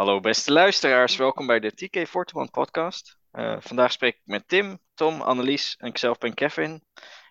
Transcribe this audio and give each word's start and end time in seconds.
Hallo 0.00 0.20
beste 0.20 0.52
luisteraars, 0.52 1.16
welkom 1.16 1.46
bij 1.46 1.60
de 1.60 1.72
TK41 1.72 2.50
podcast. 2.50 3.18
Uh, 3.32 3.56
vandaag 3.60 3.92
spreek 3.92 4.14
ik 4.14 4.22
met 4.24 4.48
Tim, 4.48 4.78
Tom, 4.94 5.20
Annelies 5.20 5.76
en 5.78 5.88
ikzelf 5.88 6.18
ben 6.18 6.34
Kevin. 6.34 6.84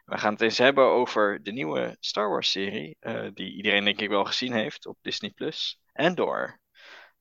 We 0.05 0.17
gaan 0.17 0.33
het 0.33 0.41
eens 0.41 0.57
hebben 0.57 0.85
over 0.85 1.43
de 1.43 1.51
nieuwe 1.51 1.97
Star 1.99 2.29
Wars 2.29 2.51
serie, 2.51 2.97
uh, 3.01 3.27
die 3.33 3.55
iedereen 3.55 3.83
denk 3.83 4.01
ik 4.01 4.09
wel 4.09 4.25
gezien 4.25 4.53
heeft 4.53 4.85
op 4.85 4.97
Disney 5.01 5.29
Plus 5.29 5.81
en 5.93 6.15
door. 6.15 6.59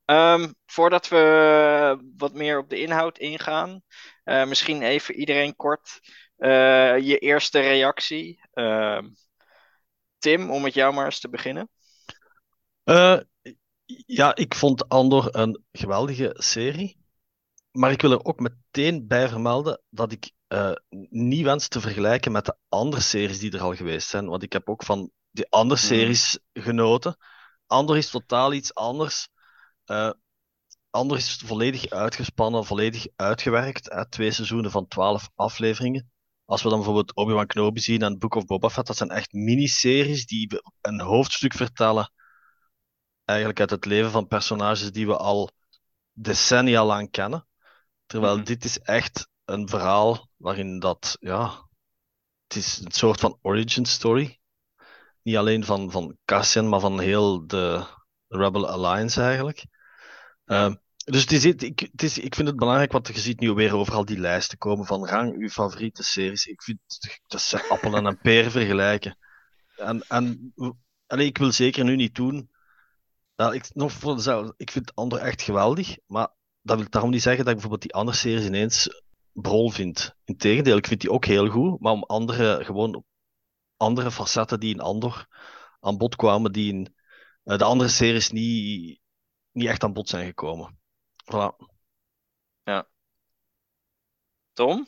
Um, 0.05 0.55
voordat 0.67 1.09
we 1.09 2.13
wat 2.17 2.33
meer 2.33 2.59
op 2.59 2.69
de 2.69 2.81
inhoud 2.81 3.19
ingaan, 3.19 3.83
uh, 4.25 4.47
misschien 4.47 4.83
even 4.83 5.15
iedereen 5.15 5.57
kort 5.57 6.01
je 7.01 7.19
eerste 7.19 7.61
reactie. 7.61 8.41
Ehm, 8.53 9.09
Tim, 10.19 10.51
om 10.51 10.63
met 10.63 10.75
jou 10.75 10.95
maar 10.95 11.05
eens 11.05 11.21
te 11.21 11.29
beginnen. 11.29 11.71
Ja, 14.07 14.35
ik 14.35 14.55
vond 14.55 14.89
Andor 14.89 15.37
een 15.37 15.65
geweldige 15.73 16.35
serie. 16.39 16.97
Maar 17.71 17.91
ik 17.91 18.03
wil 18.03 18.11
er 18.11 18.25
ook 18.25 18.41
meteen 18.41 19.07
bij 19.07 19.29
vermelden 19.29 19.83
dat 19.91 20.13
ik 20.13 20.33
uh, 20.49 20.73
niet 21.11 21.45
wens 21.45 21.69
te 21.69 21.81
vergelijken 21.81 22.33
met 22.33 22.45
de 22.45 22.57
andere 22.69 23.03
series 23.03 23.39
die 23.39 23.53
er 23.53 23.61
al 23.61 23.75
geweest 23.75 24.09
zijn. 24.09 24.27
Want 24.27 24.43
ik 24.43 24.53
heb 24.53 24.69
ook 24.69 24.85
van 24.85 25.11
die 25.31 25.51
andere 25.51 25.81
mhm. 25.81 25.89
series 25.89 26.39
genoten. 26.53 27.17
Andor 27.67 27.97
is 27.97 28.11
totaal 28.11 28.53
iets 28.53 28.75
anders. 28.75 29.29
Uh, 29.87 30.11
Andor 30.91 31.17
is 31.17 31.43
volledig 31.45 31.91
uitgespannen, 31.91 32.65
volledig 32.65 33.07
uitgewerkt. 33.17 33.93
Hè? 33.93 34.09
Twee 34.09 34.31
seizoenen 34.31 34.71
van 34.71 34.89
twaalf 34.89 35.31
afleveringen. 35.35 36.11
Als 36.45 36.63
we 36.63 36.69
dan 36.69 36.79
bijvoorbeeld 36.79 37.15
Obi-Wan 37.15 37.47
Kenobi 37.47 37.81
zien 37.81 38.03
en 38.03 38.19
Book 38.19 38.35
of 38.35 38.45
Boba 38.45 38.71
Fett, 38.71 38.87
dat 38.87 38.97
zijn 38.97 39.11
echt 39.11 39.33
miniseries 39.33 40.27
die 40.27 40.63
een 40.81 41.01
hoofdstuk 41.01 41.55
vertellen 41.55 42.13
eigenlijk 43.29 43.61
uit 43.61 43.71
het 43.71 43.85
leven 43.85 44.11
van 44.11 44.27
personages 44.27 44.93
die 44.93 45.07
we 45.07 45.17
al 45.17 45.51
decennia 46.13 46.85
lang 46.85 47.11
kennen. 47.11 47.47
Terwijl 48.07 48.35
mhm. 48.37 48.45
dit 48.45 48.65
is 48.65 48.79
echt 48.79 49.29
een 49.45 49.69
verhaal 49.69 50.29
waarin 50.37 50.79
dat, 50.79 51.17
ja, 51.21 51.69
het 52.47 52.57
is 52.57 52.81
een 52.85 52.93
soort 52.93 53.21
van 53.21 53.39
origin 53.43 53.85
story. 53.85 54.39
Niet 55.23 55.37
alleen 55.37 55.65
van, 55.65 55.91
van 55.91 56.17
Cassian, 56.25 56.69
maar 56.69 56.81
van 56.81 57.01
heel 57.01 57.47
de 57.47 57.87
Rebel 58.29 58.69
Alliance 58.69 59.23
eigenlijk. 59.23 59.67
Uh, 60.47 60.73
dus 61.05 61.21
het 61.21 61.33
is, 61.33 61.45
ik, 61.45 61.81
het 61.81 62.03
is, 62.03 62.19
ik 62.19 62.35
vind 62.35 62.49
het 62.49 62.57
belangrijk, 62.57 62.93
want 62.93 63.07
je 63.07 63.21
ziet 63.21 63.41
nu 63.41 63.53
weer 63.53 63.75
overal 63.75 64.05
die 64.05 64.19
lijsten 64.19 64.59
komen 64.59 64.87
van 64.87 65.07
rang 65.07 65.37
uw 65.37 65.49
favoriete 65.49 66.03
series. 66.03 66.47
Ik 66.47 66.63
vind 66.63 66.79
dat 67.27 67.41
ze 67.41 67.69
appel 67.69 67.97
en 67.97 68.05
een 68.11 68.19
peer 68.19 68.51
vergelijken. 68.51 69.19
En, 69.77 70.03
en 70.09 70.53
allee, 71.07 71.27
ik 71.27 71.39
wil 71.39 71.53
zeker 71.53 71.85
nu 71.85 71.97
niet 71.97 72.15
doen 72.15 72.51
nou, 73.39 73.55
ik, 73.55 73.75
nog 73.75 73.93
voor 73.93 74.15
dezelfde, 74.15 74.55
ik 74.57 74.71
vind 74.71 74.95
Andor 74.95 75.19
echt 75.19 75.43
geweldig, 75.43 75.97
maar 76.07 76.29
dat 76.61 76.79
wil 76.79 76.91
daarom 76.91 77.11
niet 77.11 77.23
zeggen 77.23 77.45
dat 77.45 77.55
ik 77.55 77.61
bijvoorbeeld 77.61 77.91
die 77.91 78.01
andere 78.01 78.17
series 78.17 78.47
ineens 78.47 79.03
brol 79.33 79.71
vind. 79.71 80.15
Integendeel, 80.25 80.77
ik 80.77 80.87
vind 80.87 81.01
die 81.01 81.11
ook 81.11 81.25
heel 81.25 81.49
goed, 81.49 81.81
maar 81.81 81.93
om 81.93 82.03
andere, 82.03 82.65
gewoon 82.65 83.05
andere 83.77 84.11
facetten 84.11 84.61
die 84.61 84.75
in 84.75 84.81
Andor 84.81 85.27
aan 85.81 85.97
bod 85.99 86.17
kwamen, 86.17 86.53
die 86.53 86.73
in 86.73 86.95
uh, 87.45 87.59
de 87.59 87.65
andere 87.65 87.91
series 87.91 88.31
niet, 88.31 89.01
niet 89.51 89.69
echt 89.69 89.83
aan 89.83 89.93
bod 89.93 90.09
zijn 90.09 90.27
gekomen. 90.27 90.79
Voilà. 91.25 91.67
Ja. 92.63 92.89
Tom? 94.53 94.87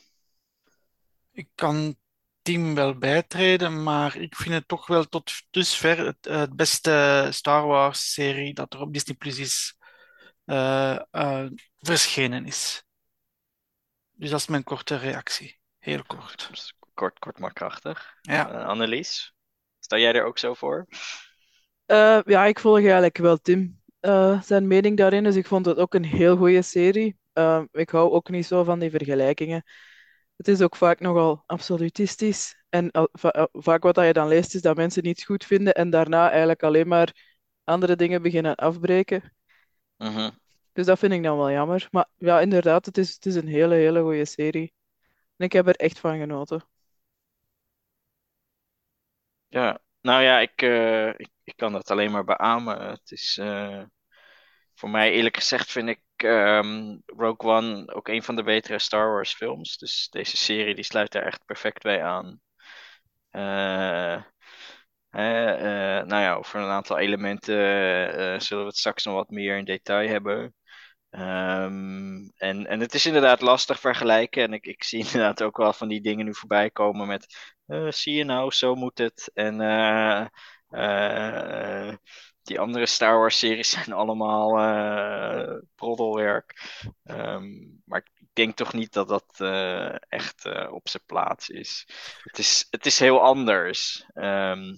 Ik 1.31 1.49
kan 1.55 1.97
team 2.51 2.75
wel 2.75 2.99
bijtreden, 2.99 3.83
maar 3.83 4.17
ik 4.17 4.37
vind 4.37 4.55
het 4.55 4.69
toch 4.69 4.87
wel 4.87 5.05
tot 5.05 5.33
dusver 5.51 6.07
het, 6.07 6.17
het 6.21 6.57
beste 6.57 7.27
Star 7.31 7.67
Wars-serie 7.67 8.55
dat 8.55 8.75
er 8.75 8.81
op 8.81 8.93
Disney 8.93 9.17
Plus 9.17 9.39
is 9.39 9.77
uh, 10.47 10.99
uh, 11.13 11.47
verschenen 11.79 12.47
is. 12.47 12.85
Dus 14.11 14.31
dat 14.31 14.41
is 14.41 14.47
mijn 14.47 14.65
korte 14.65 14.97
reactie. 14.97 15.61
Heel 15.79 16.03
kort. 16.07 16.75
Kort, 16.95 17.19
kort 17.19 17.39
maar 17.39 17.53
krachtig. 17.53 18.15
Ja. 18.21 18.53
Uh, 18.53 18.67
Annelies, 18.67 19.35
sta 19.79 19.99
jij 19.99 20.13
er 20.13 20.25
ook 20.25 20.39
zo 20.39 20.55
voor? 20.55 20.87
ja, 22.25 22.45
ik 22.45 22.59
volg 22.59 22.79
eigenlijk 22.79 23.17
wel 23.17 23.37
Tim 23.37 23.81
zijn 24.41 24.67
mening 24.67 24.97
daarin. 24.97 25.25
Dus 25.25 25.37
ik 25.37 25.47
vond 25.47 25.67
het 25.67 25.77
ook 25.77 25.95
een 25.95 26.05
heel 26.05 26.37
goede 26.37 26.63
serie. 26.63 27.19
ik 27.71 27.91
hou 27.91 28.11
ook 28.11 28.29
niet 28.29 28.47
zo 28.47 28.65
van 28.65 28.79
die 28.79 28.91
vergelijkingen 28.91 29.65
het 30.41 30.49
is 30.49 30.61
ook 30.63 30.77
vaak 30.77 31.01
nogal 31.01 31.43
absolutistisch. 31.47 32.63
En 32.69 32.91
eh, 32.91 33.05
vaak 33.53 33.83
wat 33.83 33.97
je 33.97 34.13
dan 34.13 34.29
leest 34.29 34.55
is 34.55 34.63
dat 34.63 34.77
mensen 34.77 35.07
iets 35.07 35.25
goed 35.25 35.45
vinden 35.45 35.75
en 35.75 35.91
daarna 35.91 36.29
eigenlijk 36.31 36.63
alleen 36.63 36.89
maar 36.89 37.39
andere 37.65 37.97
dingen 37.97 38.23
beginnen 38.23 38.55
afbreken. 38.55 39.35
Mhm. 39.97 40.31
Dus 40.73 40.87
dat 40.87 40.99
vind 40.99 41.13
ik 41.13 41.23
dan 41.23 41.37
wel 41.37 41.51
jammer. 41.51 41.89
Maar 41.91 42.09
ja, 42.17 42.41
inderdaad, 42.41 42.87
het 42.87 42.99
is, 42.99 43.15
het 43.15 43.27
is 43.27 43.35
een 43.35 43.47
hele, 43.47 43.75
hele 43.75 44.03
goede 44.03 44.25
serie. 44.25 44.73
En 45.37 45.45
ik 45.45 45.53
heb 45.53 45.67
er 45.67 45.77
echt 45.77 45.99
van 45.99 46.19
genoten. 46.19 46.65
Ja, 49.49 49.79
nou 50.01 50.23
ja, 50.23 50.39
ik, 50.39 50.63
uh, 50.63 51.09
ik, 51.09 51.29
ik, 51.45 51.57
kan 51.57 51.73
dat 51.73 51.91
alleen 51.91 52.11
maar 52.11 52.25
beamen. 52.25 52.91
Het 52.91 53.11
is 53.11 53.39
uh, 53.41 53.83
voor 54.75 54.91
mij 54.91 55.13
eerlijk 55.13 55.37
gezegd 55.37 55.71
vind 55.71 55.89
ik 55.89 56.01
um, 56.23 57.03
Rogue 57.07 57.51
One 57.51 57.95
ook 57.95 58.09
een 58.09 58.23
van 58.23 58.37
de 58.37 58.43
betere 58.43 58.79
Star 58.79 59.11
Wars 59.13 59.35
films. 59.35 59.77
Dus 59.77 60.09
deze 60.11 60.37
serie 60.37 60.75
die 60.75 60.85
sluit 60.85 61.13
daar 61.13 61.23
echt 61.23 61.45
perfect 61.45 61.83
bij 61.83 62.03
aan. 62.05 62.41
Uh, 63.33 64.23
nou 65.11 66.23
ja, 66.23 66.35
over 66.35 66.61
een 66.61 66.71
aantal 66.71 66.99
elementen 66.99 67.57
uh, 67.57 68.41
zullen 68.41 68.63
we 68.63 68.69
het 68.69 68.79
straks 68.79 69.05
nog 69.05 69.15
wat 69.15 69.31
meer 69.31 69.57
in 69.57 69.65
detail 69.65 70.09
hebben. 70.09 70.55
Um, 71.11 72.33
en, 72.37 72.67
en 72.67 72.81
het 72.81 72.95
is 72.95 73.07
inderdaad 73.07 73.41
lastig 73.41 73.81
vergelijken. 73.81 74.43
En 74.43 74.53
ik, 74.53 74.67
ik 74.67 74.85
zie 74.85 74.99
inderdaad 75.05 75.43
ook 75.43 75.57
wel 75.57 75.73
van 75.73 75.89
die 75.89 76.01
dingen 76.01 76.25
nu 76.25 76.35
voorbij 76.35 76.71
komen 76.71 77.07
met... 77.07 77.55
zie 77.89 78.15
je 78.15 78.25
nou, 78.25 78.53
zo 78.53 78.75
moet 78.75 78.99
het. 78.99 79.31
En... 79.35 79.61
Uh, 80.71 81.95
die 82.51 82.61
andere 82.61 82.87
Star 82.87 83.19
Wars 83.19 83.39
series 83.39 83.71
zijn 83.77 83.93
allemaal 83.93 84.59
uh, 84.59 85.59
proddelwerk. 85.75 86.81
Um, 87.05 87.83
maar 87.85 87.99
ik 87.99 88.29
denk 88.33 88.57
toch 88.57 88.73
niet 88.73 88.93
dat 88.93 89.09
dat 89.09 89.37
uh, 89.39 89.95
echt 90.09 90.45
uh, 90.47 90.73
op 90.73 90.89
zijn 90.89 91.03
plaats 91.07 91.49
is. 91.49 91.87
Het 92.23 92.39
is, 92.39 92.67
het 92.71 92.87
is 92.87 92.99
heel 92.99 93.21
anders. 93.21 94.05
Um, 94.15 94.75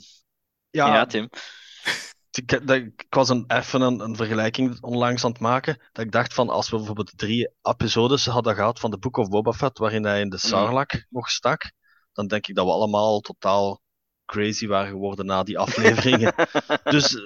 ja, 0.70 0.86
ja, 0.94 1.06
Tim. 1.06 1.28
Ik, 2.32 2.52
ik, 2.52 3.06
was 3.08 3.28
een, 3.28 3.44
even 3.46 3.80
een, 3.80 4.00
een, 4.00 4.16
vergelijking 4.16 4.80
onlangs 4.80 5.24
aan 5.24 5.30
het 5.30 5.40
maken. 5.40 5.78
Dat 5.92 6.04
ik 6.04 6.12
dacht 6.12 6.34
van 6.34 6.48
als 6.48 6.70
we 6.70 6.76
bijvoorbeeld 6.76 7.18
drie 7.18 7.52
episodes 7.62 8.26
hadden 8.26 8.54
gehad 8.54 8.80
van 8.80 8.90
de 8.90 8.98
Book 8.98 9.16
of 9.16 9.28
Boba 9.28 9.52
Fett, 9.52 9.78
waarin 9.78 10.04
hij 10.04 10.20
in 10.20 10.28
de. 10.28 10.38
Sarlacc 10.38 10.92
mm. 10.94 11.04
nog 11.08 11.30
stak, 11.30 11.72
dan 12.12 12.26
denk 12.26 12.46
ik 12.46 12.54
dat 12.54 12.64
we 12.64 12.70
allemaal 12.70 13.20
totaal 13.20 13.82
crazy 14.26 14.66
waren 14.66 14.90
geworden 14.90 15.26
na 15.26 15.42
die 15.42 15.58
afleveringen. 15.58 16.34
dus 16.94 17.16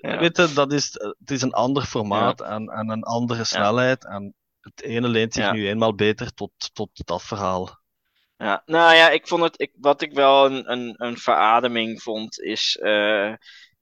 ja. 0.00 0.18
weet 0.18 0.36
je, 0.36 0.52
dat 0.54 0.72
is, 0.72 0.92
het 1.18 1.30
is 1.30 1.42
een 1.42 1.52
ander 1.52 1.82
formaat 1.82 2.40
en, 2.40 2.68
en 2.68 2.88
een 2.88 3.02
andere 3.02 3.44
snelheid. 3.44 4.04
En 4.04 4.34
het 4.60 4.82
ene 4.82 5.08
leent 5.08 5.34
zich 5.34 5.52
nu 5.52 5.68
eenmaal 5.68 5.94
beter 5.94 6.34
tot, 6.34 6.50
tot 6.72 6.90
dat 7.04 7.22
verhaal. 7.22 7.82
Ja, 8.36 8.62
nou 8.66 8.94
ja, 8.94 9.10
ik 9.10 9.28
vond 9.28 9.42
het, 9.42 9.60
ik, 9.60 9.72
wat 9.76 10.02
ik 10.02 10.12
wel 10.12 10.46
een, 10.46 10.72
een, 10.72 10.94
een 10.96 11.18
verademing 11.18 12.02
vond, 12.02 12.40
is 12.40 12.78
uh, 12.82 13.32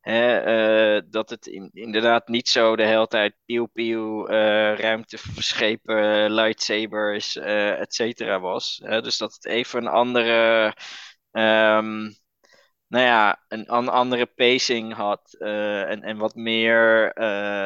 hè, 0.00 0.96
uh, 0.96 1.02
dat 1.10 1.30
het 1.30 1.46
in, 1.46 1.70
inderdaad 1.72 2.28
niet 2.28 2.48
zo 2.48 2.76
de 2.76 2.86
hele 2.86 3.06
tijd 3.06 3.34
pieuw-pieuw, 3.44 4.30
uh, 4.30 4.74
ruimteschepen, 4.76 6.32
lightsabers, 6.32 7.36
et 7.36 7.94
cetera 7.94 8.40
was. 8.40 8.80
dus 8.84 9.18
dat 9.18 9.32
het 9.32 9.46
even 9.46 9.82
een 9.82 9.92
andere. 9.92 10.76
Um, 11.30 12.20
nou 12.92 13.04
ja, 13.04 13.44
een, 13.48 13.74
een 13.74 13.88
andere 13.88 14.26
pacing 14.26 14.94
had. 14.94 15.36
Uh, 15.38 15.90
en, 15.90 16.02
en 16.02 16.16
wat 16.16 16.34
meer, 16.34 17.18
uh, 17.18 17.24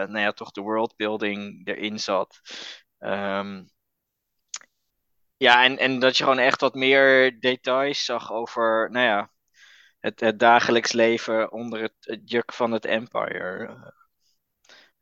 nou 0.08 0.18
ja, 0.18 0.32
toch 0.32 0.50
de 0.50 0.60
worldbuilding 0.60 1.66
erin 1.68 1.98
zat. 2.00 2.40
Um, 2.98 3.68
ja, 5.36 5.64
en, 5.64 5.78
en 5.78 5.98
dat 5.98 6.16
je 6.16 6.22
gewoon 6.22 6.38
echt 6.38 6.60
wat 6.60 6.74
meer 6.74 7.40
details 7.40 8.04
zag 8.04 8.32
over, 8.32 8.90
nou 8.90 9.06
ja, 9.06 9.30
het, 10.00 10.20
het 10.20 10.38
dagelijks 10.38 10.92
leven 10.92 11.52
onder 11.52 11.82
het, 11.82 11.94
het 12.00 12.30
juk 12.30 12.52
van 12.52 12.72
het 12.72 12.84
Empire. 12.84 13.76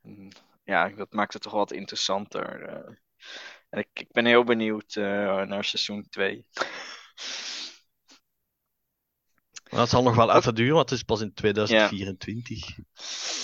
Uh, 0.03 0.29
ja, 0.63 0.89
dat 0.89 1.13
maakt 1.13 1.33
het 1.33 1.41
toch 1.41 1.53
wat 1.53 1.71
interessanter. 1.71 2.61
en 3.69 3.79
ik, 3.79 3.89
ik 3.93 4.11
ben 4.11 4.25
heel 4.25 4.43
benieuwd 4.43 4.95
naar 4.95 5.63
seizoen 5.63 6.09
2. 6.09 6.45
dat 9.69 9.89
zal 9.89 10.03
nog 10.03 10.15
wel 10.15 10.35
even 10.35 10.55
duren, 10.55 10.75
want 10.75 10.89
het 10.89 10.99
is 10.99 11.05
pas 11.05 11.21
in 11.21 11.33
2024. 11.33 12.75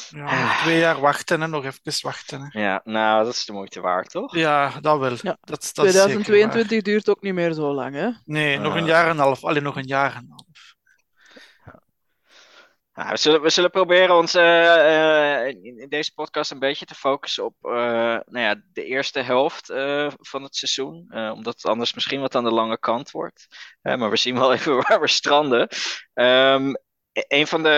Ja, 0.10 0.32
ja 0.32 0.62
twee 0.62 0.80
jaar 0.80 1.00
wachten 1.00 1.42
en 1.42 1.50
nog 1.50 1.66
even 1.66 2.02
wachten. 2.02 2.42
Hè. 2.42 2.62
Ja, 2.62 2.82
nou, 2.84 3.24
dat 3.24 3.34
is 3.34 3.46
de 3.46 3.54
moeite 3.54 3.82
waard, 3.82 4.10
toch? 4.10 4.36
Ja, 4.36 4.80
dat 4.82 5.00
wel. 5.00 5.12
Ja. 5.12 5.38
Dat, 5.42 5.72
dat 5.74 5.74
2022 5.74 6.82
duurt 6.82 7.10
ook 7.10 7.22
niet 7.22 7.34
meer 7.34 7.54
zo 7.54 7.74
lang, 7.74 7.96
hè? 7.96 8.10
Nee, 8.26 8.60
nog 8.60 8.76
een 8.76 8.86
jaar 8.86 9.06
en 9.06 9.12
een 9.12 9.18
half. 9.18 9.44
Alleen 9.44 9.64
nog 9.64 9.76
een 9.76 9.88
jaar 9.88 10.16
en 10.16 10.22
een 10.22 10.30
half. 10.30 10.51
Nou, 12.94 13.10
we, 13.10 13.18
zullen, 13.18 13.42
we 13.42 13.50
zullen 13.50 13.72
proberen 13.72 14.16
ons 14.16 14.34
eh, 14.34 15.48
eh, 15.48 15.56
in, 15.62 15.86
deze 15.90 16.14
podcast 16.14 16.52
een 16.52 16.60
beetje 16.60 16.86
te 16.86 16.96
focussen 16.96 17.46
op 17.46 17.56
eh, 17.62 17.72
nou 18.26 18.40
ja, 18.40 18.62
de 18.74 18.84
eerste 18.86 19.20
helft 19.20 19.66
van 20.20 20.44
het 20.44 20.56
seizoen. 20.56 21.14
Omdat 21.34 21.54
het 21.54 21.66
anders 21.66 21.94
misschien 21.94 22.22
wat 22.22 22.36
aan 22.36 22.44
de 22.44 22.52
lange 22.52 22.80
kant 22.80 23.12
wordt. 23.12 23.48
Maar 23.82 24.10
we 24.10 24.18
zien 24.18 24.36
wel 24.36 24.54
even 24.56 24.76
waar 24.76 25.02
we 25.02 25.08
stranden. 25.08 25.68
E- 27.14 27.24
een 27.28 27.48
van 27.48 27.64
de 27.64 27.70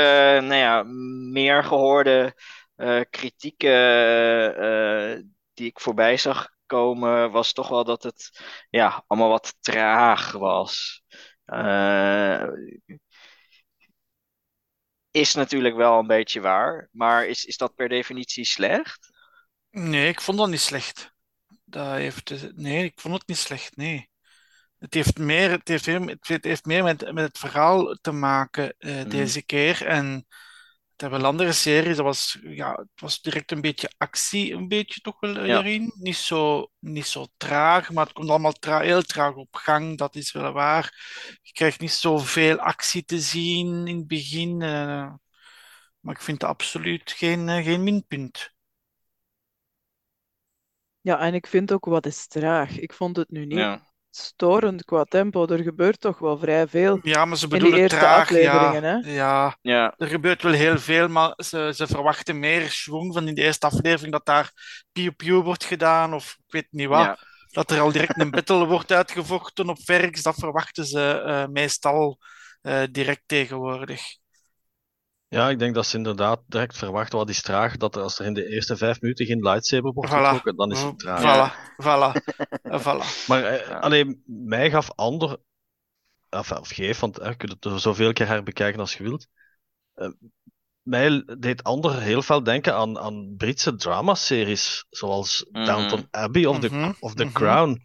nou 0.42 0.56
ja, 0.56 0.84
meer 1.32 1.64
gehoorde 1.64 2.34
eh, 2.76 3.02
kritieken 3.10 4.54
die 5.54 5.68
ik 5.68 5.80
voorbij 5.80 6.18
zag 6.18 6.50
komen, 6.66 7.32
was 7.32 7.54
toch 7.54 7.68
wel 7.70 7.84
dat 7.84 8.04
het 8.04 8.42
ja, 8.70 9.04
allemaal 9.08 9.30
wat 9.30 9.56
traag 9.60 10.32
was. 10.32 11.04
Eh, 11.46 12.48
is 15.14 15.34
natuurlijk 15.34 15.76
wel 15.76 16.00
een 16.00 16.08
beetje 16.08 16.42
waar, 16.42 16.90
maar 16.92 17.28
is, 17.28 17.46
is 17.46 17.58
dat 17.58 17.76
per 17.76 17.90
definitie 17.90 18.46
slecht? 18.46 19.12
Nee, 19.72 20.08
ik 20.08 20.22
vond 20.22 20.38
dat 20.38 20.50
niet 20.50 20.60
slecht. 20.60 21.14
Dat 21.66 21.88
heeft, 21.96 22.56
nee, 22.56 22.84
ik 22.84 23.00
vond 23.00 23.14
het 23.14 23.28
niet 23.28 23.38
slecht, 23.38 23.76
nee. 23.76 24.10
Het 24.80 24.94
heeft 24.94 25.18
meer, 25.18 25.52
het 25.52 25.68
heeft 25.68 25.86
het 25.86 26.44
heeft 26.44 26.66
meer 26.66 26.84
met, 26.84 27.14
met 27.14 27.24
het 27.28 27.38
verhaal 27.38 27.98
te 28.02 28.12
maken 28.12 28.76
eh, 28.78 29.04
Mhm. 29.04 29.10
deze 29.10 29.44
keer. 29.44 29.86
En 29.86 30.28
het 31.04 31.12
hebben 31.12 31.22
wel 31.22 31.30
andere 31.32 31.52
series, 31.52 31.96
dat 31.96 32.06
was, 32.06 32.38
ja, 32.44 32.72
het 32.74 33.02
was 33.02 33.22
direct 33.22 33.52
een 33.52 33.62
beetje 33.62 33.92
actie, 33.98 34.54
een 34.54 34.68
beetje 34.68 35.02
toch 35.02 35.20
wel 35.20 35.36
Ja. 35.44 35.60
erin. 35.60 35.94
Niet 35.98 36.16
zo, 36.16 36.68
niet 36.80 37.06
zo 37.08 37.26
traag, 37.38 37.92
maar 37.92 38.06
het 38.06 38.14
komt 38.14 38.30
allemaal 38.30 38.52
tra 38.54 38.80
heel 38.80 39.02
traag 39.02 39.34
op 39.36 39.56
gang, 39.56 39.98
dat 39.98 40.16
is 40.16 40.32
wel 40.32 40.52
waar. 40.52 40.94
Je 41.42 41.52
krijgt 41.52 41.80
niet 41.80 41.92
zoveel 41.92 42.58
actie 42.58 43.04
te 43.06 43.20
zien 43.20 43.88
in 43.88 43.98
het 43.98 44.08
begin, 44.08 44.62
eh, 44.62 45.14
maar 46.00 46.16
ik 46.16 46.22
vind 46.22 46.40
dat 46.40 46.50
absoluut 46.50 47.12
geen, 47.12 47.50
eh, 47.50 47.64
geen 47.64 47.84
minpunt. 47.84 48.54
Ja, 51.02 51.20
en 51.20 51.34
ik 51.34 51.48
vind 51.48 51.72
ook 51.74 51.86
wat 51.86 52.06
is 52.06 52.28
traag. 52.28 52.80
Ik 52.80 52.94
vond 52.94 53.16
het 53.16 53.30
nu 53.30 53.46
niet 53.46 53.70
Ja, 53.70 53.93
storend 54.16 54.86
qua 54.86 55.04
tempo. 55.04 55.48
Er 55.48 55.64
gebeurt 55.64 56.00
toch 56.00 56.20
wel 56.20 56.38
vrij 56.38 56.68
veel 56.68 57.00
Ja, 57.02 57.26
maar 57.26 57.38
ze 57.38 57.44
in 57.44 57.50
die 57.50 57.60
bedoelen 57.60 57.90
traag, 57.90 58.30
ja. 58.30 58.82
hè? 58.82 58.96
Ja, 58.96 59.58
ja, 59.62 59.94
er 59.98 60.08
gebeurt 60.08 60.42
wel 60.42 60.52
heel 60.52 60.80
veel, 60.80 61.08
maar 61.08 61.34
ze, 61.36 61.72
ze 61.76 61.88
verwachten 61.88 62.40
meer 62.40 62.70
schwung 62.70 63.14
van 63.14 63.28
in 63.28 63.36
de 63.36 63.42
eerste 63.42 63.66
aflevering 63.66 64.12
dat 64.12 64.26
daar 64.26 64.52
piu-piu 64.92 65.36
wordt 65.36 65.64
gedaan 65.64 66.14
of 66.14 66.38
ik 66.46 66.52
weet 66.52 66.68
niet 66.70 66.88
wat. 66.88 67.06
ja. 67.06 67.18
Dat 67.54 67.72
er 67.72 67.80
al 67.80 67.92
direct 67.92 68.20
een 68.20 68.32
battle 68.32 68.66
wordt 68.74 68.92
uitgevochten 68.92 69.70
op 69.70 69.78
Verx, 69.84 70.22
dat 70.22 70.36
verwachten 70.36 70.86
ze 70.86 71.22
eh, 71.26 71.48
meestal 71.48 72.18
eh, 72.62 72.84
direct 72.92 73.24
tegenwoordig. 73.26 74.02
Ja, 75.34 75.50
ik 75.50 75.60
denk 75.60 75.76
dat 75.76 75.86
ze 75.86 75.98
inderdaad 75.98 76.42
direct 76.48 76.78
verwachten 76.78 77.18
wat 77.18 77.30
is 77.30 77.42
traag. 77.42 77.78
Dat 77.78 77.96
er, 77.96 78.02
als 78.02 78.20
er 78.20 78.26
in 78.26 78.34
de 78.34 78.48
eerste 78.48 78.78
vijf 78.78 79.02
minuten 79.02 79.26
geen 79.26 79.42
lightsaber 79.42 79.94
wordt 79.94 80.10
Voilà. 80.12 80.14
getrokken, 80.16 80.56
dan 80.56 80.72
is 80.72 80.82
het 80.82 81.00
traag. 81.00 81.22
Voilà, 81.22 81.76
voilà, 81.84 82.22
eh, 82.62 82.80
voilà. 82.86 83.28
Maar 83.28 83.44
eh, 83.44 83.68
Ja. 83.68 83.78
alleen, 83.80 84.24
mij 84.26 84.70
gaf 84.70 84.92
Ander, 84.96 85.38
of, 86.30 86.52
of 86.52 86.70
geef, 86.70 87.00
want 87.00 87.20
eh, 87.20 87.30
je 87.30 87.36
kunt 87.36 87.52
het 87.52 87.66
er 87.66 87.80
zoveel 87.80 88.14
keer 88.14 88.28
herbekijken 88.28 88.80
als 88.80 88.94
je 88.96 89.04
wilt. 89.04 89.28
Eh, 89.94 90.10
mij 90.82 91.24
deed 91.40 91.64
Ander 91.64 92.02
heel 92.02 92.22
veel 92.22 92.44
denken 92.44 92.76
aan, 92.76 93.00
aan 93.00 93.34
Britse 93.38 93.76
dramaseries, 93.76 94.86
zoals 94.90 95.46
Mhm. 95.52 95.66
Downton 95.66 96.08
Abbey 96.12 96.46
of 96.46 96.60
The, 96.60 96.68
Mhm, 96.68 96.92
of 97.00 97.14
The 97.14 97.24
mhm. 97.24 97.34
Crown. 97.34 97.82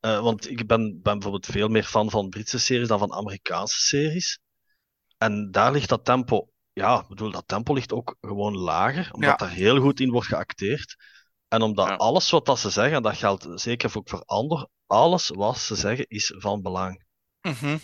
Eh, 0.00 0.20
want 0.20 0.50
ik 0.50 0.66
ben, 0.66 1.00
ben 1.02 1.12
bijvoorbeeld 1.12 1.46
veel 1.46 1.68
meer 1.68 1.84
fan 1.84 2.10
van 2.10 2.28
Britse 2.28 2.58
series 2.58 2.88
dan 2.88 2.98
van 2.98 3.12
Amerikaanse 3.12 3.80
series. 3.80 4.38
En 5.18 5.50
daar 5.50 5.72
ligt 5.72 5.88
dat 5.88 6.04
tempo, 6.04 6.48
ja, 6.72 7.00
ik 7.00 7.08
bedoel, 7.08 7.30
dat 7.30 7.48
tempo 7.48 7.74
ligt 7.74 7.92
ook 7.92 8.16
gewoon 8.20 8.56
lager, 8.56 9.08
omdat 9.12 9.30
Ja. 9.30 9.36
daar 9.36 9.50
heel 9.50 9.80
goed 9.80 10.00
in 10.00 10.10
wordt 10.10 10.26
geacteerd. 10.28 10.96
En 11.48 11.62
omdat 11.62 11.88
Ja. 11.88 11.94
alles 11.94 12.30
wat 12.30 12.46
dat 12.46 12.58
ze 12.58 12.70
zeggen, 12.70 12.96
en 12.96 13.02
dat 13.02 13.16
geldt 13.16 13.46
zeker 13.54 13.90
ook 13.98 14.08
voor 14.08 14.22
Ander, 14.24 14.68
alles 14.86 15.28
wat 15.28 15.58
ze 15.58 15.74
zeggen 15.74 16.06
is 16.08 16.34
van 16.38 16.62
belang. 16.62 17.04
Mhm. 17.40 17.76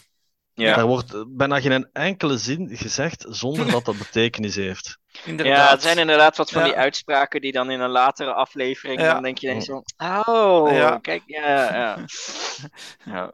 Ja. 0.55 0.77
Er 0.77 0.87
wordt 0.87 1.37
bijna 1.37 1.61
geen 1.61 1.89
enkele 1.93 2.39
zin 2.39 2.69
gezegd 2.77 3.25
zonder 3.29 3.71
dat 3.71 3.85
dat 3.85 3.99
betekenis 3.99 4.55
heeft. 4.55 4.99
Ja, 5.07 5.21
Inderdaad. 5.25 5.71
het 5.71 5.83
zijn 5.83 5.99
inderdaad 5.99 6.37
wat 6.37 6.51
van 6.51 6.61
Ja. 6.63 6.67
die 6.69 6.77
uitspraken 6.77 7.41
die 7.41 7.53
dan 7.53 7.71
in 7.71 7.81
een 7.81 7.91
latere 7.91 8.33
aflevering, 8.35 9.01
Ja. 9.01 9.13
dan 9.13 9.23
denk 9.23 9.39
je 9.39 9.47
ineens 9.49 9.67
van, 9.67 9.85
oh, 10.27 10.71
Ja. 10.73 10.99
kijk, 10.99 11.23
ja, 11.27 11.75
ja. 11.75 11.99
ja. 13.15 13.33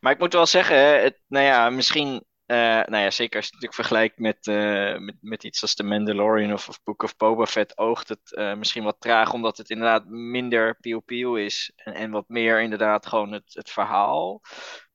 Maar 0.00 0.12
ik 0.12 0.18
moet 0.18 0.32
wel 0.32 0.46
zeggen, 0.46 0.76
hè, 0.76 0.84
het, 0.98 1.20
nou 1.26 1.44
ja, 1.44 1.70
misschien, 1.70 2.24
eh, 2.54 2.88
nou 2.90 3.02
ja, 3.02 3.10
zeker 3.10 3.36
als 3.36 3.46
je 3.48 3.54
het 3.54 3.62
natuurlijk 3.62 3.74
vergelijkt 3.74 4.18
met, 4.18 4.46
eh, 4.46 4.98
met, 4.98 5.16
met 5.20 5.44
iets 5.44 5.62
als 5.62 5.74
The 5.74 5.82
Mandalorian 5.82 6.52
of, 6.52 6.68
of 6.68 6.82
Book 6.82 7.02
of 7.02 7.16
Boba 7.16 7.46
Fett, 7.46 7.78
oogt 7.78 8.08
het 8.08 8.34
eh, 8.34 8.54
misschien 8.54 8.84
wat 8.84 9.00
traag, 9.00 9.32
omdat 9.32 9.56
het 9.56 9.70
inderdaad 9.70 10.04
minder 10.06 10.76
piu-piu 10.80 11.40
is 11.40 11.72
en, 11.76 11.94
en 11.94 12.10
wat 12.10 12.28
meer 12.28 12.60
inderdaad 12.60 13.06
gewoon 13.06 13.32
het, 13.32 13.54
het 13.54 13.70
verhaal. 13.70 14.40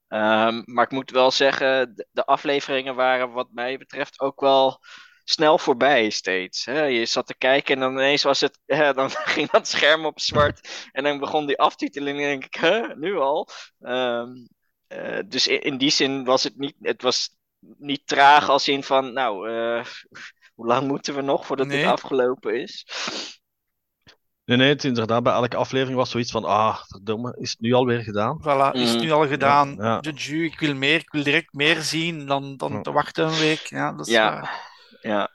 Ehm, 0.08 0.62
maar 0.66 0.84
ik 0.84 0.92
moet 0.92 1.12
wel 1.12 1.32
zeggen, 1.32 1.96
de, 1.96 2.08
de 2.12 2.26
afleveringen 2.26 2.96
waren 2.96 3.32
wat 3.32 3.48
mij 3.52 3.78
betreft 3.78 4.20
ook 4.20 4.40
wel 4.42 4.80
snel 5.24 5.58
voorbij 5.58 6.10
steeds. 6.10 6.66
Hè? 6.66 6.84
Je 6.84 7.06
zat 7.06 7.28
te 7.28 7.38
kijken 7.38 7.74
en 7.74 7.80
dan 7.80 7.94
ineens 7.94 8.24
was 8.24 8.40
het, 8.40 8.60
hè, 8.80 8.94
dan 8.94 9.10
ging 9.36 9.50
dat 9.50 9.68
scherm 9.68 10.06
op 10.06 10.20
zwart 10.20 10.70
en 10.92 11.04
dan 11.04 11.20
begon 11.20 11.46
die 11.46 11.60
aftiteling 11.60 12.18
en 12.20 12.24
denk 12.24 12.46
ik, 12.46 12.56
huh, 12.56 12.96
nu 12.96 13.18
al? 13.18 13.48
Ehm, 13.80 14.30
eh, 14.88 15.20
dus 15.28 15.48
in, 15.48 15.62
in 15.62 15.78
die 15.78 15.90
zin 15.90 16.24
was 16.24 16.44
het 16.44 16.58
niet, 16.58 16.76
het 16.80 17.02
was 17.02 17.38
niet 17.60 18.08
traag 18.08 18.50
als 18.50 18.68
in 18.68 18.84
van, 18.84 19.14
nou, 19.14 19.50
eh, 19.50 19.86
hoe 20.56 20.66
lang 20.68 20.88
moeten 20.88 21.16
we 21.16 21.22
nog 21.22 21.46
voordat 21.46 21.68
Nee. 21.68 21.78
dit 21.82 21.92
afgelopen 21.92 22.62
is? 22.62 22.86
Nee, 24.46 24.58
nee, 24.58 24.70
het, 24.70 24.84
inderdaad, 24.84 25.24
bij 25.24 25.34
elke 25.34 25.56
aflevering 25.56 25.98
was 25.98 26.10
zoiets 26.10 26.32
van, 26.32 26.44
ah, 26.44 26.78
verdomme, 26.88 27.36
is 27.40 27.50
het 27.52 27.60
nu 27.60 27.74
alweer 27.74 28.00
gedaan? 28.00 28.42
Voilà, 28.42 28.72
is 28.76 28.92
Mhm. 28.94 29.00
nu 29.00 29.12
al 29.12 29.28
gedaan. 29.28 29.76
Ja. 29.78 30.00
De 30.00 30.12
Ju, 30.12 30.46
ik 30.46 30.60
wil 30.60 30.76
meer, 30.76 31.00
ik 31.00 31.12
wil 31.12 31.24
direct 31.24 31.54
meer 31.54 31.82
zien 31.82 32.26
dan, 32.26 32.58
dan 32.58 32.72
Ja. 32.72 32.82
te 32.82 32.92
wachten 32.92 33.26
een 33.28 33.40
week. 33.40 33.60
Ja, 33.60 33.92
dat 33.92 34.08
is 34.08 34.14
Ja, 34.14 34.50
ja. 35.02 35.30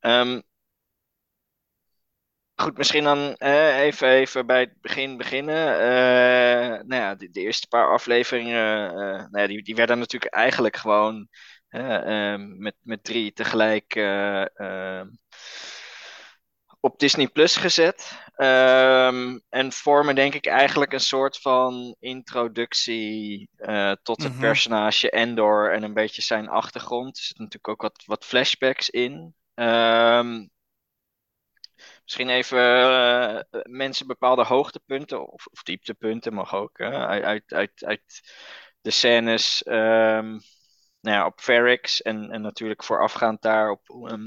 Ehm, 0.00 0.40
goed, 2.60 2.76
misschien 2.76 3.04
dan 3.04 3.34
eh, 3.36 3.78
even, 3.80 4.08
even 4.08 4.46
bij 4.46 4.60
het 4.60 4.80
begin 4.80 5.16
beginnen. 5.16 5.80
Eh, 5.80 6.68
nou 6.86 7.02
ja, 7.02 7.14
de, 7.14 7.30
de 7.30 7.40
eerste 7.40 7.68
paar 7.68 7.92
afleveringen, 7.92 8.88
eh, 8.90 8.96
nou 9.30 9.38
ja, 9.40 9.46
die, 9.46 9.62
die 9.62 9.74
werden 9.74 9.98
natuurlijk 9.98 10.34
eigenlijk 10.34 10.76
gewoon 10.76 11.28
eh, 11.68 12.32
ehm, 12.32 12.58
met, 12.58 12.74
met 12.82 13.04
drie 13.04 13.32
tegelijk 13.32 13.94
eh, 13.94 14.58
ehm, 14.60 15.08
op 16.80 16.98
Disney 16.98 17.28
Plus 17.28 17.56
gezet. 17.56 18.12
Ehm, 18.34 19.38
en 19.48 19.72
vormen 19.72 20.14
denk 20.14 20.34
ik 20.34 20.46
eigenlijk 20.46 20.92
een 20.92 21.00
soort 21.00 21.38
van 21.38 21.96
introductie 22.00 23.50
tot 24.02 24.22
het 24.22 24.32
Mhm. 24.32 24.38
personage 24.38 25.10
Endor 25.10 25.72
en 25.72 25.82
een 25.82 25.94
beetje 25.94 26.22
zijn 26.22 26.48
achtergrond. 26.48 27.16
Er 27.18 27.22
zitten 27.24 27.44
natuurlijk 27.44 27.68
ook 27.68 27.82
wat, 27.82 28.02
wat 28.06 28.24
flashbacks 28.24 28.90
in. 28.90 29.34
Ehm, 29.54 30.46
misschien 32.10 32.36
even 32.36 32.60
eh, 33.50 33.60
mensen 33.62 34.06
bepaalde 34.06 34.44
hoogtepunten 34.44 35.32
of, 35.32 35.46
of 35.46 35.62
dieptepunten 35.62 36.34
mag 36.34 36.54
ook 36.54 36.78
hè, 36.78 37.06
uit, 37.06 37.52
uit, 37.52 37.84
uit, 37.84 38.32
de 38.80 38.90
scènes 38.90 39.62
ehm, 39.62 40.28
nou 41.00 41.16
ja, 41.16 41.26
op 41.26 41.40
Ferrix 41.40 42.02
en, 42.02 42.30
en 42.30 42.42
natuurlijk 42.42 42.84
voorafgaand 42.84 43.42
daar 43.42 43.70
op 43.70 43.88
ehm, 43.88 44.24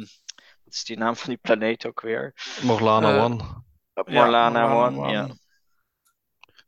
wat 0.64 0.74
is 0.74 0.84
die 0.84 0.98
naam 0.98 1.16
van 1.16 1.30
die 1.30 1.38
planeet 1.38 1.86
ook 1.86 2.02
weer? 2.02 2.34
Morlana 2.62 3.16
Eh, 3.16 3.24
One. 3.24 3.64
Op 3.94 4.10
Ja, 4.10 4.22
Morlana 4.22 4.86
One, 4.86 5.12
ja. 5.12 5.28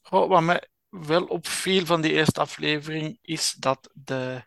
Goh, 0.01 0.29
wat 0.29 0.41
mij 0.41 0.67
wel 0.89 1.24
opviel 1.25 1.86
van 1.86 2.01
die 2.01 2.12
eerste 2.12 2.39
aflevering 2.39 3.19
is 3.22 3.51
dat 3.51 3.89
de, 3.93 4.43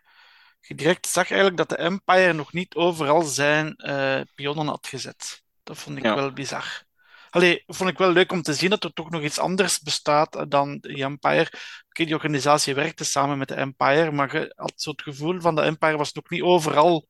je 0.59 0.75
direct 0.75 1.07
zag 1.07 1.31
eigenlijk 1.31 1.57
dat 1.57 1.69
de 1.69 1.83
Empire 1.83 2.33
nog 2.33 2.53
niet 2.53 2.75
overal 2.75 3.21
zijn 3.21 3.75
eh 3.75 4.21
pionnen 4.35 4.67
had 4.67 4.87
gezet. 4.87 5.47
Dat 5.69 5.77
vond 5.77 5.97
ik 5.97 6.03
Ja. 6.03 6.15
wel 6.15 6.33
bizar. 6.33 6.83
Allee, 7.29 7.63
vond 7.67 7.89
ik 7.89 7.97
wel 7.97 8.11
leuk 8.11 8.31
om 8.31 8.41
te 8.41 8.53
zien 8.53 8.69
dat 8.69 8.83
er 8.83 8.93
toch 8.93 9.09
nog 9.09 9.21
iets 9.21 9.39
anders 9.39 9.79
bestaat 9.79 10.45
dan 10.51 10.77
de 10.79 10.93
Empire. 11.03 11.51
Oké, 11.89 12.05
die 12.05 12.13
organisatie 12.13 12.75
werkte 12.75 13.03
samen 13.03 13.37
met 13.37 13.47
de 13.47 13.55
Empire, 13.55 14.11
maar 14.11 14.35
je 14.37 14.53
had 14.55 14.73
zo 14.75 14.89
het 14.91 15.01
gevoel 15.01 15.41
van 15.41 15.55
de 15.55 15.61
Empire 15.61 15.97
was 15.97 16.13
nog 16.13 16.29
niet 16.29 16.41
overal 16.41 17.07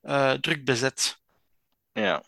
eh, 0.00 0.32
druk 0.32 0.64
bezet. 0.64 1.18
Ja, 1.92 2.22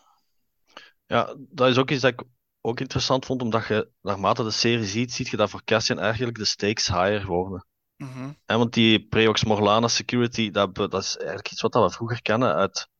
Ja, 1.06 1.34
dat 1.38 1.68
is 1.68 1.76
ook 1.78 1.90
iets 1.90 2.02
dat 2.02 2.12
ik 2.12 2.22
ook 2.60 2.80
interessant 2.80 3.26
vond, 3.26 3.42
omdat 3.42 3.66
je 3.66 3.90
naarmate 4.02 4.42
de 4.44 4.50
serie 4.50 4.84
ziet, 4.86 5.12
ziet 5.12 5.28
je 5.28 5.36
dat 5.36 5.50
voor 5.50 5.64
Cassian 5.64 5.98
eigenlijk 5.98 6.38
de 6.38 6.44
stakes 6.44 6.86
higher 6.86 7.26
worden. 7.26 7.66
Mhm. 7.96 8.30
Hè, 8.46 8.56
want 8.56 8.72
die 8.72 9.06
Preox 9.06 9.44
Morlana 9.44 9.88
Security, 9.88 10.50
dat, 10.50 10.74
dat 10.74 10.94
is 10.94 11.16
eigenlijk 11.16 11.50
iets 11.50 11.60
wat 11.60 11.74
we 11.74 11.90
vroeger 11.90 12.22
kennen 12.22 12.54
uit 12.54 12.88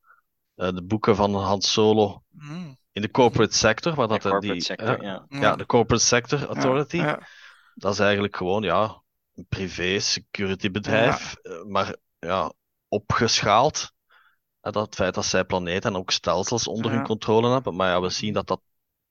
de 0.69 0.83
boeken 0.83 1.15
van 1.15 1.33
Han 1.35 1.61
Solo 1.61 2.23
Mhm. 2.29 2.73
in 2.91 3.01
de 3.01 3.11
corporate 3.11 3.55
sector, 3.57 3.95
waar 3.95 4.07
dat 4.07 4.21
de 4.21 4.29
corporate 4.29 4.53
die, 4.53 4.63
sector, 4.63 5.03
ja. 5.03 5.25
ja, 5.29 5.55
de 5.55 5.65
Corporate 5.65 6.03
Sector 6.03 6.45
Authority, 6.45 6.97
Ja, 6.97 7.05
ja. 7.05 7.19
dat 7.75 7.93
is 7.93 7.99
eigenlijk 7.99 8.35
gewoon, 8.35 8.63
ja, 8.63 9.01
een 9.35 9.45
privé 9.49 9.99
security 9.99 10.71
bedrijf, 10.71 11.35
eh, 11.41 11.63
maar 11.63 11.95
ja, 12.19 12.53
opgeschaald. 12.87 13.91
Eh, 14.61 14.71
dat 14.71 14.85
het 14.85 14.95
feit 14.95 15.13
dat 15.13 15.25
zij 15.25 15.43
planeten 15.43 15.91
en 15.91 15.97
ook 15.97 16.11
stelsels 16.11 16.67
onder 16.67 16.91
hun 16.91 17.03
controle 17.03 17.51
hebben. 17.51 17.75
Maar 17.75 17.89
ja, 17.89 18.01
we 18.01 18.09
zien 18.09 18.33
dat 18.33 18.47
dat 18.47 18.61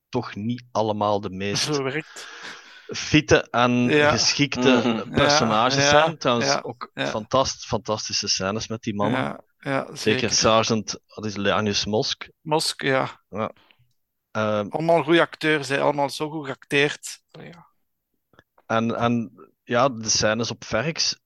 toch 0.09 0.35
niet 0.35 0.63
allemaal 0.71 1.21
de 1.21 1.29
meest 1.29 1.63
Zo 1.73 1.83
werkt. 1.83 2.27
fitte 2.85 3.47
en 3.49 3.71
Ja. 3.71 4.11
geschikte 4.11 4.81
Mhm. 4.85 5.09
personages 5.11 5.75
Ja, 5.83 5.89
zijn. 5.89 6.17
Trouwens, 6.17 6.47
ja, 6.47 6.59
ook 6.63 6.89
ja. 6.93 7.07
fantast, 7.07 7.65
fantastische 7.65 8.27
scènes 8.27 8.67
met 8.67 8.81
die 8.81 8.95
mannen. 8.95 9.43
Ja, 9.63 9.71
ja, 9.71 9.85
Zeker 9.85 9.95
zeker. 9.95 10.29
Sergeant, 10.31 10.99
wat 11.07 11.25
is 11.25 11.35
Leonius 11.35 11.85
Mosk. 11.85 12.29
Mosk, 12.41 12.81
ja. 12.81 13.21
Ehm, 14.31 14.67
Allemaal 14.69 15.03
goede 15.03 15.21
acteurs, 15.21 15.67
hè. 15.67 15.79
Allemaal 15.79 16.09
zo 16.09 16.29
goed 16.29 16.45
geacteerd. 16.45 17.21
Ja. 17.29 17.67
En, 18.65 18.95
en 18.95 19.31
ja, 19.63 19.89
de 19.89 20.09
scènes 20.09 20.51
op 20.51 20.63
Verx. 20.63 21.19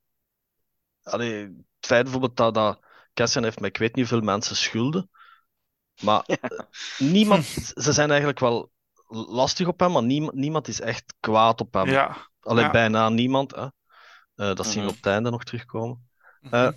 Allee, 1.04 1.42
het 1.44 1.86
feit 1.88 2.04
bijvoorbeeld 2.04 2.38
dat, 2.38 2.54
dat 2.54 2.80
Cassian 3.14 3.44
heeft 3.44 3.60
met 3.60 3.70
ik 3.70 3.78
weet 3.78 3.96
niet 3.96 4.10
hoeveel 4.10 4.26
mensen 4.26 4.56
schulden. 4.56 5.10
Maar 6.02 6.24
eh, 6.26 6.60
niemand, 6.98 7.46
ze 7.84 7.92
zijn 7.94 8.10
eigenlijk 8.10 8.40
wel 8.40 8.72
lastig 9.08 9.68
op 9.68 9.80
hem, 9.80 9.92
maar 9.92 10.04
niemand, 10.04 10.34
niemand 10.34 10.68
is 10.68 10.82
echt 10.82 11.14
kwaad 11.20 11.62
op 11.62 11.74
hem. 11.74 11.88
Ja. 11.90 12.30
Allee, 12.40 12.64
ja. 12.64 12.72
bijna 12.72 13.10
niemand. 13.10 13.56
Hè. 13.56 13.66
Eh, 14.36 14.56
dat 14.56 14.66
zien 14.66 14.74
we 14.76 14.80
Mhm. 14.80 14.90
op 14.90 14.96
het 14.96 15.06
einde 15.06 15.30
nog 15.30 15.44
terugkomen. 15.44 16.10
Mhm. 16.42 16.72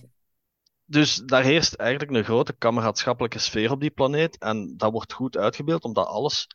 Dus 0.91 1.17
daar 1.17 1.43
heerst 1.43 1.75
eigenlijk 1.75 2.11
een 2.13 2.25
grote 2.25 2.53
kameraadschappelijke 2.53 3.39
sfeer 3.39 3.71
op 3.71 3.81
die 3.81 3.91
planeet. 3.91 4.39
En 4.39 4.75
dat 4.77 4.93
wordt 4.93 5.13
goed 5.13 5.37
uitgebeeld, 5.37 5.85
omdat 5.85 6.07
alles. 6.07 6.47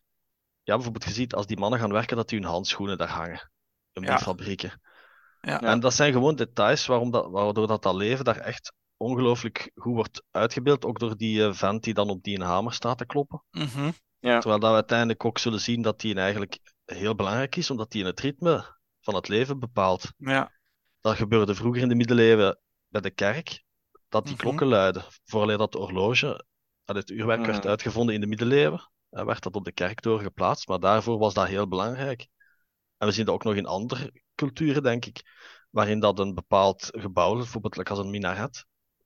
Ja, 0.64 0.74
bijvoorbeeld, 0.74 1.04
je 1.06 1.12
ziet 1.12 1.34
als 1.34 1.46
die 1.46 1.58
mannen 1.58 1.80
gaan 1.80 1.92
werken, 1.92 2.18
dat 2.18 2.30
die 2.30 2.40
hun 2.40 2.48
handschoenen 2.50 2.98
daar 2.98 3.10
hangen. 3.10 3.52
In 3.92 4.02
die 4.02 4.12
Ja. 4.12 4.18
fabrieken. 4.20 4.82
Ja. 5.42 5.62
En 5.62 5.80
dat 5.80 5.94
zijn 5.94 6.14
gewoon 6.14 6.36
details 6.36 6.86
waarom 6.86 7.12
dat, 7.12 7.32
waardoor 7.32 7.68
dat, 7.68 7.84
dat 7.84 7.96
leven 7.96 8.26
daar 8.26 8.38
echt 8.38 8.74
ongelooflijk 8.98 9.72
goed 9.76 9.94
wordt 9.94 10.24
uitgebeeld. 10.32 10.86
Ook 10.86 11.00
door 11.00 11.18
die 11.18 11.46
eh, 11.46 11.54
vent 11.54 11.84
die 11.84 11.94
dan 11.94 12.10
op 12.10 12.24
die 12.24 12.36
een 12.36 12.46
hamer 12.46 12.74
staat 12.74 12.98
te 12.98 13.06
kloppen. 13.06 13.44
Mhm. 13.52 13.92
Terwijl 14.20 14.60
dat 14.60 14.70
we 14.70 14.76
uiteindelijk 14.76 15.26
ook 15.26 15.38
zullen 15.38 15.60
zien 15.62 15.82
dat 15.82 16.00
die 16.00 16.16
eigenlijk 16.16 16.60
heel 16.86 17.16
belangrijk 17.16 17.56
is, 17.56 17.70
omdat 17.70 17.92
die 17.92 18.06
het 18.06 18.20
ritme 18.20 18.78
van 19.02 19.16
het 19.16 19.28
leven 19.28 19.60
bepaalt. 19.60 20.12
Ja. 20.18 20.52
Dat 21.02 21.16
gebeurde 21.16 21.56
vroeger 21.56 21.82
in 21.82 21.90
de 21.90 21.96
middeleeuwen 21.96 22.60
bij 22.88 23.02
de 23.02 23.12
kerk, 23.12 23.63
dat 24.14 24.24
die 24.24 24.34
Mhm. 24.34 24.42
klokken 24.44 24.68
luiden. 24.68 25.04
Vooraleer 25.24 25.58
dat 25.58 25.72
de 25.72 25.78
horloge, 25.78 26.46
dat 26.84 26.96
het 26.96 27.10
uurwerk 27.10 27.46
werd 27.46 27.58
Mhm. 27.58 27.68
uitgevonden 27.68 28.16
in 28.16 28.22
de 28.22 28.28
middeleeuwen, 28.28 28.92
eh, 29.10 29.26
werd 29.26 29.44
dat 29.44 29.56
op 29.56 29.66
de 29.66 29.72
kerktoren 29.72 30.24
geplaatst, 30.24 30.68
maar 30.68 30.80
daarvoor 30.80 31.18
was 31.18 31.34
dat 31.34 31.48
heel 31.48 31.68
belangrijk. 31.68 32.28
En 32.98 33.08
we 33.08 33.14
zien 33.14 33.26
dat 33.26 33.34
ook 33.34 33.44
nog 33.44 33.56
in 33.56 33.66
andere 33.66 34.22
culturen, 34.36 34.84
denk 34.84 35.06
ik, 35.06 35.22
waarin 35.70 36.00
dat 36.00 36.20
een 36.20 36.34
bepaald 36.34 36.88
gebouw, 36.92 37.36
bijvoorbeeld 37.36 37.90
als 37.90 38.00
een 38.00 38.10
minaret, 38.10 38.66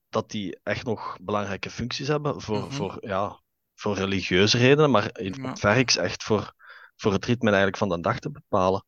dat 0.09 0.29
die 0.29 0.59
echt 0.63 0.85
nog 0.85 1.17
belangrijke 1.21 1.69
functies 1.69 2.07
hebben 2.07 2.41
voor, 2.41 2.57
Mhm. 2.61 2.71
voor, 2.71 2.97
ja, 2.99 3.41
voor 3.75 3.95
religieuze 3.95 4.57
redenen, 4.57 4.91
maar 4.91 5.19
in, 5.19 5.53
Ja. 5.61 5.75
echt 5.75 6.23
voor, 6.23 6.53
voor 6.95 7.13
het 7.13 7.25
ritme 7.25 7.47
eigenlijk 7.47 7.77
van 7.77 7.89
de 7.89 7.99
dag 7.99 8.19
te 8.19 8.31
bepalen. 8.31 8.85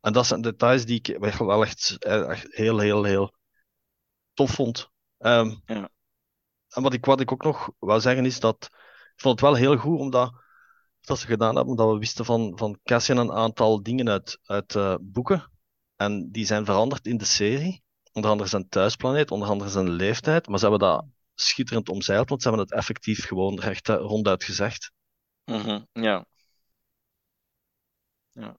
En 0.00 0.12
dat 0.12 0.26
zijn 0.26 0.40
details 0.40 0.84
die 0.84 0.98
ik 1.02 1.16
wel 1.18 1.46
wel 1.46 1.62
echt, 1.64 1.96
eh, 1.98 2.28
echt 2.30 2.46
heel, 2.54 2.78
heel, 2.78 3.04
heel 3.04 3.34
tof 4.34 4.50
vond. 4.50 4.89
Ehm, 5.20 5.54
Ja. 5.64 5.88
En 6.68 6.82
wat 6.82 6.92
ik, 6.92 7.04
wat 7.04 7.20
ik 7.20 7.32
ook 7.32 7.42
nog 7.42 7.70
wou 7.78 8.00
zeggen 8.00 8.24
is 8.24 8.40
dat 8.40 8.64
ik 9.14 9.26
vond 9.26 9.40
het 9.40 9.50
wel 9.50 9.58
heel 9.58 9.76
goed 9.76 9.98
omdat 9.98 10.32
dat 11.00 11.18
ze 11.18 11.26
gedaan 11.26 11.54
hebben, 11.54 11.72
omdat 11.72 11.92
we 11.92 11.98
wisten 11.98 12.24
van, 12.24 12.52
van 12.56 12.78
Cassian 12.84 13.18
een 13.18 13.32
aantal 13.32 13.82
dingen 13.82 14.08
uit, 14.08 14.38
uit 14.42 14.74
eh, 14.74 14.94
boeken. 15.00 15.50
En 15.96 16.30
die 16.30 16.46
zijn 16.46 16.64
veranderd 16.64 17.06
in 17.06 17.16
de 17.16 17.24
serie. 17.24 17.82
Onder 18.12 18.30
andere 18.30 18.48
zijn 18.48 18.68
thuisplaneet, 18.68 19.30
onder 19.30 19.48
andere 19.48 19.70
zijn 19.70 19.90
leeftijd. 19.90 20.48
Maar 20.48 20.58
ze 20.58 20.68
hebben 20.68 20.88
dat 20.88 21.04
schitterend 21.34 21.88
omzeild, 21.88 22.28
want 22.28 22.42
ze 22.42 22.48
hebben 22.48 22.66
het 22.66 22.76
effectief 22.76 23.26
gewoon 23.26 23.60
recht 23.60 23.88
eh, 23.88 23.96
ronduit 23.96 24.44
gezegd. 24.44 24.92
Mhm, 25.44 25.80
ja. 25.92 26.26
ja. 28.30 28.56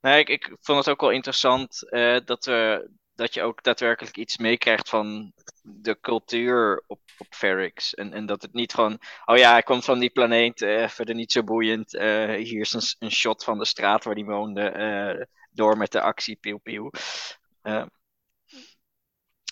Nee, 0.00 0.18
ik, 0.18 0.28
ik 0.28 0.56
vond 0.60 0.78
het 0.78 0.88
ook 0.88 1.00
wel 1.00 1.10
interessant 1.10 1.90
eh, 1.90 2.20
dat, 2.24 2.44
we, 2.44 2.90
dat 3.14 3.34
je 3.34 3.42
ook 3.42 3.62
daadwerkelijk 3.62 4.16
iets 4.16 4.36
meekrijgt 4.38 4.88
van 4.88 5.32
de 5.62 6.00
cultuur 6.00 6.84
op, 6.86 7.00
op 7.18 7.26
Ferrix. 7.34 7.94
En, 7.94 8.12
en 8.12 8.26
dat 8.26 8.42
het 8.42 8.52
niet 8.52 8.74
gewoon, 8.74 8.98
oh 9.24 9.36
ja, 9.36 9.50
hij 9.52 9.62
komt 9.62 9.84
van 9.84 9.98
die 9.98 10.10
planeet, 10.10 10.62
eh, 10.62 10.88
verder 10.88 11.14
niet 11.14 11.32
zo 11.32 11.42
boeiend. 11.42 11.94
eh, 11.94 12.34
hier 12.34 12.60
is 12.60 12.96
een, 12.98 13.10
shot 13.10 13.44
van 13.44 13.58
de 13.58 13.64
straat 13.64 14.04
waar 14.04 14.14
hij 14.14 14.24
woonde, 14.24 14.62
eh, 14.68 15.26
door 15.50 15.76
met 15.76 15.92
de 15.92 16.00
actie, 16.00 16.36
pieuw 16.36 16.90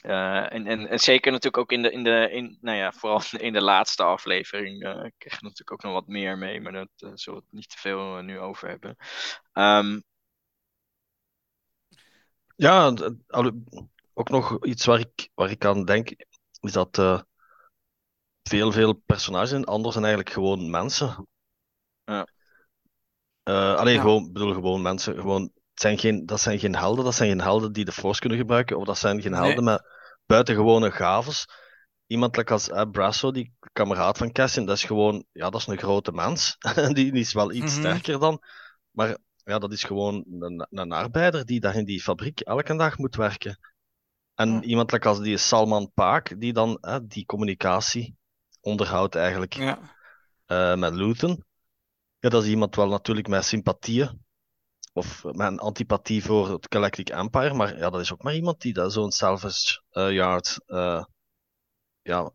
en, 0.03 0.67
en, 0.67 0.89
en 0.89 0.99
zeker 0.99 1.33
natuurlijk 1.33 1.63
ook 1.63 1.73
in 1.73 1.83
de, 1.83 1.91
in 1.91 2.03
de 2.05 2.29
in, 2.31 2.59
nou 2.61 2.77
ja, 2.77 2.93
vooral 2.93 3.21
in 3.49 3.53
de 3.53 3.63
laatste 3.63 4.03
aflevering 4.03 4.81
kreeg 5.19 5.33
je 5.33 5.39
natuurlijk 5.43 5.73
ook 5.73 5.83
nog 5.83 5.93
wat 5.93 6.07
meer 6.07 6.39
mee, 6.39 6.61
maar 6.61 6.73
daar 6.73 6.89
zullen 6.97 7.39
we 7.39 7.45
het 7.45 7.59
niet 7.59 7.69
te 7.69 7.79
veel 7.79 8.23
nu 8.23 8.39
over 8.39 8.69
hebben. 8.69 8.97
Um, 9.53 10.03
ja, 12.63 12.95
ook 14.15 14.29
nog 14.29 14.65
iets 14.65 14.85
waar 14.85 14.99
ik, 14.99 15.29
waar 15.35 15.51
ik 15.51 15.65
aan 15.65 15.85
denk, 15.85 16.11
is 16.61 16.73
dat 16.73 16.99
uh, 16.99 17.21
veel, 18.43 18.73
veel 18.73 18.93
personages 18.93 19.53
in 19.53 19.65
Andor 19.65 19.93
zijn 19.93 20.05
eigenlijk 20.05 20.35
gewoon 20.35 20.71
mensen. 20.71 21.27
Ja. 22.05 22.27
Uh, 23.45 23.75
alleen 23.75 23.95
Ja. 23.95 24.01
gewoon, 24.01 24.33
bedoel 24.33 24.53
gewoon 24.53 24.83
mensen, 24.83 25.15
gewoon, 25.15 25.43
het 25.43 25.81
zijn 25.81 25.99
geen, 25.99 26.27
dat 26.27 26.41
zijn 26.41 26.59
geen 26.59 26.77
helden, 26.77 27.05
dat 27.05 27.15
zijn 27.15 27.29
geen 27.29 27.41
helden 27.41 27.73
die 27.73 27.85
de 27.85 27.93
Force 27.93 28.21
kunnen 28.21 28.39
gebruiken, 28.39 28.77
of 28.79 28.85
dat 28.85 28.99
zijn 28.99 29.23
geen 29.23 29.31
Nee. 29.31 29.41
helden 29.41 29.65
met 29.65 29.83
buitengewone 30.27 30.91
gaves. 30.91 31.47
Iemand 32.07 32.37
like 32.37 32.53
als 32.53 32.69
uh, 32.69 32.83
Brasso, 32.91 33.31
die 33.31 33.55
kameraad 33.73 34.19
van 34.19 34.33
Cassian, 34.33 34.67
dat 34.67 34.77
is 34.77 34.85
gewoon, 34.85 35.25
ja, 35.33 35.51
dat 35.51 35.61
is 35.61 35.67
een 35.67 35.79
grote 35.79 36.13
mens. 36.13 36.57
die, 36.75 36.95
die 37.13 37.21
is 37.21 37.33
wel 37.33 37.53
iets 37.53 37.73
Mhm. 37.73 37.81
sterker 37.81 38.19
dan, 38.19 38.43
maar 38.91 39.17
ja, 39.45 39.59
dat 39.59 39.73
is 39.73 39.83
gewoon 39.85 40.25
een, 40.41 40.67
een 40.71 40.93
arbeider 40.93 41.45
die 41.47 41.61
daar 41.61 41.77
in 41.77 41.85
die 41.85 42.03
fabriek 42.03 42.41
elke 42.41 42.77
dag 42.77 42.99
moet 42.99 43.17
werken. 43.17 43.59
En 44.35 44.49
Ja. 44.53 44.61
iemand 44.63 45.05
als 45.05 45.21
die 45.21 45.37
Salman 45.37 45.91
Paak, 45.95 46.41
die 46.41 46.53
dan 46.53 46.79
eh, 46.81 46.97
die 47.03 47.27
communicatie 47.27 48.17
onderhoudt 48.61 49.15
eigenlijk 49.15 49.55
Ja. 49.55 49.79
eh, 50.47 50.77
met 50.77 50.95
Luton. 50.95 51.45
Ja, 52.19 52.29
dat 52.29 52.43
is 52.43 52.49
iemand 52.49 52.77
wel 52.77 52.89
natuurlijk 52.89 53.29
met 53.29 53.45
sympathieën. 53.45 54.21
Of 54.93 55.25
met 55.25 55.41
een 55.47 55.59
antipathie 55.59 56.25
voor 56.25 56.51
het 56.51 56.67
Galactic 56.69 57.09
Empire. 57.11 57.55
Maar 57.55 57.79
ja, 57.79 57.91
dat 57.91 58.01
is 58.01 58.13
ook 58.13 58.23
maar 58.23 58.35
iemand 58.35 58.61
die 58.61 58.73
dat 58.73 58.93
zo'n 58.93 59.11
Salvage 59.11 59.83
eh, 59.91 60.13
Yard 60.13 60.61
eh, 60.67 61.05
ja, 62.03 62.31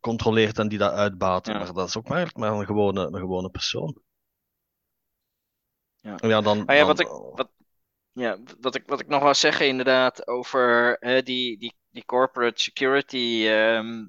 controleert 0.00 0.58
en 0.58 0.68
die 0.68 0.78
dat 0.78 0.92
uitbaat. 0.92 1.46
Ja. 1.46 1.58
Maar 1.58 1.72
dat 1.72 1.88
is 1.88 1.96
ook 1.96 2.08
maar, 2.08 2.30
maar 2.34 2.52
een 2.52 2.66
gewone, 2.66 3.06
een 3.06 3.18
gewone 3.18 3.48
persoon. 3.50 4.02
Ja. 6.02 6.14
Ja, 6.16 6.40
dan, 6.40 6.64
Maar 6.64 6.76
ja, 6.76 6.84
dan- 6.84 6.88
wat 6.88 7.00
ik, 7.00 7.06
wat, 7.08 7.50
ja, 8.12 8.38
wat 8.60 8.74
ik, 8.74 8.82
wat 8.86 9.00
ik 9.00 9.06
nog 9.08 9.22
wel 9.22 9.34
zeggen 9.34 9.66
inderdaad 9.66 10.26
over 10.26 10.96
hè, 11.00 11.22
die, 11.22 11.58
die, 11.58 11.74
die 11.90 12.04
corporate 12.04 12.62
security. 12.62 13.44
ehm, 13.46 14.04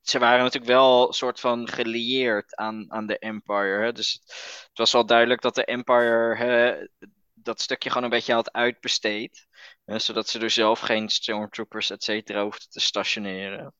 ze 0.00 0.18
waren 0.18 0.38
natuurlijk 0.38 0.72
wel 0.72 1.06
een 1.06 1.12
soort 1.12 1.40
van 1.40 1.68
gelieerd 1.68 2.56
aan, 2.56 2.92
aan 2.92 3.06
de 3.06 3.18
Empire. 3.18 3.82
Hè? 3.82 3.92
Dus 3.92 4.12
het, 4.12 4.22
het 4.68 4.78
was 4.78 4.92
wel 4.92 5.06
duidelijk 5.06 5.40
dat 5.40 5.54
de 5.54 5.64
Empire 5.64 6.36
hè, 6.36 6.86
dat 7.34 7.60
stukje 7.60 7.88
gewoon 7.88 8.04
een 8.04 8.10
beetje 8.10 8.32
had 8.32 8.52
uitbesteed. 8.52 9.46
Hè, 9.84 9.98
zodat 9.98 10.28
ze 10.28 10.38
er 10.40 10.50
zelf 10.50 10.80
geen 10.80 11.08
stormtroopers, 11.08 11.90
et 11.90 12.02
cetera, 12.02 12.42
hoefden 12.42 12.70
te 12.70 12.80
stationeren. 12.80 13.74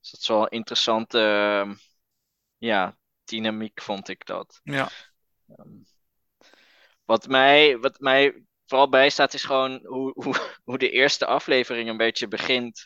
Dus 0.00 0.10
dat 0.10 0.20
is 0.20 0.28
wel 0.28 0.42
een 0.42 0.48
interessante 0.50 1.18
ehm, 1.18 1.74
ja, 2.58 2.96
dynamiek, 3.24 3.82
vond 3.82 4.08
ik 4.08 4.26
dat. 4.26 4.60
Ja. 4.64 4.88
Wat 7.06 7.26
mij, 7.28 7.78
wat 7.78 8.00
mij 8.00 8.42
vooral 8.66 8.88
bijstaat 8.88 9.34
is 9.34 9.44
gewoon 9.44 9.80
hoe, 9.84 10.12
hoe, 10.14 10.34
hoe 10.64 10.78
de 10.78 10.90
eerste 10.90 11.26
aflevering 11.26 11.88
een 11.88 11.96
beetje 11.96 12.28
begint. 12.28 12.84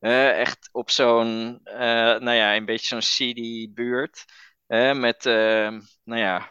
Echt 0.00 0.68
op 0.72 0.90
zo'n, 0.90 1.60
eh, 1.64 1.78
nou 2.18 2.32
ja, 2.32 2.56
een 2.56 2.64
beetje 2.64 2.86
zo'n 2.86 3.02
seedy 3.02 3.72
buurt. 3.72 4.24
Met, 4.94 5.26
eh, 5.26 5.68
nou 6.04 6.20
ja, 6.20 6.50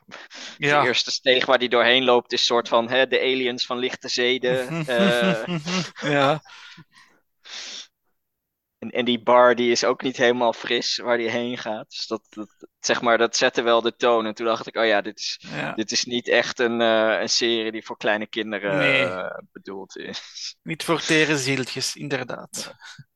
Ja. 0.58 0.82
de 0.82 0.88
eerste 0.88 1.12
steeg 1.12 1.46
waar 1.46 1.60
die 1.60 1.70
doorheen 1.70 2.04
loopt 2.04 2.34
is 2.34 2.46
soort 2.46 2.68
van 2.68 2.90
hè, 2.90 3.08
de 3.08 3.20
aliens 3.20 3.66
van 3.66 3.78
lichte 3.78 4.08
zeden. 4.08 4.68
eh, 4.88 5.60
ja. 6.02 6.42
En, 8.88 8.92
en 9.00 9.06
die 9.06 9.22
bar 9.24 9.56
die 9.56 9.72
is 9.72 9.84
ook 9.84 10.02
niet 10.02 10.18
helemaal 10.18 10.54
fris 10.54 10.98
waar 10.98 11.18
die 11.18 11.30
heen 11.30 11.58
gaat. 11.58 11.90
Dus 11.90 12.08
dat, 12.08 12.22
dat, 12.30 12.68
zeg 12.80 13.02
maar, 13.02 13.18
dat 13.18 13.36
zette 13.36 13.62
wel 13.62 13.82
de 13.82 13.96
toon. 13.96 14.26
En 14.26 14.34
toen 14.34 14.46
dacht 14.46 14.68
ik, 14.68 14.76
oh 14.76 14.86
ja, 14.86 15.02
dit 15.02 15.18
is, 15.18 15.40
ja. 15.52 15.74
dit 15.74 15.92
is 15.92 16.04
niet 16.04 16.28
echt 16.28 16.60
een, 16.60 16.82
eh, 16.82 17.22
een 17.22 17.30
serie 17.30 17.72
die 17.72 17.86
voor 17.86 17.98
kleine 17.98 18.28
kinderen 18.28 18.78
Nee. 18.78 19.04
eh, 19.06 19.38
bedoeld 19.52 19.98
is. 19.98 20.56
Niet 20.64 20.84
voor 20.84 21.02
tere 21.02 21.38
zieltjes, 21.38 21.96
inderdaad. 21.96 22.76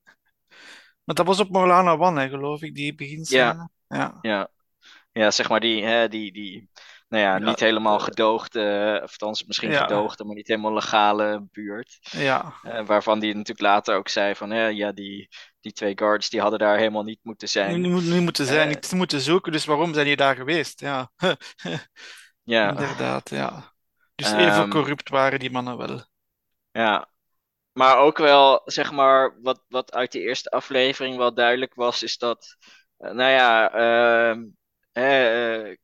Maar 1.04 1.16
dat 1.16 1.26
was 1.26 1.40
op 1.40 1.50
Morlana 1.50 1.98
One, 1.98 2.22
hè, 2.22 2.30
geloof 2.30 2.62
ik, 2.62 2.76
die 2.76 2.96
beginscène. 2.96 3.70
Ja. 3.88 4.18
Ja, 4.22 4.50
ja 5.12 5.32
zeg 5.32 5.50
maar 5.50 5.60
die, 5.60 5.84
hè, 5.84 6.08
die, 6.08 6.32
die 6.32 6.70
nou 7.12 7.24
ja, 7.24 7.38
Ja, 7.38 7.38
niet 7.38 7.60
helemaal 7.60 7.98
de- 7.98 8.04
gedoogde, 8.04 9.00
of 9.04 9.12
althans 9.12 9.44
misschien 9.46 9.72
Ja. 9.72 9.78
gedoogde, 9.82 10.24
maar 10.26 10.36
niet 10.36 10.48
helemaal 10.48 10.74
legale 10.74 11.48
buurt. 11.52 12.00
Ja, 12.12 12.54
Eh, 12.62 12.86
waarvan 12.86 13.20
die 13.20 13.32
natuurlijk 13.32 13.60
later 13.62 13.96
ook 13.96 14.08
zei 14.10 14.36
van, 14.36 14.50
hè, 14.52 14.68
ja, 14.68 14.92
die, 14.92 15.30
die 15.60 15.74
twee 15.74 15.98
guards 15.98 16.30
die 16.30 16.42
hadden 16.42 16.60
daar 16.60 16.78
helemaal 16.78 17.04
niet 17.04 17.20
moeten 17.24 17.50
zijn. 17.50 17.82
nu, 17.82 17.88
nu 18.02 18.22
moeten 18.22 18.46
zijn, 18.46 18.68
Eh. 18.68 18.76
niet 18.76 18.92
moeten 18.92 19.22
zoeken, 19.22 19.52
dus 19.52 19.66
waarom 19.66 19.94
zijn 19.94 20.06
die 20.06 20.16
daar 20.16 20.36
geweest? 20.36 20.80
Ja, 20.80 21.12
Ja, 22.44 22.70
inderdaad, 22.70 23.30
ja. 23.30 23.74
Dus 24.16 24.32
even 24.32 24.68
Ehm, 24.68 24.70
corrupt 24.70 25.10
waren 25.10 25.40
die 25.40 25.52
mannen 25.52 25.78
wel. 25.78 26.06
ja. 26.72 27.10
Maar 27.74 27.98
ook 27.98 28.18
wel, 28.18 28.62
zeg 28.66 28.92
maar, 28.92 29.42
wat, 29.42 29.64
wat 29.70 29.94
uit 29.94 30.12
die 30.12 30.22
eerste 30.22 30.50
aflevering 30.52 31.18
wel 31.18 31.34
duidelijk 31.34 31.76
was, 31.76 32.04
is 32.04 32.18
dat, 32.18 32.58
eh, 32.98 33.12
nou 33.12 33.32
ja, 33.32 33.72
ehm, 33.74 34.46
hè, 34.92 35.30
eh, 35.70 35.78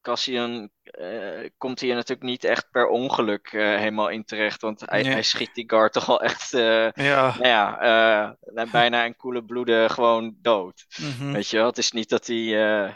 Cassian 0.00 0.70
eh, 0.82 1.50
komt 1.58 1.80
hier 1.80 1.94
natuurlijk 1.94 2.28
niet 2.28 2.44
echt 2.44 2.70
per 2.70 2.86
ongeluk 2.88 3.46
eh, 3.52 3.60
helemaal 3.76 4.08
in 4.08 4.24
terecht, 4.24 4.60
want 4.62 4.80
hij, 4.86 5.02
Nee. 5.02 5.10
hij 5.10 5.22
schiet 5.22 5.54
die 5.54 5.70
guard 5.70 5.92
toch 5.92 6.08
al 6.08 6.22
echt, 6.22 6.52
eh, 6.54 6.88
Ja, 6.94 7.36
nou 7.38 7.48
ja, 7.48 7.80
eh, 8.54 8.70
bijna 8.70 9.04
in 9.04 9.16
koele 9.16 9.44
bloeden 9.44 9.90
gewoon 9.90 10.36
dood. 10.42 10.86
mhm. 10.96 11.32
Weet 11.32 11.48
je 11.48 11.56
wel, 11.56 11.66
het 11.66 11.78
is 11.78 11.92
niet 11.92 12.08
dat 12.08 12.26
hij, 12.26 12.64
eh, 12.84 12.94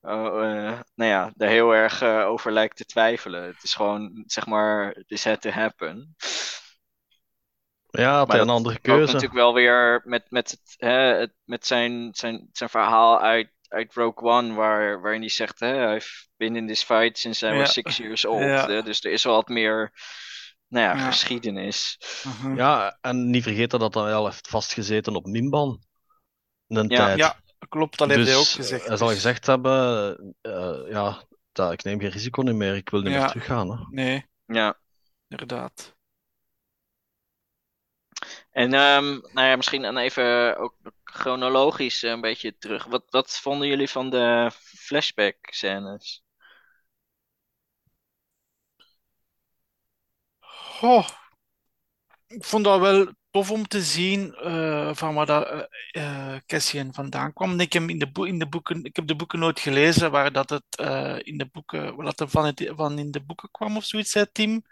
oh, 0.00 0.44
eh, 0.44 0.80
nou 0.94 1.10
ja, 1.10 1.32
er 1.36 1.48
heel 1.48 1.72
erg 1.74 2.02
over 2.02 2.52
lijkt 2.52 2.76
te 2.76 2.84
twijfelen. 2.84 3.42
Het 3.44 3.62
is 3.62 3.74
gewoon, 3.74 4.24
zeg 4.26 4.46
maar, 4.46 5.02
this 5.06 5.24
had 5.24 5.40
to 5.40 5.50
happen. 5.50 6.14
Ja, 7.90 8.16
had 8.18 8.26
Maar 8.26 8.36
hij 8.36 8.40
een 8.40 8.48
andere 8.50 8.78
Ook 8.78 8.80
keuze. 8.80 9.06
natuurlijk 9.06 9.32
wel 9.34 9.54
weer 9.54 10.02
met, 10.04 10.30
met, 10.30 10.50
het, 10.50 10.74
hè, 10.78 10.90
het, 10.90 11.32
met 11.44 11.66
zijn, 11.66 12.08
zijn, 12.14 12.48
zijn 12.52 12.70
verhaal 12.70 13.20
uit, 13.20 13.50
uit 13.68 13.94
Rogue 13.94 14.30
One, 14.30 14.54
waar, 14.54 15.00
waarin 15.00 15.20
hij 15.20 15.28
zegt, 15.28 15.60
hè, 15.60 15.94
I've 15.94 16.26
been 16.36 16.56
in 16.56 16.66
this 16.66 16.82
fight 16.82 17.18
since 17.18 17.46
I 17.46 17.50
was 17.50 17.58
Ja. 17.58 17.82
six 17.82 17.96
years 17.96 18.24
old. 18.24 18.42
Ja. 18.42 18.66
hè. 18.68 18.82
dus 18.82 19.04
er 19.04 19.12
is 19.12 19.24
wel 19.24 19.34
wat 19.34 19.48
meer, 19.48 19.92
nou 20.68 20.84
ja, 20.86 20.94
Ja. 21.04 21.06
geschiedenis. 21.10 21.98
Mhm. 22.24 22.56
Ja, 22.56 22.98
en 23.00 23.30
niet 23.30 23.42
vergeten 23.42 23.78
dat 23.78 23.94
hij 23.94 24.14
al 24.14 24.24
heeft 24.24 24.48
vastgezeten 24.48 25.14
op 25.16 25.26
Nimban. 25.26 25.82
Een 26.68 26.88
Ja. 26.88 26.96
tijd. 26.96 27.18
Ja, 27.18 27.40
klopt, 27.68 27.98
dat 27.98 28.08
heeft 28.08 28.20
dus 28.20 28.28
hij 28.28 28.38
ook 28.38 28.46
gezegd. 28.46 28.86
hij 28.86 28.96
zal 28.96 29.08
gezegd 29.08 29.46
hebben, 29.46 30.16
eh, 30.40 30.80
ja, 30.88 31.22
dat, 31.52 31.72
ik 31.72 31.82
neem 31.84 32.00
geen 32.00 32.10
risico 32.10 32.42
niet 32.42 32.54
meer, 32.54 32.74
ik 32.76 32.88
wil 32.90 33.00
niet 33.00 33.12
Ja. 33.12 33.18
meer 33.18 33.28
teruggaan. 33.28 33.70
Hè. 33.70 33.84
Nee, 33.90 34.26
Ja. 34.46 34.78
inderdaad. 35.28 35.94
En 38.50 38.74
ehm, 38.74 39.04
nou 39.32 39.46
ja, 39.48 39.56
misschien 39.56 39.82
dan 39.82 39.96
even 39.96 40.56
ook 40.58 40.74
chronologisch 41.10 42.02
een 42.02 42.20
beetje 42.20 42.56
terug. 42.58 42.84
Wat, 42.84 43.04
wat 43.10 43.38
vonden 43.38 43.68
jullie 43.68 43.88
van 43.88 44.10
de 44.10 44.50
flashback 44.54 45.36
scènes? 45.40 46.24
Goh, 50.40 51.06
ik 52.26 52.44
vond 52.44 52.64
dat 52.64 52.80
wel 52.80 53.12
tof 53.30 53.50
om 53.50 53.68
te 53.68 53.82
zien 53.82 54.34
eh, 54.34 54.94
van 54.94 55.14
waar 55.14 55.26
dat 55.26 55.46
eh 55.46 56.34
eh, 56.34 56.40
Cassian 56.46 56.94
vandaan 56.94 57.32
kwam. 57.32 57.60
Ik 57.60 57.72
heb, 57.72 57.88
in 57.88 57.98
de 57.98 58.26
in 58.26 58.38
de 58.38 58.48
boeken, 58.48 58.84
ik 58.84 58.96
heb 58.96 59.06
de 59.06 59.16
boeken 59.16 59.38
nooit 59.38 59.60
gelezen 59.60 60.10
waar 60.10 60.32
dat 60.32 60.50
het 60.50 60.64
eh, 60.78 61.16
in 61.22 61.38
de 61.38 61.46
boeken, 61.52 61.96
dat 62.04 62.24
van, 62.28 62.44
het, 62.44 62.72
van 62.76 62.98
in 62.98 63.10
de 63.10 63.20
boeken 63.24 63.50
kwam 63.50 63.76
of 63.76 63.84
zoiets, 63.84 64.10
zei 64.10 64.26
Tim. 64.32 64.62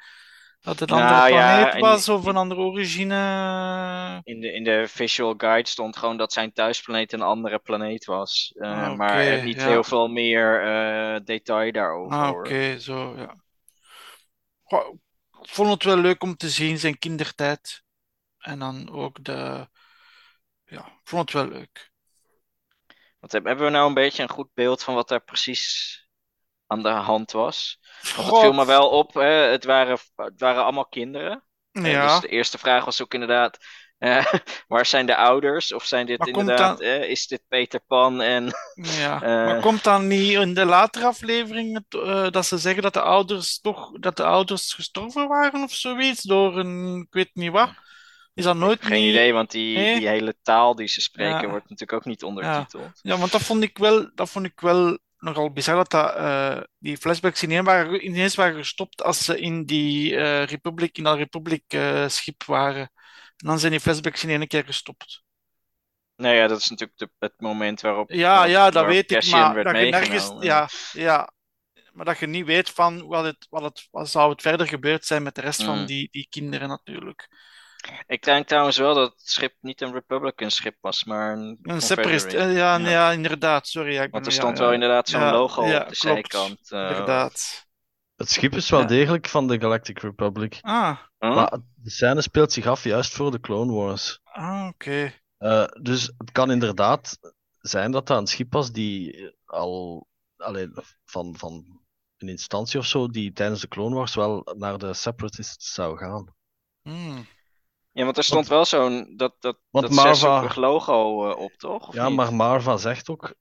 Dat 0.64 0.78
het 0.78 0.90
een 0.90 0.96
Nou, 0.96 1.12
andere 1.12 1.32
ja, 1.32 1.54
planeet 1.56 1.74
in- 1.74 1.80
was 1.80 2.08
of 2.08 2.24
een 2.24 2.36
andere 2.36 2.60
origine. 2.60 3.14
In 4.22 4.40
de, 4.40 4.52
in 4.52 4.64
de 4.64 4.84
visual 4.88 5.34
guide 5.36 5.68
stond 5.68 5.96
gewoon 5.96 6.16
dat 6.16 6.32
zijn 6.32 6.52
thuisplaneet 6.52 7.12
een 7.12 7.22
andere 7.22 7.58
planeet 7.58 8.04
was. 8.04 8.52
Eh, 8.56 8.82
Ah, 8.82 8.96
maar 8.96 9.42
niet 9.44 9.56
ja. 9.60 9.66
heel 9.68 9.84
veel 9.84 10.08
meer 10.08 10.62
eh, 10.62 11.20
detail 11.24 11.72
daarover. 11.72 12.18
Ah, 12.18 12.28
oké, 12.30 12.78
zo, 12.78 13.16
ja. 13.16 13.34
Goh, 14.62 14.94
ik 15.42 15.48
vond 15.48 15.70
het 15.70 15.84
wel 15.84 15.96
leuk 15.96 16.22
om 16.22 16.36
te 16.36 16.48
zien, 16.48 16.78
zijn 16.78 16.98
kindertijd. 16.98 17.82
En 18.38 18.58
dan 18.58 18.90
ook 18.90 19.24
de... 19.24 19.68
Ja, 20.64 20.86
ik 20.86 21.00
vond 21.04 21.32
het 21.32 21.42
wel 21.42 21.48
leuk. 21.58 21.90
Heb- 23.20 23.44
hebben 23.44 23.64
we 23.64 23.70
nou 23.70 23.88
een 23.88 23.94
beetje 23.94 24.22
een 24.22 24.28
goed 24.28 24.48
beeld 24.54 24.82
van 24.82 24.94
wat 24.94 25.08
daar 25.08 25.24
precies 25.24 25.98
aan 26.74 26.82
de 26.82 26.88
hand 26.88 27.32
was? 27.32 27.78
Het 28.00 28.38
viel 28.38 28.52
me 28.52 28.66
wel 28.66 28.88
op, 28.88 29.14
hè, 29.14 29.22
het, 29.30 29.64
waren, 29.64 29.98
het 30.16 30.40
waren 30.40 30.62
allemaal 30.62 30.86
kinderen. 30.86 31.44
Ja, 31.70 32.06
Dus 32.12 32.20
de 32.20 32.28
eerste 32.28 32.58
vraag 32.58 32.84
was 32.84 33.02
ook 33.02 33.14
inderdaad, 33.14 33.58
eh, 33.98 34.24
waar 34.68 34.86
zijn 34.86 35.06
de 35.06 35.16
ouders? 35.16 35.72
Of 35.72 35.84
zijn 35.84 36.06
dit 36.06 36.18
Maar 36.18 36.28
inderdaad, 36.28 36.78
dan- 36.78 36.86
eh, 36.86 37.08
is 37.10 37.26
dit 37.26 37.42
Peter 37.48 37.80
Pan 37.86 38.20
en... 38.20 38.44
ja. 39.00 39.14
Eh. 39.14 39.20
Maar 39.46 39.60
komt 39.60 39.84
dan 39.84 40.06
niet 40.06 40.32
in 40.32 40.54
de 40.54 40.64
latere 40.64 41.06
afleveringen 41.06 41.86
dat 42.30 42.46
ze 42.46 42.58
zeggen 42.58 42.82
dat 42.82 42.92
de 42.92 43.00
ouders 43.02 43.60
toch 43.60 43.90
dat 43.98 44.16
de 44.16 44.24
ouders 44.24 44.72
gestorven 44.72 45.28
waren 45.28 45.62
of 45.62 45.72
zoiets 45.72 46.22
door 46.22 46.58
een 46.58 46.96
ik 47.06 47.12
weet 47.14 47.30
niet 47.34 47.50
wat? 47.52 47.70
Is 48.34 48.44
dat 48.44 48.56
nooit 48.56 48.84
Geen 48.84 49.00
niet- 49.02 49.10
idee, 49.10 49.32
want 49.32 49.50
die, 49.50 49.76
Nee. 49.76 49.98
die 49.98 50.08
hele 50.08 50.36
taal 50.42 50.74
die 50.74 50.88
ze 50.88 51.00
spreken 51.00 51.40
Ja. 51.40 51.48
wordt 51.48 51.68
natuurlijk 51.68 51.92
ook 51.92 52.04
niet 52.04 52.22
ondertiteld. 52.22 52.90
Ja, 53.02 53.16
want 53.18 53.32
dat 53.32 53.42
vond 53.42 53.62
ik 53.62 53.78
wel, 53.78 54.10
dat 54.14 54.30
vond 54.30 54.46
ik 54.46 54.60
wel 54.60 54.98
nogal 55.24 55.52
bizar 55.52 55.76
dat, 55.76 55.90
dat 55.90 56.14
eh, 56.16 56.60
die 56.78 56.96
flashbacks 56.96 57.42
ineens 57.42 57.64
waren, 57.66 58.06
ineens 58.06 58.34
waren 58.34 58.56
gestopt 58.56 59.02
als 59.02 59.24
ze 59.24 59.40
in 59.40 59.64
die 59.64 60.16
eh 60.16 60.44
Republic, 60.44 60.98
in 60.98 61.04
dat 61.04 61.16
Republic 61.16 61.62
eh, 61.68 62.08
schip 62.08 62.44
waren. 62.44 62.90
En 63.36 63.46
dan 63.48 63.58
zijn 63.58 63.72
die 63.72 63.80
flashbacks 63.80 64.24
in 64.24 64.30
één 64.30 64.46
keer 64.46 64.64
gestopt. 64.64 65.22
Nou 66.16 66.34
ja, 66.34 66.46
dat 66.46 66.58
is 66.58 66.68
natuurlijk 66.70 66.98
de- 66.98 67.10
het 67.18 67.40
moment 67.40 67.80
waarop, 67.80 68.10
Ja, 68.10 68.44
ja, 68.44 68.70
dat 68.70 68.86
weet 68.86 69.10
ik, 69.10 69.26
maar 69.26 69.54
dat 69.64 69.76
je 69.76 69.86
nergens, 69.86 70.32
ja, 70.40 70.68
ja, 70.92 71.32
maar 71.92 72.04
dat 72.04 72.18
je 72.18 72.26
niet 72.26 72.46
weet 72.46 72.70
van 72.70 73.06
wat 73.06 73.24
het, 73.24 73.46
wat 73.50 73.62
het, 73.62 73.88
wat 73.90 74.08
zou 74.08 74.30
het 74.30 74.42
verder 74.42 74.66
gebeurd 74.68 75.04
zijn 75.04 75.22
met 75.22 75.34
de 75.34 75.40
rest 75.40 75.62
van 75.62 75.78
Mm. 75.80 75.86
die, 75.86 76.08
die 76.10 76.26
kinderen 76.30 76.68
natuurlijk. 76.68 77.28
Ik 78.06 78.22
denk 78.22 78.46
trouwens 78.46 78.76
wel 78.76 78.94
dat 78.94 79.10
het 79.12 79.28
schip 79.28 79.54
niet 79.60 79.80
een 79.80 79.92
Republican 79.92 80.50
schip 80.50 80.76
was, 80.80 81.04
maar 81.04 81.32
een 81.32 81.58
Een 81.62 81.80
eh, 81.80 82.56
ja, 82.56 82.76
Ja. 82.76 82.88
ja, 82.88 83.10
inderdaad, 83.12 83.66
sorry. 83.68 83.92
Ja, 83.92 84.02
ik 84.02 84.10
Want 84.10 84.24
ben- 84.24 84.32
er 84.32 84.38
ja, 84.38 84.42
stond 84.42 84.58
ja, 84.58 84.64
wel 84.64 84.72
inderdaad 84.72 85.08
zo'n 85.08 85.20
ja, 85.20 85.32
logo 85.32 85.66
ja, 85.66 85.82
op 85.82 85.88
de 85.88 85.96
klopt. 85.96 86.30
zijkant. 86.32 86.70
eh, 86.70 86.80
Inderdaad. 86.90 87.66
Het 88.16 88.30
schip 88.30 88.54
is 88.54 88.70
wel 88.70 88.80
Ja. 88.80 88.86
degelijk 88.86 89.28
van 89.28 89.46
de 89.46 89.60
Galactic 89.60 89.98
Republic. 89.98 90.58
Ah, 90.60 90.98
huh? 91.18 91.34
Maar 91.34 91.58
de 91.74 91.90
scène 91.90 92.22
speelt 92.22 92.52
zich 92.52 92.66
af 92.66 92.84
juist 92.84 93.12
voor 93.12 93.30
de 93.30 93.40
Clone 93.40 93.72
Wars. 93.72 94.20
ah 94.24 94.66
oké. 94.68 95.12
Eh, 95.38 95.64
dus 95.82 96.12
het 96.18 96.32
kan 96.32 96.50
inderdaad 96.50 97.18
zijn 97.58 97.90
dat 97.90 98.06
dat 98.06 98.18
een 98.18 98.26
schip 98.26 98.52
was 98.52 98.72
die 98.72 99.32
al 99.44 100.06
alleen 100.36 100.76
van, 101.04 101.34
van 101.38 101.80
een 102.18 102.28
instantie 102.28 102.78
of 102.78 102.86
zo, 102.86 103.08
die 103.08 103.32
tijdens 103.32 103.60
de 103.60 103.68
Clone 103.68 103.94
Wars 103.94 104.14
wel 104.14 104.54
naar 104.56 104.78
de 104.78 104.94
Separatists 104.94 105.72
zou 105.74 105.98
gaan. 105.98 106.34
Hmm. 106.82 107.26
Ja, 107.94 108.04
want 108.04 108.16
er 108.16 108.24
stond 108.24 108.48
wel 108.48 108.64
zo'n 108.64 109.16
dat, 109.16 109.34
dat, 109.40 109.58
dat 109.70 109.90
Marva- 109.90 110.60
logo 110.60 111.30
eh, 111.30 111.38
op, 111.38 111.52
toch? 111.56 111.88
Of 111.88 111.94
Ja, 111.94 112.08
niet? 112.08 112.16
maar 112.16 112.34
Marva 112.34 112.76
zegt 112.76 113.08
ook, 113.08 113.34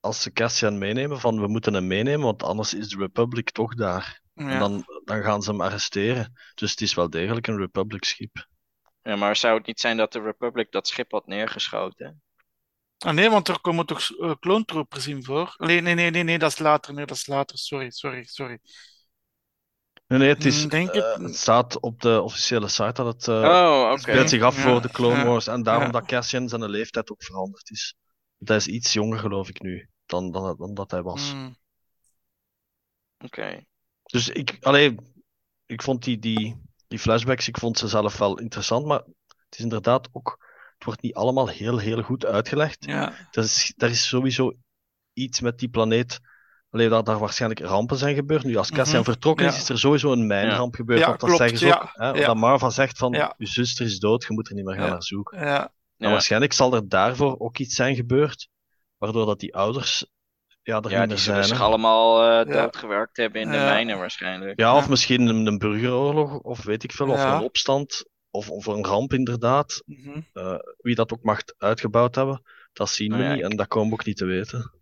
als 0.00 0.22
ze 0.22 0.32
Cassian 0.32 0.78
meenemen, 0.78 1.20
van 1.20 1.40
we 1.40 1.46
moeten 1.46 1.74
hem 1.74 1.86
meenemen, 1.86 2.24
want 2.24 2.42
anders 2.42 2.74
is 2.74 2.88
de 2.88 2.96
Republic 2.96 3.50
toch 3.50 3.74
daar. 3.74 4.20
En 4.34 4.58
dan, 4.58 4.84
dan 5.04 5.22
gaan 5.22 5.42
ze 5.42 5.50
hem 5.50 5.60
arresteren. 5.60 6.32
Dus 6.54 6.70
het 6.70 6.80
is 6.80 6.94
wel 6.94 7.10
degelijk 7.10 7.46
een 7.46 7.58
Republic 7.58 8.04
schip. 8.04 8.46
Ja, 9.02 9.16
maar 9.16 9.36
zou 9.36 9.56
het 9.58 9.66
niet 9.66 9.80
zijn 9.80 9.96
dat 9.96 10.12
de 10.12 10.20
Republic 10.20 10.70
dat 10.70 10.88
schip 10.88 11.10
had 11.12 11.26
neergeschoten? 11.26 12.22
Ah, 12.98 13.14
nee, 13.14 13.30
want 13.30 13.48
er 13.48 13.60
komen 13.60 13.86
toch 13.86 14.10
uh, 14.10 14.32
kloontroopers 14.38 15.06
in 15.06 15.24
voor? 15.24 15.54
Nee, 15.56 15.80
nee, 15.80 15.94
nee, 15.94 16.10
nee, 16.10 16.22
nee, 16.22 16.38
dat 16.38 16.50
is 16.50 16.58
later. 16.58 16.94
Nee, 16.94 17.06
dat 17.06 17.16
is 17.16 17.26
later. 17.26 17.58
Sorry, 17.58 17.90
sorry, 17.90 18.24
sorry. 18.24 18.58
Nee, 20.12 20.20
nee, 20.20 20.28
het, 20.28 20.44
is, 20.44 20.62
Mm, 20.62 20.68
denk 20.68 20.90
eh, 20.90 21.14
het 21.16 21.36
staat 21.36 21.80
op 21.80 22.00
de 22.00 22.20
officiële 22.20 22.68
site 22.68 23.02
dat 23.02 23.06
het 23.14 23.28
eh, 23.28 23.42
oh, 23.42 23.96
speelt 23.96 24.28
zich 24.28 24.42
af 24.42 24.56
Ja, 24.56 24.62
voor 24.62 24.82
de 24.82 24.90
Clone 24.90 25.24
Wars. 25.24 25.46
En 25.46 25.62
daarom 25.62 25.92
dat 25.92 26.06
Cassian 26.06 26.48
zijn 26.48 26.70
leeftijd 26.70 27.10
ook 27.10 27.24
veranderd 27.24 27.70
is. 27.70 27.94
Want 28.36 28.48
hij 28.48 28.56
is 28.56 28.66
iets 28.66 28.92
jonger, 28.92 29.18
geloof 29.18 29.48
ik 29.48 29.62
nu, 29.62 29.88
dan, 30.06 30.32
dan, 30.32 30.56
dan 30.56 30.74
dat 30.74 30.90
hij 30.90 31.02
was. 31.02 31.30
Hmm. 31.30 31.56
Oké. 33.24 33.64
Dus 34.02 34.28
ik, 34.28 34.56
allee, 34.60 34.94
ik 35.66 35.82
vond 35.82 36.04
die, 36.04 36.18
die, 36.18 36.62
die 36.88 36.98
flashbacks, 36.98 37.48
ik 37.48 37.58
vond 37.58 37.78
ze 37.78 37.88
zelf 37.88 38.18
wel 38.18 38.38
interessant, 38.38 38.86
maar 38.86 39.02
het 39.26 39.56
is 39.56 39.60
inderdaad 39.60 40.08
ook, 40.12 40.46
het 40.74 40.84
wordt 40.84 41.02
niet 41.02 41.14
allemaal 41.14 41.48
heel, 41.48 41.78
heel 41.78 42.02
goed 42.02 42.24
uitgelegd. 42.24 42.84
Ja, 42.84 43.12
Er 43.30 43.42
is, 43.42 43.72
er 43.76 43.90
is 43.90 44.08
sowieso 44.08 44.52
iets 45.12 45.40
met 45.40 45.58
die 45.58 45.68
planeet, 45.68 46.20
allee, 46.72 46.88
dat 46.88 47.06
daar 47.06 47.18
waarschijnlijk 47.18 47.60
rampen 47.60 47.96
zijn 47.96 48.14
gebeurd. 48.14 48.44
Nu, 48.44 48.56
als 48.56 48.70
Cassian 48.70 49.00
Mhm, 49.00 49.10
vertrokken 49.10 49.46
is, 49.46 49.54
ja. 49.54 49.60
is 49.60 49.68
er 49.68 49.78
sowieso 49.78 50.12
een 50.12 50.26
mijnramp 50.26 50.74
gebeurd. 50.74 50.98
Ja, 51.00 51.06
want 51.06 51.20
dat 51.20 51.28
klopt, 51.28 51.42
zeggen 51.44 51.60
ze 51.60 51.66
ja, 51.66 51.80
ook, 51.80 51.90
hè, 51.92 52.20
ja. 52.20 52.26
dat 52.26 52.36
Marva 52.36 52.70
zegt 52.70 52.98
van, 52.98 53.12
Ja. 53.12 53.34
je 53.36 53.46
zuster 53.46 53.84
is 53.86 53.98
dood, 53.98 54.22
je 54.28 54.32
moet 54.32 54.48
er 54.48 54.54
niet 54.54 54.64
meer 54.64 54.74
gaan 54.74 54.84
Ja. 54.84 54.90
naar 54.90 55.02
zoeken. 55.02 55.38
ja, 55.46 55.72
waarschijnlijk 55.96 56.52
zal 56.52 56.74
er 56.74 56.88
daarvoor 56.88 57.38
ook 57.38 57.58
iets 57.58 57.74
zijn 57.74 57.94
gebeurd, 57.94 58.48
waardoor 58.98 59.26
dat 59.26 59.40
die 59.40 59.54
ouders 59.54 60.06
ja, 60.62 60.80
er 60.80 60.90
Ja, 60.90 60.98
niet 60.98 60.98
die 60.98 61.06
meer 61.08 61.18
zullen 61.18 61.44
zich 61.44 61.60
allemaal 61.60 62.22
eh, 62.22 62.54
Ja. 62.54 62.60
doodgewerkt 62.62 63.16
hebben 63.16 63.40
in 63.40 63.50
de 63.50 63.56
mijnen 63.56 63.98
waarschijnlijk. 63.98 64.60
Ja, 64.60 64.76
of 64.76 64.88
misschien 64.88 65.26
een, 65.26 65.46
een 65.46 65.58
burgeroorlog, 65.58 66.38
of 66.38 66.62
weet 66.64 66.82
ik 66.84 66.92
veel, 66.92 67.08
of 67.10 67.24
een 67.24 67.40
opstand, 67.40 68.04
of, 68.30 68.50
of 68.50 68.66
een 68.66 68.84
ramp 68.84 69.12
inderdaad. 69.12 69.82
mhm. 69.86 70.20
Wie 70.78 70.94
dat 70.94 71.12
ook 71.12 71.22
mag 71.22 71.40
uitgebouwd 71.58 72.14
hebben, 72.14 72.42
dat 72.72 72.88
zien 72.88 73.16
we 73.16 73.22
ja, 73.22 73.34
niet 73.34 73.42
en 73.42 73.56
dat 73.56 73.66
komen 73.66 73.88
we 73.88 73.94
ook 73.94 74.04
niet 74.04 74.16
te 74.16 74.24
weten. 74.24 74.72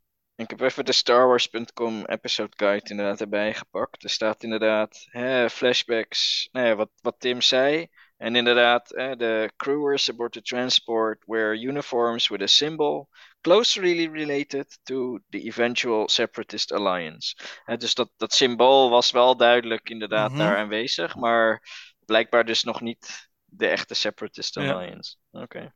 Ik 0.40 0.50
heb 0.50 0.60
even 0.60 0.84
de 0.84 0.92
Star 0.92 1.26
Wars.com 1.26 2.04
episode 2.04 2.52
guide 2.56 2.90
inderdaad 2.90 3.20
erbij 3.20 3.54
gepakt. 3.54 4.04
Er 4.04 4.10
staat 4.10 4.42
inderdaad 4.42 5.06
hè, 5.10 5.50
flashbacks, 5.50 6.48
nou 6.52 6.66
ja, 6.66 6.74
wat, 6.74 6.90
wat 7.02 7.14
Tim 7.18 7.40
zei. 7.40 7.88
En 8.16 8.36
inderdaad, 8.36 8.88
de 8.88 9.50
crewers 9.56 10.10
aboard 10.10 10.32
the 10.32 10.42
transport 10.42 11.22
wear 11.26 11.54
uniforms 11.54 12.28
with 12.28 12.42
a 12.42 12.46
symbol 12.46 13.08
closely 13.40 14.08
related 14.12 14.78
to 14.82 15.18
the 15.28 15.40
eventual 15.40 16.08
separatist 16.08 16.72
alliance. 16.72 17.36
dus 17.78 17.94
dat, 17.94 18.10
dat 18.16 18.32
symbool 18.32 18.90
was 18.90 19.10
wel 19.10 19.36
duidelijk 19.36 19.90
inderdaad 19.90 20.30
Mhm. 20.30 20.38
daar 20.38 20.56
aanwezig, 20.56 21.16
maar 21.16 21.62
blijkbaar 22.04 22.44
dus 22.44 22.62
nog 22.62 22.80
niet 22.80 23.28
de 23.44 23.66
echte 23.66 23.94
separatist 23.94 24.54
Ja. 24.54 24.72
alliance. 24.72 25.16
Oké. 25.30 25.74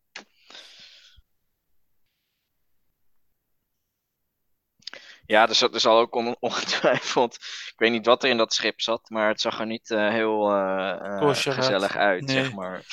Ja, 5.26 5.48
er, 5.48 5.54
zat, 5.54 5.74
er 5.74 5.80
zal 5.80 5.98
ook 5.98 6.14
on- 6.14 6.37
ongetwijfeld. 6.40 7.34
Ik 7.34 7.74
weet 7.76 7.90
niet 7.90 8.06
wat 8.06 8.22
er 8.24 8.30
in 8.30 8.37
dat 8.37 8.54
schip 8.54 8.80
zat, 8.80 9.10
maar 9.10 9.28
het 9.28 9.40
zag 9.40 9.60
er 9.60 9.66
niet 9.66 9.90
eh, 9.90 10.08
heel 10.08 10.50
eh, 10.50 11.18
eh, 11.20 11.34
gezellig 11.34 11.96
uit, 11.96 12.24
Nee. 12.24 12.37
zeg 12.37 12.52
maar. 12.52 12.84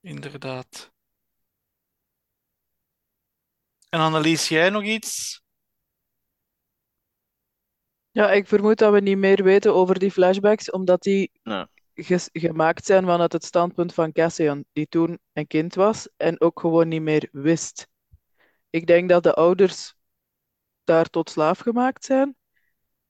Inderdaad. 0.00 0.90
En 3.88 4.00
Annelies, 4.00 4.48
jij 4.48 4.70
nog 4.70 4.82
iets? 4.82 5.42
Ja, 8.10 8.30
ik 8.30 8.46
vermoed 8.46 8.78
dat 8.78 8.92
we 8.92 9.00
niet 9.00 9.18
meer 9.18 9.44
weten 9.44 9.74
over 9.74 9.98
die 9.98 10.10
flashbacks, 10.10 10.70
omdat 10.70 11.02
die 11.02 11.30
gemaakt 12.32 12.84
zijn 12.84 13.04
vanuit 13.04 13.32
het 13.32 13.44
standpunt 13.44 13.94
van 13.94 14.12
Cassian, 14.12 14.64
die 14.72 14.86
toen 14.88 15.18
een 15.32 15.46
kind 15.46 15.74
was 15.74 16.08
en 16.16 16.40
ook 16.40 16.60
gewoon 16.60 16.88
niet 16.88 17.02
meer 17.02 17.28
wist. 17.32 17.88
Ik 18.70 18.86
denk 18.86 19.08
dat 19.08 19.22
de 19.22 19.34
ouders 19.34 19.94
daar 20.84 21.06
tot 21.10 21.30
slaaf 21.30 21.58
gemaakt 21.58 22.04
zijn, 22.04 22.36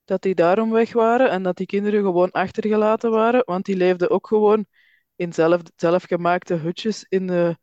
dat 0.05 0.21
die 0.21 0.35
daarom 0.35 0.71
weg 0.71 0.93
waren 0.93 1.29
en 1.29 1.43
dat 1.43 1.57
die 1.57 1.65
kinderen 1.65 2.01
gewoon 2.03 2.31
achtergelaten 2.31 3.11
waren, 3.11 3.41
want 3.45 3.65
die 3.65 3.75
leefden 3.75 4.09
ook 4.09 4.27
gewoon 4.27 4.65
in 5.15 5.33
zelf, 5.33 5.61
zelfgemaakte 5.75 6.53
hutjes 6.53 7.05
in, 7.09 7.27
de, 7.27 7.57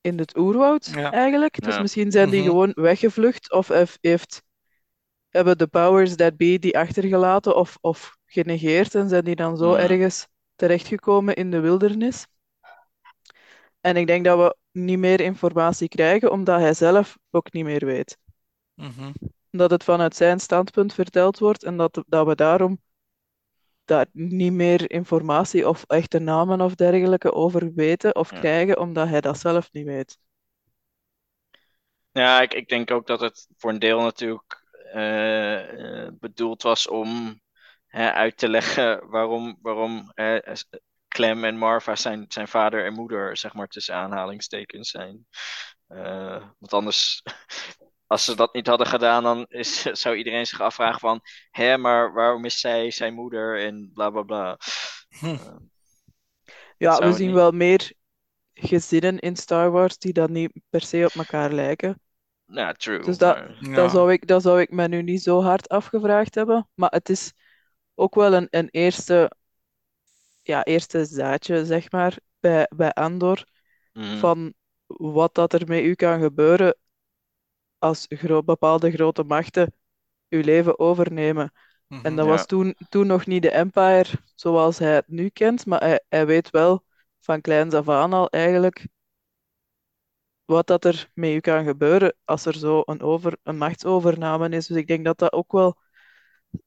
in 0.00 0.18
het 0.18 0.36
oerwoud 0.38 0.86
Ja. 0.86 1.12
eigenlijk. 1.12 1.62
Dus 1.62 1.74
Ja. 1.76 1.82
misschien 1.82 2.10
zijn 2.12 2.30
die 2.30 2.40
Mhm. 2.40 2.48
gewoon 2.48 2.72
weggevlucht 2.74 3.52
of 3.52 3.68
heeft, 3.68 4.42
hebben 5.28 5.58
de 5.58 5.66
powers 5.66 6.16
that 6.16 6.36
be 6.36 6.58
die 6.58 6.78
achtergelaten 6.78 7.56
of, 7.56 7.78
of 7.80 8.16
genegeerd 8.26 8.94
en 8.94 9.08
zijn 9.08 9.24
die 9.24 9.36
dan 9.36 9.56
zo 9.56 9.70
Mhm. 9.72 9.80
ergens 9.80 10.26
terechtgekomen 10.56 11.34
in 11.34 11.50
de 11.50 11.60
wildernis. 11.60 12.26
En 13.86 13.96
ik 13.96 14.06
denk 14.06 14.24
dat 14.24 14.38
we 14.38 14.56
niet 14.80 14.98
meer 14.98 15.20
informatie 15.20 15.88
krijgen, 15.88 16.30
omdat 16.30 16.60
hij 16.60 16.74
zelf 16.74 17.18
ook 17.30 17.52
niet 17.52 17.64
meer 17.64 17.84
weet. 17.86 18.18
Mhm. 18.76 19.12
Dat 19.50 19.70
het 19.70 19.84
vanuit 19.84 20.16
zijn 20.16 20.40
standpunt 20.40 20.94
verteld 20.94 21.38
wordt 21.38 21.64
en 21.64 21.76
dat, 21.76 22.02
dat 22.06 22.26
we 22.26 22.34
daarom 22.34 22.80
daar 23.84 24.06
niet 24.12 24.52
meer 24.52 24.90
informatie 24.90 25.68
of 25.68 25.84
echte 25.86 26.18
namen 26.18 26.60
of 26.60 26.74
dergelijke 26.74 27.32
over 27.32 27.72
weten 27.74 28.14
of 28.16 28.28
Ja. 28.30 28.40
krijgen, 28.40 28.78
omdat 28.80 29.08
hij 29.08 29.20
dat 29.20 29.38
zelf 29.38 29.72
niet 29.72 29.84
weet. 29.86 30.18
Ja, 32.12 32.40
ik, 32.40 32.54
ik 32.54 32.68
denk 32.68 32.90
ook 32.90 33.06
dat 33.06 33.20
het 33.20 33.48
voor 33.56 33.70
een 33.70 33.78
deel 33.78 34.00
natuurlijk 34.00 34.64
eh, 34.92 36.04
eh, 36.06 36.12
bedoeld 36.20 36.62
was 36.62 36.88
om 36.88 37.40
hè, 37.86 38.12
uit 38.12 38.36
te 38.36 38.48
leggen 38.48 39.08
waarom, 39.08 39.58
waarom 39.62 40.12
Clem 41.16 41.44
en 41.44 41.56
Marva 41.56 41.96
zijn, 41.96 42.24
zijn 42.28 42.48
vader 42.48 42.84
en 42.84 42.92
moeder, 42.92 43.36
zeg 43.36 43.54
maar, 43.54 43.68
tussen 43.68 43.94
aanhalingstekens 43.94 44.90
zijn. 44.90 45.26
Eh, 45.86 46.44
want 46.58 46.72
anders, 46.72 47.22
als 48.06 48.24
ze 48.24 48.34
dat 48.36 48.54
niet 48.54 48.66
hadden 48.66 48.86
gedaan, 48.86 49.22
dan 49.22 49.44
is, 49.48 49.82
zou 50.02 50.16
iedereen 50.16 50.46
zich 50.46 50.60
afvragen 50.60 51.00
van, 51.00 51.20
hè, 51.50 51.76
maar 51.78 52.12
waarom 52.12 52.44
is 52.44 52.60
zij 52.60 52.90
zijn 52.90 53.14
moeder 53.14 53.60
en 53.64 53.90
bla 53.94 54.10
bla 54.10 54.22
bla. 54.22 54.58
Hm. 55.18 55.26
Eh, 55.26 55.56
Ja, 56.78 56.98
we 56.98 57.12
zien 57.12 57.26
niet? 57.26 57.34
wel 57.36 57.50
meer 57.50 57.92
gezinnen 58.54 59.18
in 59.18 59.36
Star 59.36 59.70
Wars 59.70 59.98
die 59.98 60.12
dan 60.12 60.32
niet 60.32 60.60
per 60.70 60.80
se 60.80 61.04
op 61.04 61.12
elkaar 61.14 61.52
lijken. 61.52 62.00
nou, 62.46 62.74
true. 62.74 63.02
Dus 63.02 63.18
dat- 63.18 63.36
maar- 63.36 63.56
Ja. 63.60 63.74
Dat 63.74 63.90
zou 63.90 64.12
ik, 64.12 64.26
dat 64.26 64.42
zou 64.42 64.60
ik 64.60 64.70
me 64.70 64.88
nu 64.88 65.02
niet 65.02 65.22
zo 65.22 65.42
hard 65.42 65.68
afgevraagd 65.68 66.34
hebben. 66.34 66.68
Maar 66.74 66.90
het 66.90 67.08
is 67.08 67.32
ook 67.94 68.14
wel 68.14 68.32
een, 68.34 68.46
een 68.50 68.68
eerste, 68.70 69.30
ja, 70.46 70.64
eerste 70.64 71.04
zaadje, 71.04 71.64
zeg 71.66 71.90
maar, 71.90 72.18
bij, 72.40 72.70
bij 72.76 72.92
Andor. 72.92 73.44
Mhm. 73.92 74.18
Van 74.18 74.54
wat 74.86 75.34
dat 75.34 75.52
er 75.52 75.68
met 75.68 75.82
u 75.82 75.94
kan 75.94 76.20
gebeuren 76.20 76.76
als 77.78 78.06
gro- 78.08 78.42
bepaalde 78.42 78.90
grote 78.90 79.22
machten 79.24 79.72
uw 80.28 80.40
leven 80.42 80.78
overnemen. 80.78 81.52
En 81.88 81.96
Mhm. 81.96 82.16
dat 82.16 82.24
Ja. 82.24 82.30
was 82.32 82.46
toen, 82.46 82.74
toen 82.88 83.06
nog 83.06 83.26
niet 83.26 83.42
de 83.42 83.50
Empire 83.50 84.08
zoals 84.34 84.78
hij 84.78 84.94
het 84.94 85.08
nu 85.08 85.28
kent, 85.28 85.66
maar 85.66 85.80
hij, 85.80 86.04
hij 86.08 86.26
weet 86.26 86.50
wel 86.50 86.84
van 87.20 87.40
kleins 87.40 87.74
af 87.74 87.88
aan 87.88 88.12
al 88.12 88.28
eigenlijk 88.30 88.86
wat 90.44 90.66
dat 90.66 90.84
er 90.84 91.10
met 91.14 91.30
u 91.30 91.40
kan 91.40 91.64
gebeuren 91.64 92.14
als 92.24 92.46
er 92.46 92.54
zo 92.54 92.82
een, 92.84 93.00
over, 93.02 93.36
een 93.42 93.56
machtsovername 93.58 94.48
is. 94.48 94.66
Dus 94.66 94.76
ik 94.76 94.86
denk 94.86 95.04
dat 95.04 95.18
dat 95.18 95.32
ook 95.32 95.52
wel 95.52 95.76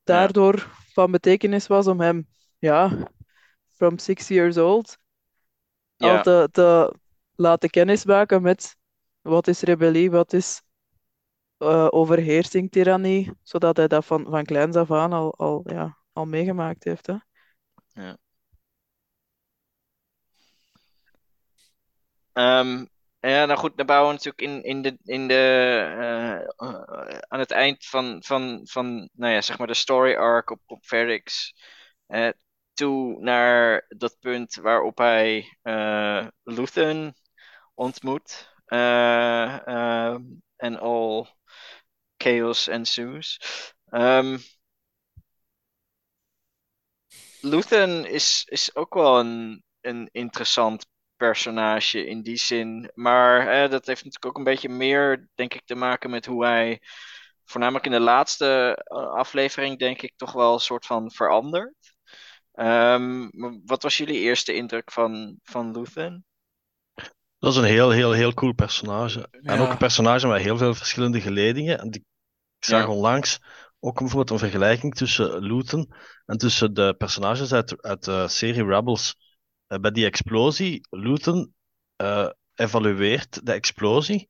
daardoor 0.04 0.68
van 0.94 1.12
betekenis 1.12 1.68
was 1.68 1.88
om 1.88 2.00
hem, 2.00 2.28
ja, 2.60 3.08
from 3.80 3.98
six 3.98 4.28
years 4.28 4.58
old, 4.58 4.98
al 5.98 6.08
Ja. 6.10 6.22
te, 6.22 6.48
te 6.52 6.94
laten 7.36 7.70
kennismaken 7.70 8.42
met 8.42 8.76
wat 9.22 9.48
is 9.48 9.62
rebellie, 9.62 10.12
wat 10.12 10.34
is 10.34 10.62
eh, 11.58 11.88
overheersing, 11.90 12.72
tirannie, 12.72 13.32
zodat 13.44 13.78
hij 13.78 13.88
dat 13.88 14.06
van, 14.06 14.26
van 14.30 14.46
kleins 14.46 14.76
af 14.76 14.92
aan 14.92 15.14
al, 15.14 15.36
al, 15.38 15.62
ja, 15.66 15.98
al 16.14 16.26
meegemaakt 16.26 16.84
heeft. 16.84 17.08
Hè? 17.08 17.16
Ehm, 22.34 22.86
ja, 23.20 23.46
nou 23.46 23.60
goed, 23.60 23.78
dan 23.78 23.86
bouwen 23.86 24.08
we 24.08 24.14
natuurlijk 24.14 24.42
in, 24.42 24.64
in 24.64 24.82
de, 24.82 24.98
in 25.04 25.28
de, 25.28 25.34
eh, 26.00 26.36
eh, 26.36 27.20
aan 27.28 27.40
het 27.40 27.52
eind 27.52 27.86
van, 27.86 28.24
van, 28.26 28.60
van 28.64 29.10
nou 29.14 29.34
ja, 29.34 29.42
zeg 29.42 29.58
maar 29.58 29.68
de 29.68 29.74
story 29.74 30.16
arc 30.16 30.50
op, 30.50 30.62
op 30.66 30.86
Ferrix 30.86 31.54
naar 33.20 33.86
dat 33.88 34.18
punt 34.20 34.56
waarop 34.56 34.98
hij 34.98 35.58
eh 35.62 36.28
Luthen 36.44 37.14
ontmoet. 37.74 38.54
Eh, 38.66 39.68
ehm, 39.68 40.22
en 40.56 40.80
all 40.80 41.26
chaos 42.18 42.68
ensues. 42.68 43.40
Ehm 43.90 44.38
Luthen 47.42 48.06
is, 48.06 48.44
is 48.50 48.76
ook 48.76 48.94
wel 48.94 49.20
een, 49.20 49.64
een 49.82 50.10
interessant 50.12 50.86
personage 51.18 52.06
in 52.06 52.22
die 52.22 52.38
zin. 52.38 52.92
Maar 52.94 53.40
eh, 53.48 53.70
dat 53.72 53.86
heeft 53.86 54.04
natuurlijk 54.04 54.26
ook 54.26 54.38
een 54.38 54.44
beetje 54.54 54.70
meer, 54.70 55.30
denk 55.36 55.54
ik, 55.54 55.62
te 55.66 55.76
maken 55.76 56.10
met 56.10 56.26
hoe 56.26 56.46
hij, 56.46 56.82
voornamelijk 57.46 57.86
in 57.86 57.92
de 57.92 58.00
laatste 58.00 58.76
eh, 58.84 59.12
aflevering, 59.14 59.80
denk 59.80 60.02
ik, 60.02 60.14
toch 60.16 60.32
wel 60.32 60.54
een 60.54 60.60
soort 60.60 60.86
van 60.86 61.12
verandert. 61.12 61.74
Ehm, 62.60 63.30
wat 63.66 63.84
was 63.84 63.98
jullie 63.98 64.20
eerste 64.20 64.54
indruk 64.54 64.92
van, 64.92 65.40
van 65.44 65.72
Luthen? 65.72 66.26
Dat 67.40 67.52
is 67.52 67.58
een 67.58 67.64
heel, 67.64 67.90
heel, 67.92 68.12
heel 68.12 68.34
cool 68.34 68.54
personage. 68.54 69.28
En 69.32 69.60
ook 69.60 69.70
een 69.70 69.78
personage 69.78 70.28
met 70.28 70.42
heel 70.42 70.58
veel 70.58 70.74
verschillende 70.74 71.22
geledingen. 71.22 71.80
En 71.80 71.90
die, 71.92 72.02
ik 72.60 72.66
zag 72.66 72.82
Ja. 72.82 72.88
onlangs 72.88 73.40
ook 73.80 73.98
bijvoorbeeld 74.00 74.30
een 74.30 74.50
vergelijking 74.50 74.96
tussen 74.96 75.40
Luton 75.44 75.94
en 76.26 76.38
tussen 76.38 76.74
de 76.74 76.94
personages 76.98 77.54
uit, 77.54 77.82
uit 77.84 78.04
de 78.04 78.28
serie 78.28 78.66
Rebels. 78.66 79.16
Eh, 79.68 79.80
bij 79.80 79.92
die 79.92 80.06
explosie, 80.06 80.88
Luton 80.90 81.54
eh, 81.96 82.30
evalueert 82.56 83.46
de 83.46 83.52
explosie 83.52 84.28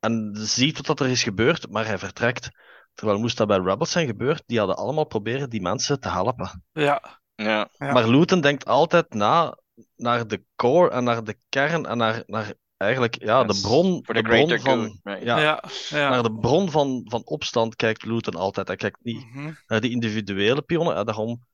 en 0.00 0.30
ziet 0.34 0.86
wat 0.86 1.00
er 1.00 1.08
is 1.08 1.22
gebeurd, 1.22 1.70
maar 1.70 1.86
hij 1.86 1.98
vertrekt. 1.98 2.48
Terwijl 2.94 3.18
moest 3.18 3.36
dat 3.36 3.46
bij 3.46 3.58
Rebels 3.58 3.90
zijn 3.90 4.06
gebeurd, 4.06 4.42
die 4.46 4.58
hadden 4.58 4.76
allemaal 4.76 5.04
proberen 5.06 5.50
die 5.50 5.60
mensen 5.62 6.00
te 6.00 6.08
helpen. 6.08 6.64
Ja. 6.72 7.20
Ja, 7.34 7.68
Ja. 7.78 7.92
Maar 7.92 8.08
Luton 8.08 8.40
denkt 8.40 8.64
altijd 8.66 9.14
na 9.14 9.58
naar 9.96 10.26
de 10.26 10.44
core 10.56 10.90
en 10.90 11.04
naar 11.04 11.24
de 11.24 11.36
kern 11.48 11.86
en 11.86 11.96
naar, 11.98 12.22
naar 12.26 12.54
eigenlijk 12.76 13.22
ja, 13.22 13.44
de 13.44 13.60
bron, 13.62 14.04
voor 14.04 14.14
de 14.14 14.22
bron 14.22 14.48
van, 14.58 14.80
good. 14.84 15.00
right. 15.02 15.22
ja, 15.22 15.38
Ja. 15.40 15.62
Ja. 15.88 16.08
naar 16.10 16.22
de 16.22 16.32
bron 16.32 16.70
van, 16.70 17.02
van 17.04 17.22
opstand 17.24 17.76
kijkt 17.76 18.04
Luton 18.04 18.34
altijd. 18.34 18.66
Hij 18.66 18.76
kijkt 18.76 18.98
niet 19.04 19.24
Mhm. 19.34 19.52
naar 19.66 19.80
die 19.80 19.90
individuele 19.90 20.62
pionnen. 20.62 20.96
En 20.96 21.04
daarom 21.04 21.44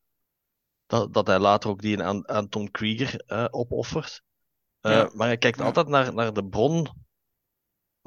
dat, 0.87 1.13
dat 1.15 1.27
hij 1.27 1.39
later 1.39 1.71
ook 1.71 1.81
die 1.81 2.03
aan, 2.03 2.29
aan 2.29 2.49
Tom 2.49 2.71
Krieger 2.71 3.23
eh, 3.27 3.45
opoffert. 3.51 4.23
Eh, 4.81 4.93
Ja. 4.93 5.11
Maar 5.15 5.27
hij 5.27 5.37
kijkt 5.39 5.59
Ja. 5.59 5.65
altijd 5.65 5.89
naar, 5.89 6.15
naar 6.15 6.33
de 6.33 6.45
bron 6.45 6.89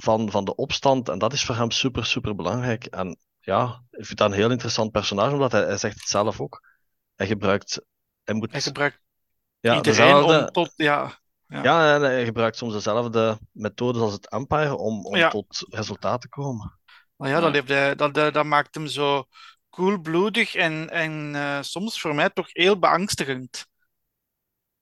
van, 0.01 0.31
van 0.31 0.45
de 0.45 0.55
opstand. 0.55 1.09
En 1.09 1.19
dat 1.19 1.33
is 1.33 1.43
voor 1.45 1.55
hem 1.55 1.71
super, 1.71 2.05
super 2.05 2.35
belangrijk. 2.35 2.85
En 2.85 3.17
ja, 3.39 3.83
ik 3.91 4.05
vind 4.05 4.17
dat 4.17 4.29
een 4.31 4.37
heel 4.37 4.51
interessant 4.51 4.91
personage, 4.91 5.33
omdat 5.33 5.51
hij, 5.51 5.63
hij 5.63 5.77
zegt 5.77 5.99
het 5.99 6.09
zelf 6.09 6.41
ook. 6.41 6.67
Hij 7.15 7.27
gebruikt... 7.27 7.81
Hij 8.23 8.35
moet... 8.35 8.51
Hij 8.51 8.61
gebruikt 8.61 8.99
ja, 9.59 9.75
iedereen 9.75 9.97
dezelfde- 9.97 10.39
om 10.39 10.51
tot, 10.51 10.73
ja, 10.75 11.19
Ja. 11.47 11.63
Ja, 11.63 11.95
en 11.95 12.01
hij 12.01 12.25
gebruikt 12.25 12.57
soms 12.57 12.73
dezelfde 12.73 13.39
methodes 13.51 14.01
als 14.01 14.13
het 14.13 14.29
Empire 14.29 14.75
om, 14.77 15.05
om 15.05 15.15
Ja. 15.15 15.29
tot 15.29 15.65
resultaat 15.69 16.21
te 16.21 16.29
komen. 16.29 16.79
Maar 17.15 17.29
ja, 17.29 17.39
dat, 17.39 17.53
heeft 17.53 17.67
hij- 17.67 17.95
dat, 17.95 18.13
dat, 18.13 18.33
dat 18.33 18.45
maakt 18.45 18.75
hem 18.75 18.87
zo 18.87 19.23
koelbloedig 19.69 20.55
en, 20.55 20.89
en 20.89 21.35
eh, 21.35 21.61
soms 21.61 22.01
voor 22.01 22.15
mij 22.15 22.29
toch 22.29 22.47
heel 22.51 22.79
beangstigend. 22.79 23.67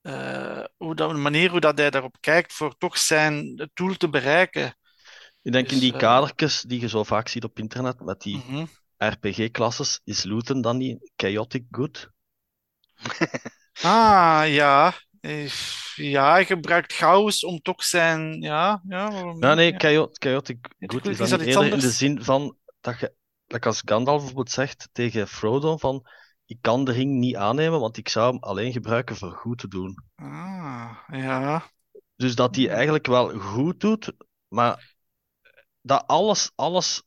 Eh, 0.00 0.64
hoe 0.76 0.94
dat, 0.94 1.10
de 1.10 1.16
manier 1.16 1.50
hoe 1.50 1.60
dat 1.60 1.78
hij 1.78 1.90
daarop 1.90 2.16
kijkt 2.20 2.52
voor 2.52 2.76
toch 2.76 2.98
zijn 2.98 3.68
doel 3.74 3.94
te 3.96 4.08
bereiken. 4.08 4.76
Ik 5.48 5.54
denk 5.54 5.68
in 5.68 5.74
Dus, 5.74 5.82
die 5.82 5.92
eh, 5.92 5.98
kadertjes 5.98 6.62
die 6.62 6.80
je 6.80 6.88
zo 6.88 7.04
vaak 7.04 7.28
ziet 7.28 7.44
op 7.44 7.58
internet 7.58 8.00
met 8.00 8.20
die 8.20 8.36
Mhm. 8.36 8.64
RPG-klasses, 8.96 10.00
is 10.04 10.24
looten 10.24 10.60
dan 10.60 10.76
niet 10.76 11.10
chaotic 11.16 11.64
good? 11.70 12.10
Ah, 13.82 14.44
ja. 14.46 14.94
Ja, 15.94 16.30
hij 16.30 16.44
gebruikt 16.44 16.92
chaos 16.92 17.44
om 17.44 17.58
toch 17.60 17.84
zijn... 17.84 18.40
Ja, 18.40 18.82
ja, 18.88 19.10
waarom 19.10 19.42
Ja, 19.42 19.54
nee, 19.54 19.74
chaotic 20.12 20.68
Is 20.78 20.88
good 20.88 21.02
dat 21.02 21.12
is 21.12 21.18
dan 21.18 21.26
iets 21.26 21.32
niet 21.32 21.48
eerder 21.48 21.72
in 21.72 21.78
de 21.78 21.90
zin 21.90 22.22
van 22.24 22.56
dat 22.80 23.00
je, 23.00 23.14
like 23.46 23.66
als 23.66 23.82
Gandalf 23.84 24.18
bijvoorbeeld 24.18 24.50
zegt 24.50 24.88
tegen 24.92 25.28
Frodo 25.28 25.76
van 25.76 26.06
ik 26.46 26.58
kan 26.60 26.84
de 26.84 26.92
ring 26.92 27.18
niet 27.18 27.36
aannemen, 27.36 27.80
want 27.80 27.96
ik 27.96 28.08
zou 28.08 28.32
hem 28.32 28.42
alleen 28.42 28.72
gebruiken 28.72 29.16
voor 29.16 29.32
goed 29.32 29.58
te 29.58 29.68
doen. 29.68 30.04
Ah, 30.16 30.96
ja. 31.08 31.62
Dus 32.16 32.34
dat 32.34 32.56
hij 32.56 32.68
eigenlijk 32.68 33.06
wel 33.06 33.38
goed 33.38 33.80
doet, 33.80 34.12
maar 34.48 34.96
dat 35.88 36.04
alles, 36.06 36.50
alles 36.54 37.02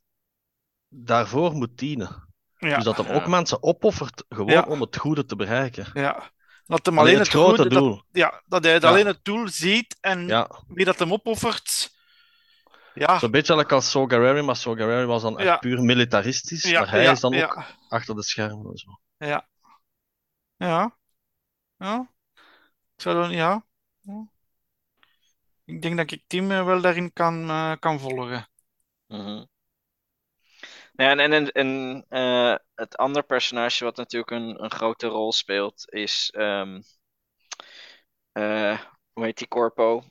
daarvoor 0.88 1.52
moet 1.52 1.78
dienen. 1.78 2.30
Ja, 2.58 2.74
Dus 2.74 2.84
dat 2.84 2.96
hem 2.96 3.06
Ja. 3.06 3.12
ook 3.14 3.26
mensen 3.26 3.62
opoffert 3.62 4.24
gewoon 4.28 4.50
Ja. 4.50 4.62
om 4.62 4.80
het 4.80 4.96
goede 4.96 5.24
te 5.24 5.36
bereiken. 5.36 5.90
ja. 5.94 6.30
Dat 6.64 6.86
hem 6.86 6.98
Alleen 6.98 7.08
alleen 7.14 7.24
het 7.24 7.32
het 7.32 7.42
grote 7.42 7.56
goede... 7.62 7.74
dat- 7.74 7.82
doel. 7.82 8.02
ja, 8.12 8.42
dat 8.46 8.64
hij 8.64 8.78
Ja. 8.80 8.88
alleen 8.88 9.06
het 9.06 9.24
doel 9.24 9.48
ziet 9.48 9.96
en 10.00 10.26
Ja, 10.26 10.50
wie 10.68 10.84
dat 10.84 10.98
hem 10.98 11.12
opoffert... 11.12 11.90
Ja, 12.94 13.18
zo'n 13.18 13.30
beetje 13.30 13.56
like 13.56 13.74
als 13.74 13.90
Saw 13.90 14.10
Gerrera, 14.10 14.42
maar 14.42 14.56
Gerrera 14.56 15.04
was 15.06 15.22
dan 15.22 15.38
echt 15.38 15.60
puur 15.60 15.82
militaristisch, 15.82 16.62
ja, 16.62 16.80
maar 16.80 16.90
hij 16.90 17.02
ja, 17.02 17.10
is 17.10 17.20
dan 17.20 17.32
ja, 17.32 17.44
ook 17.44 17.64
achter 17.88 18.14
de 18.14 18.22
schermen 18.22 18.70
en 18.70 18.76
zo. 18.78 19.00
ja. 19.16 19.48
Ja. 20.56 20.96
Ja. 21.76 22.10
Ik 22.96 23.02
zou 23.02 23.16
dan... 23.22 23.30
Ja. 23.30 23.64
Ja. 24.00 24.26
Ik 25.64 25.82
denk 25.82 25.96
dat 25.96 26.10
ik 26.10 26.22
Tim 26.26 26.50
eh, 26.50 26.64
wel 26.64 26.80
daarin 26.80 27.12
kan, 27.12 27.48
eh, 27.50 27.72
kan 27.78 28.00
volgen. 28.00 28.48
Mhm. 29.12 29.44
Ja, 30.96 31.10
en 31.16 31.20
en, 31.32 31.52
en, 31.52 32.04
eh, 32.08 32.54
het 32.74 32.96
andere 32.96 33.24
personage 33.26 33.84
wat 33.84 33.96
natuurlijk 33.96 34.30
een, 34.32 34.62
een 34.64 34.70
grote 34.70 35.06
rol 35.06 35.32
speelt 35.32 35.84
is. 35.92 36.30
ehm, 36.34 36.80
eh, 38.32 38.78
hoe 39.12 39.24
heet 39.24 39.38
die 39.38 39.48
corpo? 39.48 40.02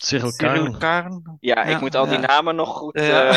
Cyril 0.00 0.32
Cyril 0.32 0.68
Karn. 0.72 0.78
Karn. 0.78 1.22
Ja, 1.40 1.64
ik 1.64 1.80
moet 1.80 1.94
al 1.94 2.06
die 2.08 2.18
namen 2.18 2.56
nog 2.56 2.68
goed 2.76 3.08
Ja. 3.08 3.30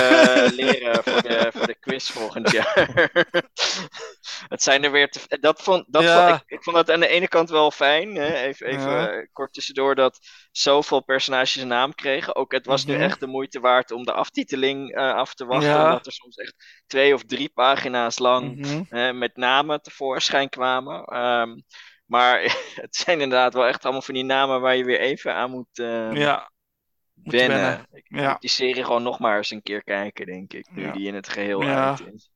eh, 0.45 0.51
leren 0.55 1.03
voor 1.03 1.21
de, 1.21 1.51
voor 1.55 1.65
de 1.65 1.75
quiz 1.79 2.09
volgend 2.11 2.49
jaar. 2.49 2.89
Het 4.49 4.63
zijn 4.63 4.83
er 4.83 4.91
weer 4.91 5.09
te, 5.09 5.37
dat 5.39 5.61
vond, 5.61 5.85
dat 5.87 6.03
Ja. 6.03 6.11
vond, 6.11 6.27
ik, 6.27 6.43
ik 6.45 6.63
vond 6.63 6.75
dat 6.75 6.91
aan 6.91 6.99
de 6.99 7.07
ene 7.07 7.27
kant 7.27 7.49
wel 7.49 7.71
fijn. 7.71 8.15
Hè? 8.15 8.33
Even, 8.35 8.67
even 8.67 9.09
Ja. 9.11 9.27
kort 9.33 9.53
tussendoor 9.53 9.95
dat 9.95 10.19
zoveel 10.51 11.03
personages 11.03 11.55
een 11.55 11.67
naam 11.67 11.95
kregen. 11.95 12.35
Ook 12.35 12.51
het 12.51 12.65
was 12.65 12.85
Mhm. 12.85 12.97
nu 12.97 13.03
echt 13.03 13.19
de 13.19 13.27
moeite 13.27 13.59
waard 13.59 13.91
om 13.91 14.05
de 14.05 14.13
aftiteling 14.13 14.95
eh, 14.95 15.13
af 15.13 15.33
te 15.33 15.45
wachten. 15.45 15.69
Ja. 15.69 15.85
Omdat 15.85 16.05
er 16.05 16.11
soms 16.11 16.35
echt 16.35 16.83
twee 16.87 17.13
of 17.13 17.23
drie 17.23 17.49
pagina's 17.49 18.19
lang 18.19 18.55
Mhm. 18.55 18.83
hè, 18.89 19.13
met 19.13 19.35
namen 19.37 19.81
tevoorschijn 19.81 20.49
kwamen. 20.49 21.03
Ehm, 21.03 21.59
maar 22.05 22.41
het 22.85 22.95
zijn 22.95 23.21
inderdaad 23.21 23.53
wel 23.53 23.65
echt 23.67 23.83
allemaal 23.83 24.01
van 24.01 24.13
die 24.13 24.23
namen 24.23 24.61
waar 24.61 24.75
je 24.75 24.83
weer 24.85 24.99
even 24.99 25.33
aan 25.35 25.51
moet 25.51 25.79
eh, 25.79 26.13
Ja. 26.13 26.51
Moet 27.13 27.33
wennen. 27.33 27.57
wennen. 27.61 27.87
Ik 27.91 28.05
Ja. 28.07 28.29
moet 28.31 28.41
die 28.41 28.49
serie 28.49 28.83
gewoon 28.83 29.03
nog 29.03 29.19
maar 29.19 29.37
eens 29.37 29.51
een 29.51 29.61
keer 29.61 29.83
kijken, 29.83 30.25
denk 30.25 30.53
ik. 30.53 30.67
Nu 30.71 30.81
Ja. 30.85 30.91
die 30.91 31.07
in 31.07 31.15
het 31.15 31.29
geheel 31.29 31.61
Ja. 31.61 31.89
uit 31.89 32.13
is. 32.13 32.29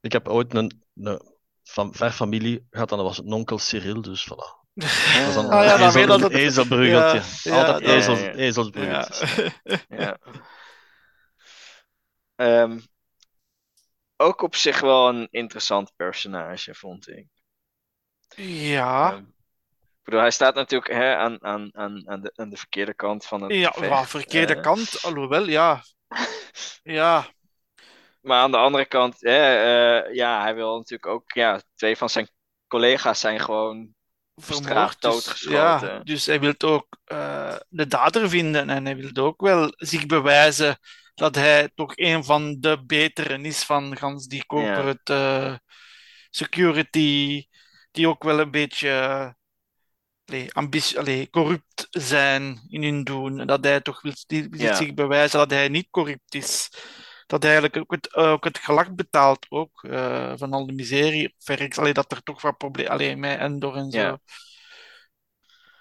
Ik 0.00 0.12
heb 0.12 0.28
ooit 0.28 0.54
een, 0.54 0.82
een 0.94 1.20
van 1.62 1.94
ver 1.94 2.10
familie 2.10 2.66
gehad 2.70 2.90
en 2.90 2.96
dat 2.96 3.06
was 3.06 3.18
een 3.18 3.32
onkel 3.32 3.58
Cyril, 3.58 4.02
dus 4.02 4.28
voilà. 4.32 4.63
Dat 4.74 4.88
is 4.88 5.36
Ah, 5.36 5.64
ja, 5.64 5.86
ezel- 5.86 6.06
dat 6.06 6.20
het- 6.20 6.32
ezelbruggeltje. 6.32 7.50
Ja, 7.50 7.56
Altijd 7.66 7.86
ja, 7.86 7.94
ezels, 7.94 8.20
ja. 8.20 8.32
ezelsbruggeltjes. 8.32 9.34
Ja. 9.64 9.76
Ja. 9.88 10.18
Ehm, 12.36 12.78
ook 14.16 14.42
op 14.42 14.54
zich 14.56 14.80
wel 14.80 15.08
een 15.08 15.28
interessant 15.30 15.92
personage, 15.96 16.74
vond 16.74 17.08
ik. 17.08 17.26
Ja. 18.36 19.10
Ehm, 19.12 19.18
ik 19.78 20.02
bedoel, 20.10 20.20
hij 20.20 20.30
staat 20.30 20.54
natuurlijk 20.54 20.92
hè, 20.92 21.16
aan, 21.16 21.44
aan, 21.44 21.70
aan, 21.76 22.08
aan, 22.08 22.20
de, 22.20 22.32
aan 22.34 22.48
de 22.50 22.56
verkeerde 22.56 22.94
kant 22.94 23.26
van 23.26 23.42
het 23.42 23.52
Ja, 23.52 23.72
wel, 23.80 24.04
verkeerde 24.04 24.54
eh. 24.54 24.62
kant, 24.62 25.02
alhoewel, 25.02 25.48
ja. 25.48 25.82
Ja, 26.82 27.26
Maar 28.20 28.40
aan 28.40 28.50
de 28.50 28.56
andere 28.56 28.86
kant, 28.86 29.20
hè, 29.20 29.54
eh, 29.54 30.14
ja, 30.14 30.42
hij 30.42 30.54
wil 30.54 30.76
natuurlijk 30.76 31.06
ook, 31.06 31.32
ja, 31.32 31.60
twee 31.74 31.96
van 31.96 32.08
zijn 32.10 32.28
collega's 32.66 33.20
zijn 33.20 33.40
gewoon 33.40 33.94
vermoord. 34.34 35.00
Dus, 35.00 35.40
ja, 35.40 36.00
dus 36.02 36.26
hij 36.26 36.40
wil 36.40 36.54
ook 36.58 36.86
eh, 37.04 37.56
de 37.68 37.86
dader 37.86 38.28
vinden 38.28 38.70
en 38.70 38.84
hij 38.84 38.96
wil 38.96 39.24
ook 39.24 39.40
wel 39.40 39.72
zich 39.76 40.06
bewijzen 40.06 40.78
dat 41.14 41.34
hij 41.34 41.70
toch 41.74 41.92
een 41.94 42.24
van 42.24 42.56
de 42.60 42.84
beteren 42.86 43.44
is 43.44 43.62
van 43.64 43.96
gans 43.96 44.26
die 44.26 44.46
corporate 44.46 45.14
eh, 45.14 45.54
security, 46.30 47.46
die 47.90 48.08
ook 48.08 48.22
wel 48.22 48.40
een 48.40 48.50
beetje 48.50 48.88
allee, 50.24 50.52
ambitie, 50.52 50.98
allee, 50.98 51.30
corrupt 51.30 51.86
zijn 51.90 52.60
in 52.68 52.82
hun 52.82 53.04
doen. 53.04 53.40
En 53.40 53.46
dat 53.46 53.64
hij 53.64 53.80
toch 53.80 54.02
wil, 54.02 54.12
die, 54.26 54.48
wil 54.50 54.60
Ja. 54.60 54.74
zich 54.74 54.94
bewijzen 54.94 55.38
dat 55.38 55.50
hij 55.50 55.68
niet 55.68 55.90
corrupt 55.90 56.34
is. 56.34 56.70
Dat 57.26 57.42
hij 57.42 57.52
eigenlijk 57.52 57.82
ook 57.82 57.92
het, 57.92 58.14
eh, 58.14 58.30
ook 58.30 58.44
het 58.44 58.58
gelak 58.58 58.94
betaalt 58.94 59.46
ook, 59.48 59.84
eh, 59.84 60.32
van 60.36 60.52
al 60.52 60.66
de 60.66 60.72
miserie. 60.72 61.34
Verreks, 61.38 61.78
allee, 61.78 61.92
dat 61.92 62.12
er 62.12 62.22
toch 62.22 62.42
wat 62.42 62.56
problemen... 62.56 62.92
Allee, 62.92 63.16
met 63.16 63.38
Endor 63.38 63.76
en 63.76 63.90
zo. 63.90 63.98
Ja. 63.98 64.18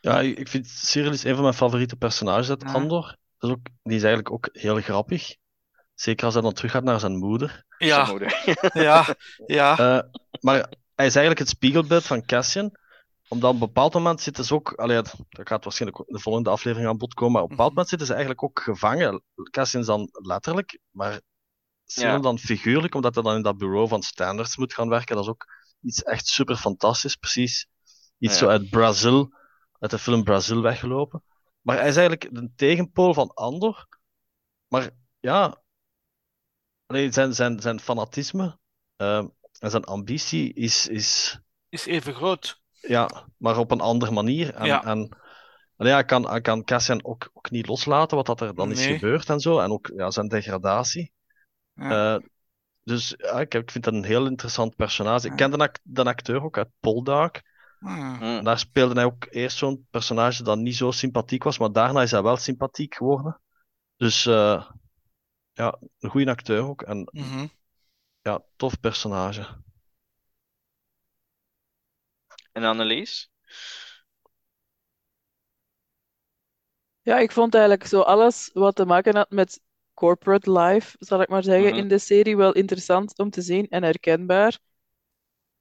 Ja, 0.01 0.19
ik 0.19 0.47
vind 0.47 0.67
Cyril 0.67 1.11
is 1.11 1.23
een 1.23 1.33
van 1.33 1.41
mijn 1.43 1.53
favoriete 1.53 1.95
personages 1.95 2.49
uit 2.49 2.61
Ja. 2.61 2.71
Andor. 2.71 3.17
Dat 3.37 3.49
is 3.49 3.55
ook, 3.55 3.65
die 3.83 3.95
is 3.95 4.03
eigenlijk 4.03 4.31
ook 4.33 4.49
heel 4.51 4.81
grappig. 4.81 5.35
Zeker 5.93 6.25
als 6.25 6.33
hij 6.33 6.43
dan 6.43 6.53
terug 6.53 6.71
gaat 6.71 6.83
naar 6.83 6.99
zijn 6.99 7.17
moeder. 7.17 7.65
zijn 7.77 7.89
Ja, 7.89 8.05
moeder. 8.05 8.57
ja, 8.73 9.05
ja. 9.45 9.77
Eh, 9.77 10.09
maar 10.41 10.57
hij 10.95 11.05
is 11.05 11.15
eigenlijk 11.15 11.39
het 11.39 11.49
spiegelbeeld 11.49 12.05
van 12.05 12.25
Cassian. 12.25 12.71
Omdat 13.27 13.49
op 13.49 13.53
een 13.61 13.67
bepaald 13.67 13.93
moment 13.93 14.21
zitten 14.21 14.45
ze 14.45 14.53
ook. 14.53 14.73
Allee, 14.73 14.95
dat 14.95 15.15
dat 15.29 15.47
gaat 15.47 15.63
waarschijnlijk 15.63 16.03
de 16.07 16.19
volgende 16.19 16.49
aflevering 16.49 16.89
aan 16.89 16.97
bod 16.97 17.13
komen. 17.13 17.33
Maar 17.33 17.41
op 17.43 17.49
een 17.49 17.55
bepaald 17.55 17.73
Mhm. 17.75 17.79
moment 17.79 17.89
zitten 17.89 18.07
ze 18.07 18.13
eigenlijk 18.13 18.43
ook 18.43 18.59
gevangen. 18.63 19.23
Cassian 19.51 19.81
is 19.81 19.87
dan 19.87 20.09
letterlijk, 20.11 20.79
maar 20.91 21.21
Cyril 21.93 22.11
Ja. 22.13 22.19
dan 22.19 22.39
figuurlijk, 22.39 22.95
omdat 22.95 23.13
hij 23.13 23.23
dan 23.23 23.35
in 23.35 23.41
dat 23.41 23.57
bureau 23.57 23.87
van 23.87 24.01
standards 24.01 24.57
moet 24.57 24.73
gaan 24.73 24.89
werken. 24.89 25.15
Dat 25.15 25.23
is 25.23 25.29
ook 25.29 25.45
iets 25.81 26.03
echt 26.03 26.27
super 26.27 26.55
fantastisch. 26.55 27.15
Precies 27.15 27.67
iets 28.17 28.33
Ja. 28.33 28.39
zo 28.39 28.47
uit 28.47 28.69
Brazil, 28.69 29.33
uit 29.79 29.91
de 29.91 29.99
film 29.99 30.23
Brazil 30.23 30.61
weggelopen. 30.61 31.23
Maar 31.61 31.77
hij 31.77 31.87
is 31.89 31.95
eigenlijk 31.95 32.35
de 32.35 32.51
tegenpool 32.55 33.13
van 33.13 33.33
Andor. 33.33 33.87
Maar 34.67 34.89
ja, 35.19 35.61
zijn, 36.87 37.33
zijn, 37.33 37.59
zijn 37.59 37.79
fanatisme 37.79 38.57
ehm, 38.95 39.27
en 39.59 39.69
zijn 39.69 39.83
ambitie 39.83 40.53
is, 40.53 40.87
is 40.87 41.39
Is 41.69 41.85
even 41.85 42.13
groot. 42.13 42.61
ja, 42.71 43.27
maar 43.37 43.57
op 43.57 43.71
een 43.71 43.81
andere 43.81 44.11
manier. 44.11 44.53
En, 44.53 44.65
Ja. 44.65 44.83
en 44.83 45.17
allee, 45.77 45.91
hij, 45.93 46.05
kan, 46.05 46.29
hij 46.29 46.41
kan 46.41 46.63
Cassian 46.63 47.05
ook, 47.05 47.29
ook 47.33 47.51
niet 47.51 47.67
loslaten 47.67 48.17
wat 48.17 48.25
dat 48.25 48.41
er 48.41 48.55
dan 48.55 48.71
is 48.71 48.85
gebeurd 48.85 49.29
en 49.29 49.39
zo. 49.39 49.59
En 49.59 49.71
ook 49.71 49.91
ja, 49.95 50.11
zijn 50.11 50.27
degradatie. 50.27 51.11
Ja. 51.73 52.15
Eh, 52.15 52.21
dus 52.83 53.13
ja, 53.17 53.39
ik, 53.39 53.53
ik 53.53 53.71
vind 53.71 53.83
dat 53.83 53.93
een 53.93 54.03
heel 54.03 54.25
interessant 54.25 54.75
personage. 54.75 55.27
Ik 55.27 55.35
ken 55.35 55.51
de, 55.51 55.57
act- 55.57 55.79
de 55.83 56.03
acteur 56.03 56.43
ook 56.43 56.57
uit 56.57 56.69
Poldark. 56.79 57.41
Ah. 57.79 58.17
Hm. 58.17 58.23
En 58.23 58.43
daar 58.43 58.59
speelde 58.59 58.93
hij 58.93 59.03
ook 59.03 59.27
eerst 59.29 59.57
zo'n 59.57 59.87
personage 59.89 60.43
dat 60.43 60.57
niet 60.57 60.75
zo 60.75 60.91
sympathiek 60.91 61.43
was, 61.43 61.57
maar 61.57 61.71
daarna 61.71 62.01
is 62.01 62.11
hij 62.11 62.21
wel 62.23 62.37
sympathiek 62.37 62.95
geworden. 62.95 63.41
Dus 63.95 64.25
eh, 64.25 64.69
ja, 65.53 65.79
een 65.99 66.09
goede 66.09 66.31
acteur 66.31 66.63
ook. 66.63 66.81
En 66.81 67.09
Mhm. 67.11 67.47
ja, 68.21 68.41
tof 68.55 68.79
personage. 68.79 69.61
En 72.51 72.63
Annelies? 72.63 73.31
Ja, 77.01 77.17
ik 77.19 77.31
vond 77.31 77.53
eigenlijk 77.55 77.87
zo 77.87 78.01
alles 78.01 78.49
wat 78.53 78.75
te 78.75 78.85
maken 78.85 79.15
had 79.15 79.29
met 79.29 79.61
corporate 79.93 80.51
life, 80.51 80.95
zal 80.99 81.21
ik 81.21 81.27
maar 81.29 81.43
zeggen, 81.43 81.69
Mhm. 81.69 81.79
in 81.79 81.87
de 81.87 81.97
serie 81.97 82.37
wel 82.37 82.53
interessant 82.53 83.19
om 83.19 83.29
te 83.29 83.41
zien 83.41 83.67
en 83.69 83.83
herkenbaar. 83.83 84.59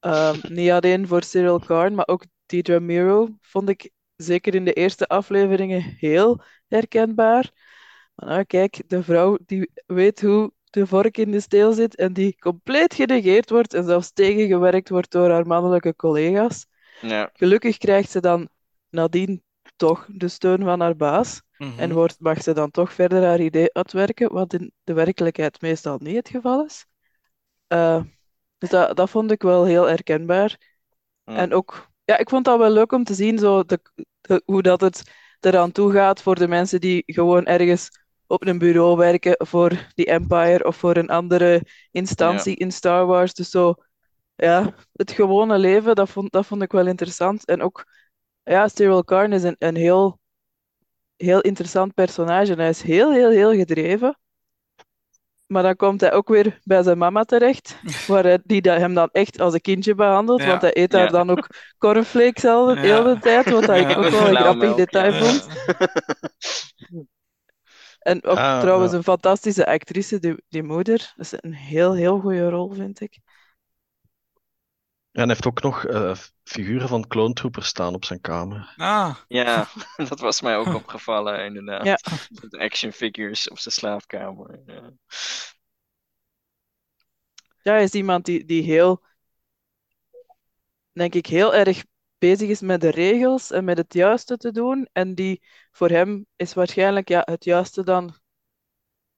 Ehm, 0.01 0.39
niet 0.53 0.71
alleen 0.71 1.07
voor 1.07 1.23
Cyril 1.23 1.59
Karn, 1.59 1.95
maar 1.95 2.09
ook 2.09 2.25
Deidre 2.47 2.81
Miro 2.81 3.29
vond 3.41 3.69
ik 3.69 3.91
zeker 4.17 4.55
in 4.55 4.65
de 4.65 4.73
eerste 4.73 5.07
afleveringen 5.09 5.83
heel 5.83 6.43
herkenbaar. 6.69 7.51
Maar 8.15 8.29
nou, 8.29 8.45
kijk, 8.45 8.83
de 8.87 9.03
vrouw 9.03 9.39
die 9.47 9.71
weet 9.87 10.21
hoe 10.21 10.53
de 10.71 10.87
vork 10.87 11.17
in 11.19 11.31
de 11.31 11.41
steel 11.41 11.73
zit 11.73 11.97
en 11.97 12.13
die 12.13 12.39
compleet 12.39 12.95
genegeerd 12.95 13.51
wordt 13.51 13.75
en 13.75 13.85
zelfs 13.85 14.13
tegengewerkt 14.13 14.89
wordt 14.89 15.11
door 15.11 15.31
haar 15.31 15.47
mannelijke 15.47 15.97
collega's. 15.97 16.67
Ja. 17.01 17.31
Gelukkig 17.33 17.79
krijgt 17.79 18.11
ze 18.11 18.21
dan 18.21 18.49
nadien 18.91 19.43
toch 19.77 20.07
de 20.09 20.29
steun 20.29 20.63
van 20.63 20.81
haar 20.81 20.97
baas. 20.97 21.43
Mhm. 21.63 21.79
En 21.81 21.93
wordt, 21.93 22.17
mag 22.21 22.43
ze 22.43 22.53
dan 22.53 22.71
toch 22.71 22.93
verder 22.93 23.25
haar 23.25 23.41
idee 23.41 23.75
uitwerken, 23.75 24.33
wat 24.33 24.53
in 24.53 24.73
de 24.85 24.93
werkelijkheid 24.93 25.61
meestal 25.61 25.99
niet 25.99 26.17
het 26.17 26.29
geval 26.29 26.65
is. 26.65 26.87
Eh, 27.67 28.03
dus 28.59 28.71
dat, 28.71 28.97
dat 28.97 29.11
vond 29.11 29.31
ik 29.31 29.43
wel 29.43 29.65
heel 29.65 29.87
herkenbaar. 29.89 30.59
En 31.25 31.53
ook, 31.55 31.89
ja, 32.05 32.19
ik 32.19 32.29
vond 32.29 32.45
dat 32.45 32.59
wel 32.59 32.71
leuk 32.71 32.93
om 32.93 33.05
te 33.05 33.15
zien 33.15 33.39
zo 33.39 33.65
de, 33.65 33.81
de- 34.21 34.43
hoe 34.45 34.63
dat 34.63 34.81
het 34.81 35.03
eraan 35.41 35.73
toe 35.73 35.93
gaat 35.93 36.23
voor 36.23 36.35
de 36.35 36.49
mensen 36.49 36.81
die 36.81 37.03
gewoon 37.07 37.47
ergens 37.47 37.89
op 38.27 38.47
een 38.47 38.59
bureau 38.59 38.97
werken 38.97 39.47
voor 39.47 39.89
die 39.95 40.07
Empire 40.07 40.65
of 40.67 40.77
voor 40.77 40.97
een 40.97 41.09
andere 41.11 41.63
instantie 41.91 42.57
in 42.57 42.73
Star 42.73 43.07
Wars. 43.07 43.35
Dus 43.35 43.51
zo, 43.51 43.75
ja, 44.37 44.75
het 44.93 45.13
gewone 45.13 45.59
leven, 45.59 45.95
dat 45.95 46.11
vond, 46.11 46.33
dat 46.33 46.47
vond 46.47 46.63
ik 46.63 46.73
wel 46.73 46.87
interessant. 46.87 47.45
En 47.47 47.63
ook, 47.63 47.85
ja, 48.43 48.69
Cyril 48.69 49.05
Karn 49.05 49.33
is 49.33 49.43
een, 49.43 49.57
een 49.59 49.77
heel, 49.77 50.21
heel 51.25 51.41
interessant 51.41 51.95
personage. 51.95 52.53
En 52.53 52.59
hij 52.59 52.69
is 52.69 52.83
heel, 52.83 53.13
heel, 53.13 53.31
heel 53.31 53.53
gedreven. 53.55 54.17
Maar 55.47 55.63
dan 55.63 55.77
komt 55.77 56.01
hij 56.01 56.13
ook 56.13 56.29
weer 56.29 56.61
bij 56.65 56.83
zijn 56.83 56.99
mama 56.99 57.25
terecht, 57.25 57.79
waar 58.07 58.23
hij, 58.25 58.39
die 58.45 58.63
dat 58.63 58.79
hem 58.79 58.95
dan 58.95 59.09
echt 59.13 59.41
als 59.41 59.55
een 59.55 59.61
kindje 59.61 59.95
behandelt, 59.95 60.41
Ja. 60.43 60.47
want 60.47 60.63
hij 60.63 60.77
eet 60.77 60.91
daar 60.91 61.05
Ja. 61.05 61.11
dan 61.11 61.31
ook 61.31 61.47
cornflakes 61.79 62.45
al 62.45 62.67
de 62.67 62.75
Ja. 62.75 62.81
hele 62.81 63.19
tijd, 63.19 63.51
wat 63.51 63.63
ik 63.63 63.89
ook 63.97 64.09
wel 64.09 64.27
een 64.29 64.37
grappig 64.37 64.75
detail 64.75 65.13
ja. 65.13 65.19
vond. 65.25 65.47
En 68.03 68.25
ook 68.25 68.37
Ah, 68.39 68.61
trouwens 68.61 68.91
ja. 68.93 68.97
een 68.97 69.03
fantastische 69.03 69.67
actrice, 69.67 70.19
die, 70.19 70.43
die 70.49 70.63
moeder. 70.63 71.13
Dat 71.17 71.25
is 71.33 71.33
een 71.41 71.55
heel, 71.55 71.95
heel 71.95 72.21
goede 72.21 72.49
rol, 72.49 72.73
vind 72.73 73.01
ik. 73.01 73.19
En 75.13 75.21
hij 75.21 75.27
heeft 75.29 75.47
ook 75.47 75.63
nog 75.63 75.85
eh, 75.85 76.15
figuren 76.45 76.89
van 76.89 77.07
Clone 77.07 77.33
Troopers 77.33 77.67
staan 77.67 77.95
op 77.95 78.05
zijn 78.05 78.21
kamer. 78.21 78.75
Ah, 78.77 79.17
Ja, 79.29 79.67
dat 80.09 80.21
was 80.21 80.41
mij 80.41 80.57
ook 80.57 80.75
opgevallen, 80.83 81.45
inderdaad. 81.45 81.85
Ja. 81.87 81.99
De 82.51 82.59
action 82.59 82.93
figures 82.93 83.49
op 83.51 83.59
zijn 83.59 83.75
slaapkamer. 83.75 84.61
Ja. 84.67 84.93
Ja, 87.63 87.73
hij 87.73 87.83
is 87.83 87.93
iemand 87.95 88.25
die, 88.25 88.45
die 88.45 88.63
heel, 88.63 89.03
denk 90.93 91.15
ik, 91.15 91.27
heel 91.27 91.55
erg 91.55 91.85
bezig 92.19 92.49
is 92.49 92.61
met 92.61 92.81
de 92.81 92.91
regels 92.91 93.51
en 93.51 93.65
met 93.65 93.79
het 93.79 93.95
juiste 93.95 94.37
te 94.37 94.51
doen. 94.53 94.89
En 94.93 95.15
die 95.15 95.43
voor 95.71 95.89
hem 95.89 96.27
is 96.37 96.55
waarschijnlijk 96.55 97.09
ja, 97.09 97.23
het 97.25 97.45
juiste 97.45 97.83
dan 97.85 98.15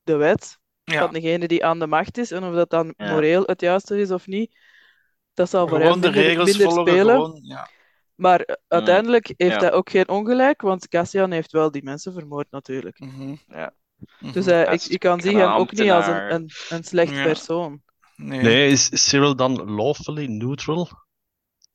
de 0.03 0.17
wet 0.17 0.59
ja. 0.85 0.99
van 1.05 1.13
degene 1.13 1.49
die 1.49 1.65
aan 1.65 1.79
de 1.79 1.87
macht 1.87 2.19
is. 2.19 2.31
En 2.31 2.45
of 2.45 2.55
dat 2.55 2.71
dan 2.71 2.95
Ja. 2.97 3.13
moreel 3.13 3.43
het 3.43 3.61
juiste 3.61 3.99
is 4.01 4.11
of 4.11 4.27
niet, 4.27 4.57
dat 5.35 5.51
zal 5.51 5.69
voor 5.69 5.81
hem 5.81 5.91
minder, 5.91 6.11
regels 6.11 6.51
minder 6.51 6.67
volgen, 6.73 6.93
spelen. 6.93 7.15
gewoon, 7.15 7.39
ja. 7.43 7.69
Maar 8.15 8.41
eh, 8.41 8.55
uiteindelijk 8.69 9.33
heeft 9.37 9.53
Ja. 9.55 9.59
hij 9.59 9.73
ook 9.73 9.91
geen 9.91 10.09
ongelijk, 10.09 10.61
want 10.61 10.89
Cassian 10.89 11.31
heeft 11.31 11.53
wel 11.53 11.71
die 11.71 11.83
mensen 11.83 12.13
vermoord 12.13 12.47
natuurlijk. 12.51 12.99
Mhm. 12.99 13.35
Ja. 13.47 13.75
Dus 14.21 14.45
Mhm. 14.47 14.55
hij, 14.55 14.65
Ja, 14.65 14.71
ik, 14.89 14.99
kan 14.99 15.13
een 15.13 15.21
zie 15.21 15.37
hem 15.37 15.53
ook 15.53 15.73
niet 15.73 15.91
als 15.91 16.07
een, 16.07 16.35
een, 16.35 16.51
een 16.69 16.85
slecht 16.85 17.15
Ja. 17.15 17.23
persoon. 17.23 17.83
Nee. 18.17 18.43
Nee, 18.43 18.71
is 18.71 19.09
Cyril 19.09 19.37
dan 19.37 19.71
lawfully 19.75 20.27
neutral 20.27 20.89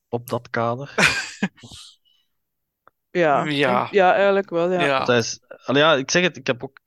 op 0.10 0.30
dat 0.30 0.50
kader? 0.50 0.94
Ja, 3.12 3.44
Ja. 3.44 3.88
ja 3.92 4.14
eigenlijk 4.14 4.50
wel. 4.50 4.72
Ja. 4.72 4.82
Ja. 4.82 5.08
Is, 5.18 5.40
ja, 5.66 5.94
ik 5.96 6.12
zeg 6.12 6.24
het, 6.24 6.38
ik 6.38 6.48
heb 6.48 6.64
ook, 6.64 6.78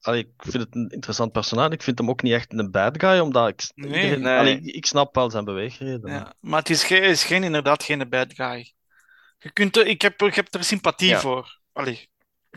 allee, 0.00 0.20
ik 0.20 0.28
vind 0.38 0.62
het 0.64 0.74
een 0.74 0.88
interessant 0.88 1.32
personage. 1.32 1.72
Ik 1.72 1.82
vind 1.82 1.98
hem 1.98 2.08
ook 2.10 2.22
niet 2.22 2.32
echt 2.32 2.52
een 2.52 2.70
bad 2.70 3.00
guy, 3.00 3.18
omdat 3.18 3.48
ik, 3.48 3.62
Nee. 3.74 3.88
iedereen- 3.88 4.20
Nee. 4.20 4.38
allee, 4.38 4.60
ik, 4.60 4.86
snap 4.86 5.14
wel 5.14 5.30
zijn 5.30 5.44
beweegredenen. 5.44 6.12
Ja, 6.12 6.34
maar 6.40 6.58
het 6.58 6.70
is, 6.70 6.84
geen, 6.84 7.02
is 7.02 7.24
geen, 7.24 7.42
inderdaad 7.44 7.82
geen 7.82 8.08
bad 8.08 8.34
guy. 8.34 8.72
Je 9.38 9.52
kunt 9.52 9.76
er, 9.76 9.86
ik, 9.86 10.02
heb, 10.02 10.22
ik 10.22 10.34
heb 10.34 10.54
er 10.54 10.64
sympathie 10.64 11.08
Ja. 11.08 11.20
voor. 11.20 11.58
Allee, 11.72 12.08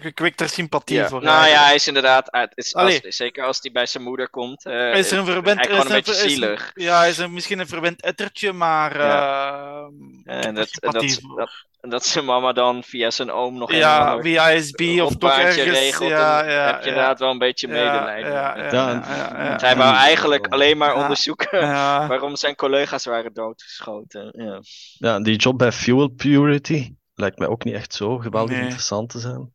je 0.02 0.12
kweekt 0.12 0.42
er 0.42 0.50
sympathie 0.50 0.96
Ja. 0.98 1.08
voor. 1.08 1.22
Nou 1.24 1.48
ja, 1.48 1.64
hij 1.64 1.76
is 1.76 1.88
inderdaad. 1.88 2.32
uit- 2.32 2.52
is, 2.58 2.76
als- 2.76 3.00
zeker 3.04 3.44
als 3.46 3.60
hij 3.62 3.72
bij 3.72 3.86
zijn 3.86 4.04
moeder 4.04 4.30
komt. 4.30 4.66
eh, 4.66 4.74
Hij 4.74 5.00
is 5.00 5.12
er 5.12 5.18
een 5.18 5.26
verwend, 5.26 5.58
hij 5.58 5.66
gewoon 5.68 5.80
een 5.92 5.98
is 5.98 6.06
beetje 6.06 6.24
is- 6.26 6.32
zielig. 6.32 6.72
Ja, 6.74 6.98
hij 7.00 7.10
is 7.10 7.18
er 7.18 7.32
misschien 7.32 7.60
een 7.60 7.68
verwend 7.68 8.02
ettertje, 8.02 8.52
maar 8.54 8.98
Ja. 8.98 9.88
eh, 10.26 10.46
En 10.46 10.56
dat, 10.56 10.70
en 10.80 10.92
dat, 10.92 11.20
dat, 11.36 11.50
en 11.82 11.90
dat 11.90 12.06
zijn 12.06 12.26
mama 12.26 12.54
dan 12.54 12.84
via 12.84 13.12
zijn 13.12 13.32
oom 13.32 13.58
nog 13.58 13.70
een 13.72 13.78
ja, 13.78 14.20
via 14.22 14.50
ISB 14.50 15.00
of 15.02 15.16
toch 15.16 15.38
ergens. 15.38 15.56
regelt. 15.80 16.10
ja, 16.10 16.42
dan 16.44 16.52
ja, 16.52 16.66
heb 16.66 16.76
je 16.80 16.82
ja. 16.82 16.88
inderdaad 16.88 17.20
wel 17.20 17.30
een 17.32 17.38
beetje 17.38 17.68
medelijden. 17.68 18.32
ja, 18.32 18.54
met- 18.56 18.72
ja, 18.72 18.90
Ja, 18.90 19.04
ja, 19.08 19.44
ja, 19.44 19.44
ja. 19.44 19.58
Hij 19.60 19.76
wou 19.76 19.96
eigenlijk 19.96 20.48
alleen 20.48 20.78
maar 20.78 20.96
Ja. 20.96 21.02
onderzoeken 21.02 21.60
Ja. 21.60 22.08
waarom 22.08 22.36
zijn 22.36 22.56
collega's 22.56 23.06
waren 23.06 23.34
doodgeschoten. 23.34 24.30
Ja. 24.38 24.60
Ja, 24.98 25.20
die 25.22 25.36
job 25.36 25.58
bij 25.58 25.72
Fuel 25.72 26.08
Purity 26.08 26.94
lijkt 27.14 27.38
mij 27.40 27.48
ook 27.48 27.64
niet 27.64 27.74
echt 27.76 27.94
zo 27.94 28.18
geweldig 28.18 28.52
Nee. 28.56 28.62
interessant 28.64 29.10
te 29.10 29.20
zijn. 29.20 29.54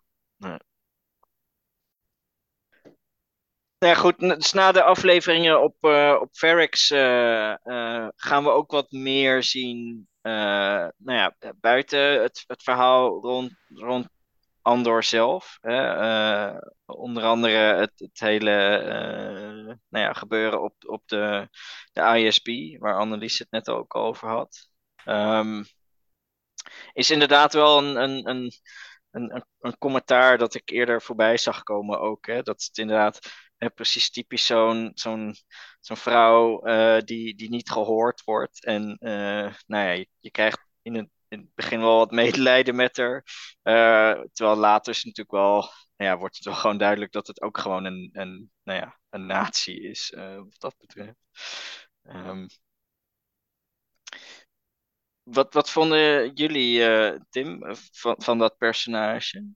Nou 3.79 3.95
goed, 3.97 4.19
dus 4.19 4.53
na 4.53 4.73
de 4.73 4.83
afleveringen 4.83 5.63
op, 5.63 5.77
eh 5.81 6.17
op 6.21 6.29
Ferrix 6.33 6.91
eh, 6.91 7.51
eh, 7.53 8.09
gaan 8.17 8.45
we 8.45 8.51
ook 8.51 8.71
wat 8.71 8.91
meer 8.91 9.43
zien. 9.43 10.09
nou 10.23 10.93
ja, 11.05 11.35
buiten 11.61 12.23
het, 12.23 12.45
het 12.47 12.63
verhaal 12.63 13.21
rond, 13.21 13.53
rond 13.69 14.09
Andor 14.63 15.05
zelf. 15.05 15.59
Hè, 15.61 16.51
onder 16.87 17.23
andere 17.23 17.57
het, 17.57 17.93
het 17.97 18.21
hele 18.21 18.51
nou 19.89 20.05
ja, 20.05 20.13
gebeuren 20.13 20.63
op, 20.63 20.75
op 20.87 21.03
de, 21.07 21.49
de 21.93 22.19
ISB, 22.19 22.79
waar 22.81 22.95
Annelies 22.99 23.39
het 23.39 23.51
net 23.51 23.69
ook 23.69 23.95
over 23.95 24.29
had. 24.29 24.69
Ehm, 25.05 25.63
is 26.93 27.11
inderdaad 27.11 27.53
wel 27.53 27.79
een, 27.79 27.97
een, 27.97 28.29
een, 28.29 28.53
een, 29.11 29.35
een, 29.35 29.45
een 29.61 29.79
commentaar 29.79 30.39
dat 30.39 30.55
ik 30.55 30.71
eerder 30.71 31.03
voorbij 31.03 31.37
zag 31.37 31.63
komen 31.63 32.01
ook. 32.01 32.27
Hè, 32.27 32.43
dat 32.43 32.63
het 32.63 32.79
inderdaad 32.79 33.19
precies 33.75 34.11
typisch 34.11 34.47
zo'n 34.47 34.91
zo'n 34.95 35.35
zo'n 35.81 35.97
vrouw 35.97 36.61
eh, 36.63 37.03
die, 37.05 37.35
die 37.35 37.49
niet 37.51 37.71
gehoord 37.71 38.25
wordt. 38.25 38.65
En 38.65 38.97
eh, 38.99 39.55
nou 39.67 39.85
ja, 39.89 40.05
je, 40.19 40.31
krijgt 40.31 40.67
in 40.83 40.95
het, 40.95 41.09
in 41.29 41.39
het 41.39 41.55
begin 41.55 41.81
wel 41.81 41.97
wat 41.97 42.11
medelijden 42.23 42.77
met 42.77 42.97
haar. 42.97 43.25
Eh, 43.63 44.21
terwijl 44.33 44.57
later 44.57 44.93
is 44.93 45.05
natuurlijk 45.05 45.37
wel, 45.37 45.61
nou 45.97 46.11
ja, 46.11 46.19
wordt 46.19 46.37
het 46.37 46.45
wel 46.45 46.55
gewoon 46.55 46.79
duidelijk 46.79 47.13
dat 47.13 47.27
het 47.27 47.43
ook 47.43 47.59
gewoon 47.59 47.85
een, 47.85 48.11
een, 48.13 48.51
nou 48.63 48.79
ja, 48.79 48.99
een 49.11 49.27
natie 49.27 49.81
is, 49.83 50.13
wat 50.37 50.61
dat 50.61 50.75
betreft. 50.79 51.17
Ehm, 52.03 52.47
wat, 55.23 55.55
wat 55.55 55.71
vonden 55.71 56.33
jullie, 56.35 56.83
Tim, 57.31 57.65
van, 57.93 58.15
van 58.19 58.39
dat 58.39 58.57
personage? 58.59 59.53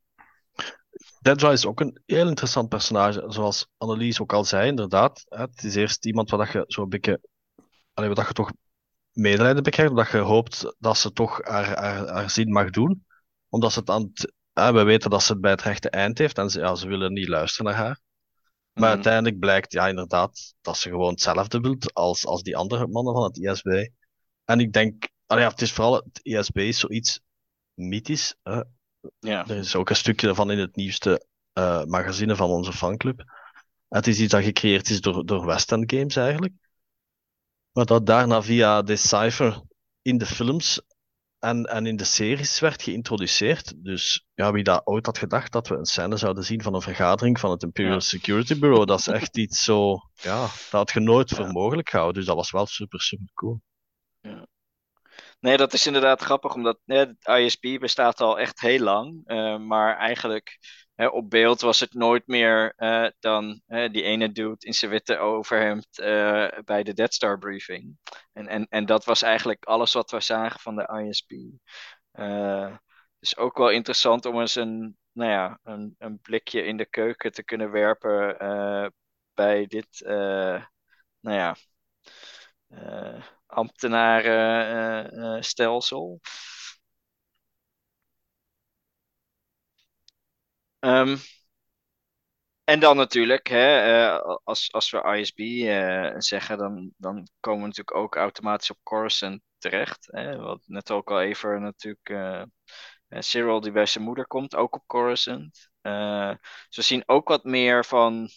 Dedra 1.20 1.50
is 1.52 1.66
ook 1.66 1.80
een 1.80 2.00
heel 2.06 2.28
interessant 2.28 2.68
personage, 2.68 3.24
zoals 3.28 3.66
Annelies 3.76 4.20
ook 4.20 4.32
al 4.32 4.44
zei, 4.44 4.68
inderdaad. 4.68 5.22
Het 5.28 5.64
is 5.64 5.74
eerst 5.74 6.04
iemand 6.06 6.30
waar 6.30 6.38
dat 6.38 6.52
je 6.52 6.64
zo 6.66 6.82
een 6.82 6.88
beetje, 6.88 7.20
allee, 7.94 8.08
waar 8.08 8.18
dat 8.18 8.26
je 8.28 8.32
toch 8.32 8.52
medelijden 9.12 9.62
bij 9.62 9.72
krijgt, 9.72 9.90
omdat 9.90 10.10
je 10.10 10.18
hoopt 10.18 10.74
dat 10.78 10.96
ze 10.98 11.12
toch 11.12 11.40
haar, 11.44 11.78
haar, 11.78 12.08
haar 12.08 12.30
zin 12.30 12.52
mag 12.52 12.70
doen. 12.70 13.06
Omdat 13.48 13.72
ze 13.72 13.78
het 13.78 13.90
aan 13.90 14.12
het, 14.12 14.32
we 14.74 14.82
weten 14.82 15.10
dat 15.10 15.22
ze 15.22 15.32
het 15.32 15.40
bij 15.40 15.50
het 15.50 15.62
rechte 15.62 15.90
eind 15.90 16.18
heeft 16.18 16.38
en 16.38 16.50
ze, 16.50 16.60
ja, 16.60 16.74
ze 16.74 16.88
willen 16.88 17.12
niet 17.12 17.28
luisteren 17.28 17.72
naar 17.72 17.80
haar. 17.80 18.00
Maar 18.72 18.84
Mhm. 18.84 18.92
uiteindelijk 18.92 19.38
blijkt, 19.38 19.72
ja, 19.72 19.88
inderdaad, 19.88 20.54
dat 20.60 20.76
ze 20.76 20.88
gewoon 20.88 21.10
hetzelfde 21.10 21.60
wilt 21.60 21.94
als, 21.94 22.26
als 22.26 22.42
die 22.42 22.56
andere 22.56 22.86
mannen 22.86 23.14
van 23.14 23.22
het 23.22 23.38
ISB. 23.38 23.88
En 24.44 24.60
ik 24.60 24.72
denk, 24.72 25.08
allee, 25.26 25.42
ja, 25.44 25.50
het 25.50 25.60
is 25.62 25.72
vooral, 25.72 25.94
het 25.94 26.20
ISB 26.22 26.56
is 26.56 26.78
zoiets 26.78 27.20
mythisch. 27.74 28.34
Hè. 28.42 28.62
Ja. 29.18 29.48
Er 29.48 29.56
is 29.56 29.76
ook 29.76 29.90
een 29.90 29.96
stukje 29.96 30.34
van 30.34 30.50
in 30.50 30.58
het 30.58 30.76
nieuwste 30.76 31.26
eh, 31.52 31.84
magazine 31.84 32.36
van 32.36 32.50
onze 32.50 32.72
fanclub. 32.72 33.24
Het 33.88 34.06
is 34.06 34.20
iets 34.20 34.32
dat 34.32 34.42
gecreëerd 34.42 34.90
is 34.90 35.00
door, 35.00 35.26
door 35.26 35.46
West 35.46 35.72
End 35.72 35.92
Games 35.92 36.16
eigenlijk. 36.16 36.54
Maar 37.72 37.84
dat 37.86 38.06
daarna 38.06 38.42
via 38.42 38.82
Decipher 38.82 39.62
in 40.02 40.18
de 40.18 40.26
films 40.26 40.80
en, 41.38 41.64
en 41.64 41.86
in 41.86 41.96
de 41.96 42.04
series 42.04 42.60
werd 42.60 42.82
geïntroduceerd. 42.82 43.84
Dus 43.84 44.26
ja, 44.34 44.52
wie 44.52 44.64
dat 44.64 44.86
ooit 44.86 45.06
had 45.06 45.18
gedacht 45.18 45.52
dat 45.52 45.68
we 45.68 45.74
een 45.74 45.84
scène 45.84 46.16
zouden 46.16 46.44
zien 46.44 46.62
van 46.62 46.74
een 46.74 46.82
vergadering 46.82 47.40
van 47.40 47.50
het 47.50 47.62
Imperial 47.62 47.92
Ja. 47.92 48.00
Security 48.00 48.58
Bureau, 48.58 48.84
dat 48.86 48.98
is 48.98 49.06
echt 49.06 49.36
iets 49.36 49.62
zo, 49.64 49.98
ja, 50.14 50.40
dat 50.40 50.70
had 50.70 50.90
je 50.90 51.00
nooit 51.00 51.30
Ja. 51.30 51.36
voor 51.36 51.46
mogelijk 51.52 51.88
gehouden. 51.90 52.16
Dus 52.16 52.26
dat 52.26 52.36
was 52.36 52.50
wel 52.50 52.66
super, 52.66 53.00
super 53.00 53.30
cool. 53.34 53.60
Nee, 55.42 55.56
dat 55.56 55.72
is 55.72 55.86
inderdaad 55.86 56.20
grappig, 56.20 56.54
omdat 56.54 56.78
hè, 56.84 56.96
het 56.98 57.26
ISP 57.26 57.80
bestaat 57.80 58.20
al 58.20 58.38
echt 58.38 58.60
heel 58.60 58.78
lang. 58.80 59.22
eh, 59.26 59.58
maar 59.58 59.96
eigenlijk 59.96 60.58
hè, 60.94 61.06
op 61.06 61.30
beeld 61.30 61.60
was 61.60 61.80
het 61.80 61.94
nooit 61.94 62.26
meer 62.26 62.72
eh, 62.76 63.06
dan 63.20 63.60
hè, 63.66 63.90
die 63.90 64.02
ene 64.02 64.32
dude 64.32 64.66
in 64.66 64.74
zijn 64.74 64.90
witte 64.90 65.18
overhemd 65.18 65.98
eh, 65.98 66.48
bij 66.64 66.82
de 66.82 66.94
Dead 66.94 67.14
Star 67.14 67.38
briefing. 67.38 67.98
En, 68.32 68.46
en, 68.48 68.66
en 68.68 68.86
dat 68.86 69.04
was 69.04 69.22
eigenlijk 69.22 69.64
alles 69.64 69.92
wat 69.92 70.10
we 70.10 70.20
zagen 70.20 70.60
van 70.60 70.76
de 70.76 71.04
ISP. 71.08 71.30
Eh, 72.12 72.76
dus 73.18 73.36
ook 73.36 73.56
wel 73.58 73.70
interessant 73.70 74.26
om 74.26 74.40
eens 74.40 74.54
een, 74.54 74.96
nou 75.12 75.30
ja, 75.30 75.58
een, 75.62 75.94
een 75.98 76.20
blikje 76.20 76.64
in 76.64 76.76
de 76.76 76.86
keuken 76.86 77.32
te 77.32 77.44
kunnen 77.44 77.70
werpen 77.70 78.36
bij 79.34 79.66
dit, 79.66 80.00
nou 81.20 81.36
ja, 81.36 81.56
ambtenarenstelsel. 83.52 86.20
Ehm, 90.80 91.16
en 92.64 92.80
dan 92.80 92.96
natuurlijk, 92.96 93.46
hè, 93.48 93.78
eh, 94.16 94.36
als, 94.44 94.72
als 94.72 94.90
we 94.90 95.18
ISB 95.18 95.38
eh, 95.38 96.14
zeggen, 96.18 96.58
dan, 96.58 96.92
dan 96.96 97.28
komen 97.40 97.60
we 97.60 97.66
natuurlijk 97.66 97.96
ook 97.96 98.16
automatisch 98.16 98.70
op 98.70 98.78
Coruscant 98.82 99.40
terecht. 99.58 100.08
Hè, 100.10 100.36
wat 100.36 100.62
net 100.66 100.90
ook 100.90 101.10
al 101.10 101.20
even 101.22 101.62
natuurlijk. 101.62 102.08
eh, 102.08 102.42
eh, 103.08 103.20
Cyril 103.20 103.60
die 103.60 103.72
bij 103.72 103.86
zijn 103.86 104.04
moeder 104.04 104.26
komt, 104.26 104.54
ook 104.56 104.74
op 104.74 104.82
Coruscant. 104.86 105.70
Eh, 105.82 106.28
dus 106.66 106.76
we 106.76 106.82
zien 106.82 107.02
ook 107.06 107.28
wat 107.28 107.44
meer 107.44 107.84
van 107.84 108.28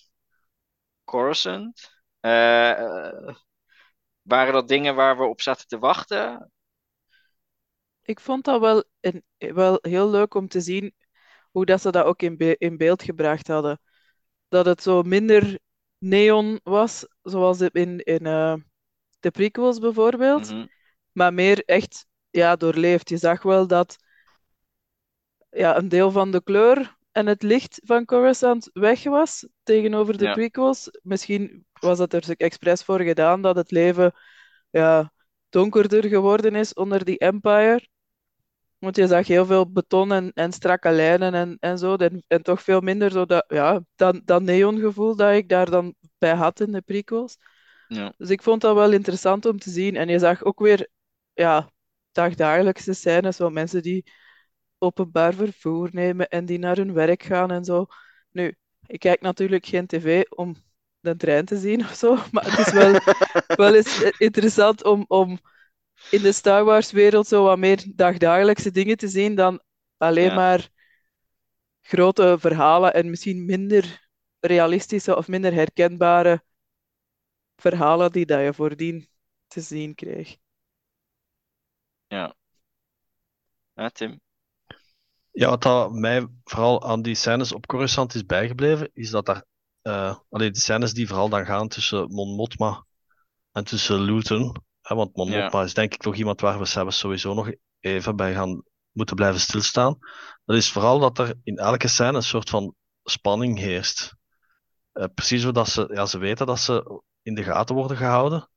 Coruscant. 1.05 1.89
Eh, 2.19 2.71
eh, 2.71 3.35
waren 4.25 4.53
dat 4.53 4.67
dingen 4.67 4.95
waar 4.95 5.17
we 5.17 5.23
op 5.23 5.41
zaten 5.41 5.67
te 5.67 5.79
wachten? 5.79 6.51
Ik 8.01 8.19
vond 8.19 8.43
dat 8.45 8.59
wel, 8.59 8.83
een, 8.99 9.23
wel 9.37 9.77
heel 9.81 10.09
leuk 10.09 10.33
om 10.33 10.47
te 10.47 10.61
zien 10.61 10.93
hoe 11.51 11.65
dat 11.65 11.81
ze 11.81 11.91
dat 11.91 12.05
ook 12.05 12.21
in, 12.21 12.37
be- 12.37 12.55
in 12.57 12.77
beeld 12.77 13.03
gebracht 13.03 13.47
hadden. 13.47 13.79
Dat 14.47 14.65
het 14.65 14.81
zo 14.81 15.01
minder 15.01 15.59
neon 15.97 16.59
was, 16.63 17.07
zoals 17.21 17.61
in, 17.61 17.99
in 17.99 18.25
eh, 18.25 18.55
de 19.19 19.31
prequels 19.31 19.79
bijvoorbeeld, 19.79 20.49
Mhm. 20.49 20.65
maar 21.11 21.33
meer 21.33 21.63
echt 21.65 22.05
ja, 22.29 22.55
doorleefd. 22.55 23.09
Je 23.09 23.17
zag 23.17 23.41
wel 23.43 23.67
dat 23.67 23.97
ja, 25.49 25.77
een 25.77 25.89
deel 25.89 26.11
van 26.11 26.31
de 26.31 26.43
kleur 26.43 26.97
en 27.11 27.25
het 27.27 27.43
licht 27.43 27.81
van 27.83 28.05
Coruscant 28.05 28.69
weg 28.73 29.03
was 29.03 29.47
tegenover 29.63 30.17
de 30.17 30.23
Ja. 30.25 30.33
prequels. 30.33 30.89
Misschien 31.03 31.65
was 31.85 31.97
dat 31.97 32.13
er 32.13 32.23
expres 32.37 32.83
voor 32.83 33.01
gedaan 33.01 33.41
dat 33.41 33.55
het 33.55 33.71
leven 33.71 34.13
ja, 34.69 35.11
donkerder 35.49 36.03
geworden 36.07 36.55
is 36.55 36.73
onder 36.73 37.05
die 37.05 37.17
Empire. 37.17 37.87
Want 38.77 38.95
je 38.95 39.07
zag 39.07 39.27
heel 39.27 39.45
veel 39.45 39.71
beton 39.71 40.11
en, 40.11 40.31
en 40.33 40.51
strakke 40.51 40.91
lijnen 40.91 41.33
en, 41.33 41.57
en 41.59 41.77
zo. 41.77 41.95
En, 41.95 42.23
en 42.27 42.43
toch 42.43 42.61
veel 42.61 42.81
minder 42.81 43.11
zo 43.11 43.25
dat, 43.25 43.45
ja, 43.47 43.83
dat, 43.95 44.21
dat 44.25 44.41
neongevoel 44.41 45.15
dat 45.15 45.33
ik 45.33 45.49
daar 45.49 45.69
dan 45.69 45.95
bij 46.17 46.35
had 46.35 46.59
in 46.59 46.71
de 46.71 46.81
prequels. 46.81 47.37
Ja. 47.87 48.13
Dus 48.17 48.29
ik 48.29 48.41
vond 48.41 48.61
dat 48.61 48.75
wel 48.75 48.91
interessant 48.91 49.45
om 49.45 49.59
te 49.59 49.69
zien. 49.69 49.95
En 49.95 50.07
je 50.07 50.19
zag 50.19 50.43
ook 50.43 50.59
weer 50.59 50.89
ja, 51.33 51.69
dagdagelijkse 52.11 52.93
scènes 52.93 53.37
van 53.37 53.53
mensen 53.53 53.81
die 53.81 54.11
openbaar 54.77 55.33
vervoer 55.33 55.89
nemen 55.91 56.27
en 56.29 56.45
die 56.45 56.59
naar 56.59 56.75
hun 56.75 56.93
werk 56.93 57.23
gaan 57.23 57.51
en 57.51 57.63
zo. 57.63 57.85
Nu, 58.31 58.55
ik 58.85 58.99
kijk 58.99 59.21
natuurlijk 59.21 59.65
geen 59.65 59.87
tv 59.87 60.23
om 60.29 60.55
de 61.05 61.15
trein 61.17 61.45
te 61.45 61.57
zien 61.57 61.81
of 61.81 61.93
zo, 61.95 62.17
maar 62.31 62.45
het 62.45 62.57
is 62.59 62.71
wel, 62.71 62.99
wel 63.55 63.75
eens 63.75 63.97
interessant 64.17 64.83
om, 64.85 65.05
om 65.07 65.39
in 66.09 66.21
de 66.21 66.31
Star 66.31 66.63
Wars 66.65 66.91
wereld 66.91 67.27
zo 67.27 67.43
wat 67.43 67.57
meer 67.57 67.83
dagdagelijkse 67.95 68.71
dingen 68.71 68.97
te 68.97 69.07
zien 69.07 69.35
dan 69.35 69.61
alleen 69.97 70.25
Ja. 70.25 70.35
maar 70.35 70.69
grote 71.81 72.37
verhalen 72.39 72.93
en 72.93 73.09
misschien 73.09 73.45
minder 73.45 74.07
realistische 74.39 75.15
of 75.15 75.27
minder 75.27 75.53
herkenbare 75.53 76.43
verhalen 77.55 78.11
die 78.11 78.25
dat 78.25 78.41
je 78.43 78.53
voordien 78.53 79.07
te 79.47 79.61
zien 79.61 79.95
kreeg. 79.95 80.37
Ja. 82.09 82.35
Ja, 83.75 83.89
Tim. 83.89 84.19
Ja, 85.31 85.49
wat 85.49 85.61
dat 85.63 85.91
mij 85.93 86.27
vooral 86.43 86.83
aan 86.83 87.01
die 87.01 87.15
scènes 87.15 87.53
op 87.53 87.65
Coruscant 87.65 88.13
is 88.15 88.25
bijgebleven, 88.25 88.89
is 88.93 89.09
dat 89.09 89.25
daar, 89.25 89.45
allee, 90.29 90.51
de 90.51 90.59
scènes 90.59 90.93
die 90.93 91.07
vooral 91.07 91.29
dan 91.29 91.45
gaan 91.45 91.67
tussen 91.67 92.11
Mon 92.11 92.35
Mothma 92.35 92.85
en 93.51 93.63
tussen 93.63 94.01
Luton, 94.01 94.55
hè, 94.81 94.95
want 94.95 95.15
Mon 95.15 95.29
Ja. 95.29 95.43
Mothma 95.43 95.63
is 95.63 95.73
denk 95.73 95.93
ik 95.93 96.01
toch 96.01 96.15
iemand 96.15 96.41
waar 96.41 96.59
we 96.59 96.65
zelfs 96.65 96.97
sowieso 96.97 97.33
nog 97.33 97.51
even 97.79 98.15
bij 98.15 98.33
gaan 98.33 98.63
moeten 98.91 99.15
blijven 99.15 99.39
stilstaan. 99.39 99.97
Dat 100.45 100.55
is 100.55 100.71
vooral 100.71 100.99
dat 100.99 101.17
er 101.17 101.33
in 101.43 101.57
elke 101.57 101.87
scène 101.87 102.13
een 102.13 102.23
soort 102.23 102.49
van 102.49 102.75
spanning 103.03 103.57
heerst. 103.57 104.15
Eh, 104.91 105.05
precies 105.13 105.41
zodat 105.41 105.69
ze, 105.69 105.89
ja, 105.93 106.05
ze 106.05 106.17
weten 106.17 106.45
dat 106.45 106.59
ze 106.59 107.01
in 107.21 107.35
de 107.35 107.43
gaten 107.43 107.75
worden 107.75 107.97
gehouden. 107.97 108.49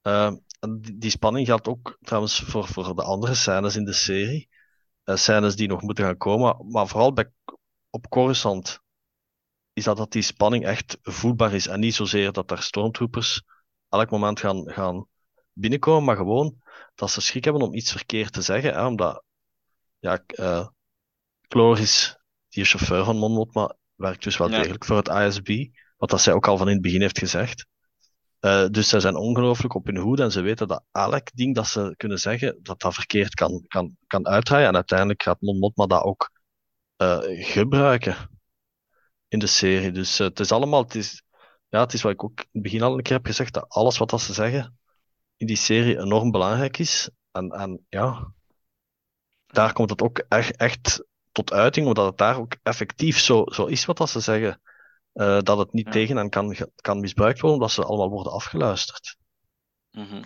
Eh, 0.00 0.32
die, 0.78 0.98
die 0.98 1.10
spanning 1.10 1.46
geldt 1.46 1.68
ook 1.68 1.98
trouwens 2.00 2.40
voor, 2.40 2.66
voor 2.66 2.94
de 2.94 3.02
andere 3.02 3.34
scènes 3.34 3.76
in 3.76 3.84
de 3.84 3.92
serie. 3.92 4.48
Eh, 5.04 5.16
scènes 5.16 5.56
die 5.56 5.68
nog 5.68 5.82
moeten 5.82 6.04
gaan 6.04 6.16
komen. 6.16 6.70
Maar 6.70 6.88
vooral 6.88 7.12
bij, 7.12 7.30
op 7.90 8.08
Coruscant 8.08 8.82
is 9.74 9.84
dat 9.84 9.96
dat 9.96 10.12
die 10.12 10.22
spanning 10.22 10.64
echt 10.64 10.98
voelbaar 11.02 11.52
is. 11.52 11.66
En 11.66 11.80
niet 11.80 11.94
zozeer 11.94 12.32
dat 12.32 12.48
daar 12.48 12.62
stormtroopers 12.62 13.42
elk 13.88 14.10
moment 14.10 14.40
gaan, 14.40 14.70
gaan 14.70 15.06
binnenkomen, 15.52 16.04
maar 16.04 16.16
gewoon 16.16 16.56
dat 16.94 17.10
ze 17.10 17.20
schrik 17.20 17.44
hebben 17.44 17.62
om 17.62 17.74
iets 17.74 17.92
verkeerd 17.92 18.32
te 18.32 18.42
zeggen. 18.42 18.72
Hè, 18.74 18.86
omdat, 18.86 19.24
ja, 19.98 20.22
eh 20.26 20.66
Chloris, 21.48 22.18
die 22.48 22.64
chauffeur 22.64 23.04
van 23.04 23.16
Mon 23.16 23.32
Mothma, 23.32 23.76
werkt 23.94 24.22
dus 24.22 24.36
wel 24.36 24.50
Ja. 24.50 24.56
degelijk 24.58 24.84
voor 24.84 24.96
het 24.96 25.08
ISB. 25.08 25.66
Wat 25.96 26.10
dat 26.10 26.20
zij 26.20 26.32
ook 26.32 26.46
al 26.46 26.56
van 26.56 26.66
in 26.66 26.72
het 26.72 26.82
begin 26.82 27.00
heeft 27.00 27.18
gezegd. 27.18 27.66
Eh, 28.38 28.66
dus 28.70 28.88
zij 28.88 29.00
zijn 29.00 29.16
ongelooflijk 29.16 29.74
op 29.74 29.86
hun 29.86 29.96
hoede 29.96 30.22
en 30.22 30.32
ze 30.32 30.40
weten 30.40 30.68
dat 30.68 30.84
elk 30.92 31.34
ding 31.34 31.54
dat 31.54 31.66
ze 31.66 31.94
kunnen 31.96 32.18
zeggen, 32.18 32.58
dat 32.62 32.80
dat 32.80 32.94
verkeerd 32.94 33.34
kan, 33.34 33.64
kan, 33.66 33.96
kan 34.06 34.26
uitdraaien. 34.26 34.68
En 34.68 34.74
uiteindelijk 34.74 35.22
gaat 35.22 35.40
Mon 35.40 35.58
Mothma 35.58 35.86
dat 35.86 36.02
ook 36.02 36.30
eh, 36.96 37.18
gebruiken 37.24 38.33
in 39.34 39.40
de 39.40 39.46
serie. 39.46 39.90
Dus 39.92 40.18
eh, 40.20 40.26
het 40.26 40.40
is 40.40 40.52
allemaal, 40.52 40.82
het 40.82 40.94
is, 40.94 41.22
ja, 41.68 41.80
het 41.80 41.92
is 41.92 42.02
wat 42.02 42.12
ik 42.12 42.24
ook 42.24 42.40
in 42.40 42.48
het 42.52 42.62
begin 42.62 42.82
al 42.82 42.96
een 42.96 43.02
keer 43.02 43.16
heb 43.16 43.26
gezegd, 43.26 43.52
dat 43.54 43.68
alles 43.68 43.98
wat 43.98 44.10
dat 44.10 44.20
ze 44.20 44.32
zeggen 44.32 44.78
in 45.36 45.46
die 45.46 45.56
serie 45.56 45.98
enorm 45.98 46.30
belangrijk 46.30 46.78
is. 46.78 47.10
En, 47.32 47.50
en 47.50 47.86
ja, 47.88 48.32
daar 49.46 49.72
komt 49.72 49.90
het 49.90 50.02
ook 50.02 50.18
echt, 50.28 50.56
echt 50.56 51.04
tot 51.32 51.52
uiting, 51.52 51.86
omdat 51.86 52.06
het 52.06 52.18
daar 52.18 52.38
ook 52.38 52.56
effectief 52.62 53.18
zo, 53.18 53.44
zo 53.46 53.66
is 53.66 53.84
wat 53.84 53.96
dat 53.96 54.10
ze 54.10 54.20
zeggen. 54.20 54.60
Eh, 55.12 55.40
dat 55.40 55.58
het 55.58 55.72
niet 55.72 55.86
Ja. 55.86 55.92
tegen 55.92 56.16
hen 56.16 56.30
kan, 56.30 56.56
kan 56.76 57.00
misbruikt 57.00 57.40
worden, 57.40 57.58
omdat 57.58 57.74
ze 57.74 57.84
allemaal 57.84 58.10
worden 58.10 58.32
afgeluisterd. 58.32 59.16
Mhm. 59.90 60.22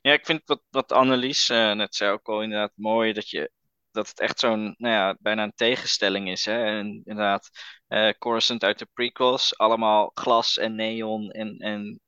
Ja, 0.00 0.12
ik 0.12 0.26
vind 0.26 0.42
wat, 0.44 0.62
wat 0.70 0.92
Annelies 0.92 1.48
eh, 1.48 1.72
net 1.72 1.94
zei 1.94 2.10
ook 2.12 2.28
al 2.28 2.42
inderdaad 2.42 2.72
mooi 2.74 3.12
dat 3.12 3.30
je 3.30 3.50
dat 3.90 4.08
het 4.08 4.20
echt 4.20 4.38
zo'n, 4.40 4.74
nou 4.78 4.94
ja, 4.94 5.16
bijna 5.20 5.42
een 5.42 5.54
tegenstelling 5.54 6.28
is. 6.30 6.44
Hè? 6.44 6.64
En 6.64 6.86
inderdaad, 7.04 7.50
eh 7.88 8.10
Coruscant 8.18 8.64
uit 8.64 8.78
de 8.78 8.88
prequels, 8.94 9.58
allemaal 9.58 10.10
glas 10.14 10.58
en 10.58 10.74
neon 10.74 11.30
en, 11.30 11.56
en 11.58 12.00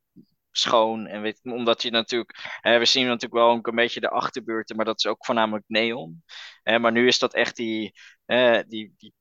schoon. 0.50 1.06
En 1.06 1.22
weet, 1.22 1.40
omdat 1.42 1.82
je 1.82 1.90
natuurlijk, 1.90 2.60
we 2.62 2.84
zien 2.84 3.06
natuurlijk 3.06 3.34
wel 3.34 3.50
een 3.62 3.74
beetje 3.74 4.00
de 4.00 4.10
achterbuurten, 4.10 4.76
maar 4.76 4.84
dat 4.84 4.98
is 4.98 5.06
ook 5.06 5.24
voornamelijk 5.24 5.64
neon. 5.68 6.22
Hè, 6.62 6.78
maar 6.78 6.92
nu 6.92 7.06
is 7.06 7.18
dat 7.18 7.34
echt 7.34 7.56
die, 7.56 7.92
die, 8.68 8.94
die 8.96 9.14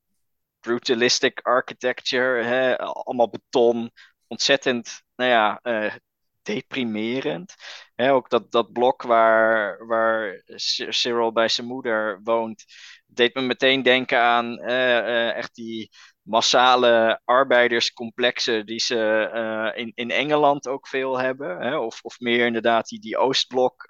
brutalistic 0.60 1.40
architecture, 1.42 2.78
allemaal 2.78 3.30
beton, 3.30 3.92
ontzettend, 4.28 5.02
nou 5.16 5.30
ja, 5.30 5.60
eh, 5.64 5.94
deprimerend. 6.42 7.56
Ook 7.96 8.30
dat, 8.30 8.52
dat 8.52 8.72
blok 8.74 9.02
waar, 9.02 9.86
waar 9.88 10.42
Cy- 10.46 10.92
Cyril 10.92 11.32
bij 11.32 11.48
zijn 11.48 11.68
moeder 11.68 12.20
woont, 12.24 12.66
deed 13.10 13.36
me 13.36 13.42
meteen 13.42 13.84
denken 13.84 14.20
aan 14.20 14.60
eh, 14.60 14.98
eh, 14.98 15.36
echt 15.36 15.56
die 15.56 15.90
massale 16.22 17.22
arbeiderscomplexen 17.26 18.66
die 18.66 18.80
ze 18.80 19.30
eh, 19.34 19.82
in, 19.82 19.92
in 19.96 20.12
Engeland 20.12 20.68
ook 20.68 20.88
veel 20.88 21.20
hebben. 21.20 21.62
Hè? 21.62 21.78
Of, 21.78 22.00
of 22.02 22.20
meer 22.20 22.46
inderdaad 22.46 22.88
die, 22.88 23.00
die 23.00 23.18
Oostblok 23.18 23.86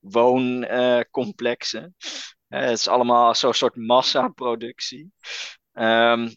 wooncomplexen. 0.00 1.94
Het 2.48 2.78
is 2.78 2.88
allemaal 2.88 3.34
zo'n 3.34 3.54
soort 3.54 3.76
massaproductie. 3.76 5.12
Ehm, 5.72 6.28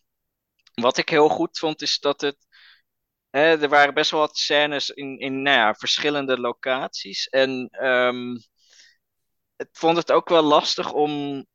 wat 0.73 0.97
ik 0.97 1.09
heel 1.09 1.29
goed 1.29 1.59
vond 1.59 1.81
is 1.81 1.99
dat 1.99 2.21
het 2.21 2.45
er 3.29 3.69
waren 3.69 3.93
best 3.93 4.11
wel 4.11 4.19
wat 4.19 4.37
scènes 4.37 4.89
in, 4.89 5.19
in 5.19 5.41
nou 5.41 5.57
ja, 5.57 5.73
verschillende 5.73 6.39
locaties. 6.39 7.27
En 7.27 7.67
ehm, 7.71 8.35
ik 9.57 9.69
vond 9.71 9.97
het 9.97 10.11
ook 10.11 10.29
wel 10.29 10.43
lastig 10.43 10.91
om 10.93 11.45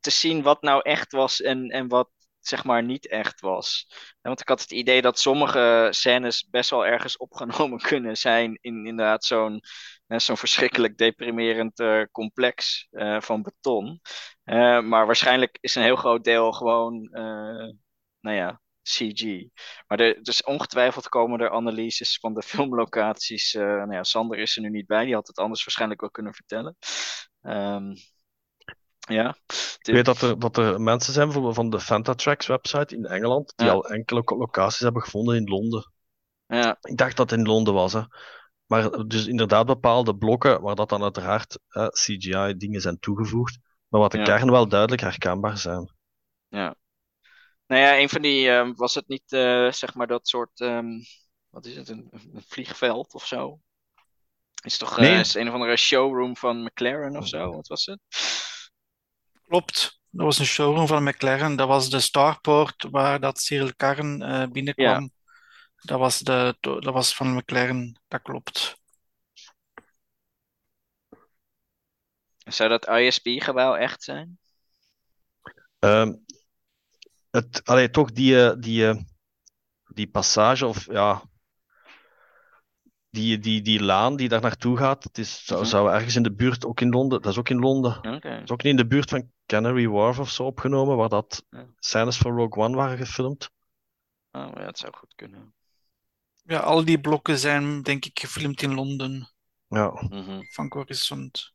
te 0.00 0.10
zien 0.10 0.42
wat 0.42 0.62
nou 0.62 0.80
echt 0.82 1.12
was 1.12 1.40
en, 1.40 1.68
en 1.68 1.88
wat 1.88 2.10
zeg 2.40 2.64
maar 2.64 2.82
niet 2.82 3.08
echt 3.08 3.40
was. 3.40 3.88
Want 4.20 4.40
ik 4.40 4.48
had 4.48 4.60
het 4.60 4.70
idee 4.72 5.02
dat 5.02 5.18
sommige 5.18 5.88
scènes 5.90 6.48
best 6.50 6.70
wel 6.70 6.86
ergens 6.86 7.16
opgenomen 7.26 7.80
kunnen 7.80 8.16
zijn 8.16 8.58
in 8.60 8.86
inderdaad 8.86 9.24
zo'n 9.24 9.60
hè, 10.06 10.18
zo'n 10.18 10.36
verschrikkelijk 10.36 10.96
deprimerend 10.98 11.78
eh, 11.80 12.02
complex 12.12 12.86
eh, 12.90 13.20
van 13.20 13.42
beton. 13.42 14.00
Eh, 14.44 14.80
maar 14.80 15.06
waarschijnlijk 15.06 15.58
is 15.60 15.74
een 15.74 15.82
heel 15.82 15.96
groot 15.96 16.24
deel 16.24 16.52
gewoon, 16.52 17.08
eh, 17.12 17.68
nou 18.20 18.36
ja, 18.36 18.60
CG. 18.84 19.44
Maar 19.86 20.00
er, 20.00 20.22
dus 20.22 20.42
ongetwijfeld 20.44 21.08
komen 21.08 21.40
er 21.40 21.50
analyses 21.50 22.18
van 22.18 22.34
de 22.34 22.42
filmlocaties. 22.52 23.54
eh, 23.54 23.62
nou 23.62 23.92
ja, 23.92 24.02
Sander 24.02 24.38
is 24.38 24.56
er 24.56 24.62
nu 24.62 24.70
niet 24.70 24.86
bij, 24.86 25.04
die 25.04 25.14
had 25.14 25.26
het 25.26 25.38
anders 25.38 25.64
waarschijnlijk 25.64 26.00
wel 26.00 26.10
kunnen 26.10 26.34
vertellen. 26.34 26.76
Ehm, 27.42 27.94
ja, 29.08 29.36
Ik 29.78 29.94
weet 29.94 30.04
dat 30.04 30.20
er, 30.20 30.38
dat 30.38 30.56
er 30.56 30.80
mensen 30.80 31.12
zijn 31.12 31.24
bijvoorbeeld 31.26 31.54
van 31.54 31.70
de 31.70 31.80
Fantatracks 31.80 32.46
website 32.46 32.94
in 32.96 33.04
Engeland, 33.04 33.52
die 33.56 33.66
Ja. 33.66 33.72
al 33.72 33.86
enkele 33.88 34.22
locaties 34.24 34.80
hebben 34.80 35.02
gevonden 35.02 35.36
in 35.36 35.44
Londen. 35.48 35.92
ja, 36.46 36.76
Ik 36.80 36.96
dacht 36.96 37.16
dat 37.16 37.30
het 37.30 37.38
in 37.38 37.46
Londen 37.46 37.74
was, 37.74 37.92
hè. 37.92 38.00
Maar 38.66 39.06
dus 39.06 39.26
inderdaad 39.26 39.66
bepaalde 39.66 40.16
blokken 40.16 40.60
waar 40.62 40.74
dat 40.74 40.88
dan 40.88 41.02
uiteraard 41.02 41.58
CGI-dingen 41.90 42.80
zijn 42.80 42.98
toegevoegd, 42.98 43.58
maar 43.88 44.00
wat 44.00 44.12
de 44.12 44.18
Ja. 44.18 44.24
kern 44.24 44.50
wel 44.50 44.68
duidelijk 44.68 45.00
herkenbaar 45.02 45.58
zijn. 45.58 45.92
Ja. 46.48 46.74
Nou 47.74 47.86
ja, 47.86 47.98
een 47.98 48.08
van 48.08 48.22
die, 48.22 48.50
ehm, 48.50 48.72
was 48.74 48.94
het 48.94 49.08
niet, 49.08 49.32
eh, 49.32 49.72
zeg 49.72 49.94
maar, 49.94 50.06
dat 50.06 50.28
soort, 50.28 50.60
ehm, 50.60 51.00
wat 51.48 51.66
is 51.66 51.76
het, 51.76 51.88
een, 51.88 52.08
een 52.32 52.44
vliegveld 52.48 53.14
of 53.14 53.26
zo? 53.26 53.60
Is 54.64 54.78
toch 54.78 54.98
eh, 54.98 55.04
Nee. 55.04 55.20
is 55.20 55.34
een 55.34 55.48
of 55.48 55.54
andere 55.54 55.76
showroom 55.76 56.36
van 56.36 56.62
McLaren 56.62 57.16
of 57.16 57.28
zo? 57.28 57.52
Wat 57.52 57.68
was 57.68 57.86
het? 57.86 58.00
Klopt. 59.46 60.00
Dat 60.10 60.24
was 60.26 60.38
een 60.38 60.46
showroom 60.46 60.86
van 60.86 61.02
McLaren. 61.02 61.56
Dat 61.56 61.68
was 61.68 61.90
de 61.90 62.00
Starport 62.00 62.86
waar 62.90 63.20
dat 63.20 63.40
Cyril 63.40 63.74
Karren 63.76 64.22
eh, 64.22 64.46
binnenkwam. 64.50 65.10
Dat 65.76 65.98
was 65.98 66.18
de, 66.18 66.56
dat 66.60 66.84
was 66.84 67.14
van 67.14 67.34
McLaren. 67.34 68.00
Dat 68.08 68.22
klopt. 68.22 68.76
Zou 72.44 72.68
dat 72.68 72.88
ISP-gebouw 72.88 73.74
echt 73.74 74.02
zijn? 74.02 74.38
Ehm, 75.78 76.12
het, 77.34 77.60
allee, 77.64 77.90
toch 77.90 78.12
die, 78.12 78.42
eh, 78.48 78.56
die, 78.58 78.88
eh, 78.88 78.96
die 79.94 80.06
passage 80.10 80.66
of 80.66 80.84
ja, 80.92 81.22
die, 83.10 83.38
die, 83.38 83.62
die 83.62 83.82
laan 83.82 84.16
die 84.16 84.28
daar 84.28 84.40
naartoe 84.40 84.76
gaat, 84.76 85.04
het 85.04 85.18
is, 85.18 85.44
zou, 85.44 85.60
Mhm. 85.60 85.68
zou 85.68 85.90
ergens 85.92 86.16
in 86.16 86.22
de 86.22 86.32
buurt, 86.34 86.64
ook 86.64 86.80
in 86.80 86.90
Londen, 86.90 87.22
dat 87.22 87.32
is 87.32 87.38
ook 87.38 87.48
in 87.48 87.58
Londen, 87.58 87.96
Oké. 87.96 88.18
dat 88.20 88.42
is 88.42 88.50
ook 88.50 88.62
niet 88.62 88.72
in 88.72 88.76
de 88.76 88.86
buurt 88.86 89.10
van 89.10 89.30
Canary 89.46 89.88
Wharf 89.88 90.18
of 90.18 90.30
zo 90.30 90.44
opgenomen, 90.44 90.96
waar 90.96 91.08
dat 91.08 91.44
Ja. 91.50 91.66
scènes 91.78 92.16
van 92.16 92.36
Rogue 92.36 92.64
One 92.64 92.76
waren 92.76 92.98
gefilmd. 92.98 93.50
Oh, 94.32 94.50
ja, 94.54 94.64
het 94.66 94.78
zou 94.78 94.92
goed 94.96 95.12
kunnen. 95.14 95.54
Ja, 96.44 96.58
al 96.58 96.84
die 96.84 97.00
blokken 97.00 97.38
zijn 97.38 97.82
denk 97.82 98.04
ik 98.04 98.18
gefilmd 98.18 98.62
in 98.62 98.74
Londen 98.74 99.30
Ja. 99.68 100.02
Mhm. 100.08 100.40
van 100.52 100.68
Coruscant. 100.68 101.52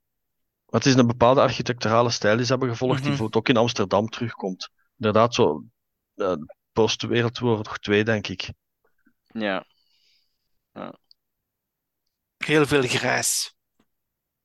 Maar 0.65 0.79
het 0.79 0.89
is 0.89 0.95
een 0.95 1.07
bepaalde 1.07 1.41
architecturale 1.41 2.09
stijl 2.09 2.35
die 2.35 2.45
ze 2.45 2.51
hebben 2.51 2.69
gevolgd, 2.69 3.03
die 3.03 3.11
Mhm. 3.11 3.27
ook 3.31 3.49
in 3.49 3.57
Amsterdam 3.57 4.09
terugkomt. 4.09 4.69
Inderdaad, 4.99 5.33
zo 5.33 5.63
uh, 6.15 6.33
post-Wereldoorlog 6.71 7.77
2, 7.79 8.03
denk 8.03 8.27
ik. 8.27 8.49
Ja. 9.23 9.65
Heel 12.37 12.65
veel 12.65 12.81
grijs. 12.81 13.53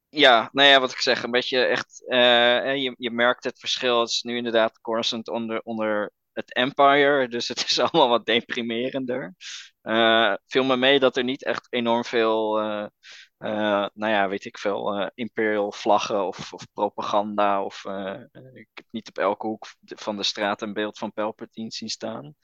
Ja, 0.08 0.48
nou 0.52 0.68
ja, 0.68 0.80
wat 0.80 0.92
ik 0.92 1.00
zeg, 1.00 1.22
een 1.22 1.30
beetje 1.30 1.64
echt, 1.64 2.04
eh, 2.08 2.76
je, 2.76 2.94
je 2.98 3.10
merkt 3.10 3.44
het 3.44 3.58
verschil. 3.58 4.00
Het 4.00 4.08
is 4.08 4.22
nu 4.22 4.36
inderdaad 4.36 4.80
Coruscant 4.80 5.28
onder, 5.28 5.60
onder 5.62 6.12
het 6.32 6.54
Empire, 6.54 7.28
dus 7.28 7.48
het 7.48 7.64
is 7.64 7.78
allemaal 7.80 8.08
wat 8.08 8.26
deprimerender. 8.26 9.34
Eh 9.82 10.34
viel 10.46 10.64
me 10.64 10.76
mee 10.76 10.98
dat 10.98 11.16
er 11.16 11.24
niet 11.24 11.44
echt 11.44 11.66
enorm 11.70 12.04
veel, 12.04 12.60
eh, 12.60 12.82
eh, 12.82 12.88
nou 13.38 13.92
ja, 14.12 14.28
weet 14.28 14.44
ik 14.44 14.58
veel, 14.58 14.94
eh, 14.94 15.10
imperial 15.14 15.72
vlaggen 15.72 16.26
of, 16.26 16.52
of 16.52 16.66
propaganda. 16.72 17.64
Of, 17.64 17.84
eh, 17.84 18.20
ik 18.54 18.68
heb 18.74 18.86
niet 18.90 19.08
op 19.08 19.18
elke 19.18 19.46
hoek 19.46 19.66
van 19.84 20.16
de 20.16 20.22
straat 20.22 20.62
een 20.62 20.72
beeld 20.72 20.98
van 20.98 21.12
Palpatine 21.12 21.70
zien 21.72 21.88
staan. 21.88 22.34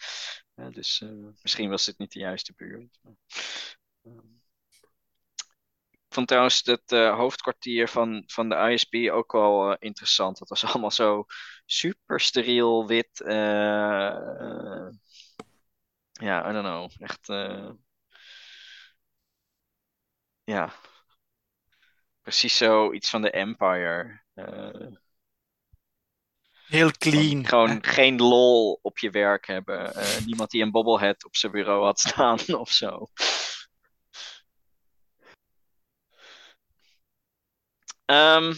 Eh, 0.55 0.71
dus 0.71 1.01
eh, 1.01 1.09
misschien 1.43 1.71
was 1.71 1.85
dit 1.85 1.99
niet 1.99 2.13
de 2.13 2.19
juiste 2.19 2.53
buurt. 2.57 2.99
Ik 5.91 6.17
vond 6.17 6.29
trouwens 6.29 6.61
het 6.65 6.93
eh, 6.93 7.17
hoofdkwartier 7.17 7.89
van, 7.89 8.23
van 8.27 8.49
de 8.49 8.55
ISP 8.73 8.95
ook 9.13 9.33
wel 9.33 9.71
eh, 9.71 9.77
interessant. 9.79 10.39
Het 10.39 10.49
was 10.49 10.65
allemaal 10.65 10.91
zo 10.91 11.25
super 11.67 12.21
steriel 12.21 12.87
wit. 12.87 13.21
eh, 13.21 14.07
eh, 14.09 14.89
ja, 16.13 16.49
I 16.51 16.53
don't 16.53 16.65
know. 16.65 16.91
Echt. 16.99 17.29
Ja. 20.51 20.73
Precies 22.23 22.57
zo 22.57 22.93
iets 22.93 23.11
van 23.11 23.23
de 23.23 23.31
Empire. 23.31 24.23
Eh, 24.35 24.87
Heel 26.67 26.91
clean. 26.91 27.47
gewoon 27.47 27.85
geen 27.85 28.17
lol 28.17 28.79
op 28.83 28.99
je 28.99 29.11
werk 29.11 29.47
hebben. 29.47 29.95
Eh, 29.95 30.25
niemand 30.27 30.51
die 30.51 30.63
een 30.63 30.71
bobblehead 30.71 31.25
op 31.25 31.37
zijn 31.37 31.53
bureau 31.53 31.85
had 31.85 32.01
staan 32.01 32.39
of 32.65 32.71
zo. 32.71 33.07
Ehm, 38.05 38.53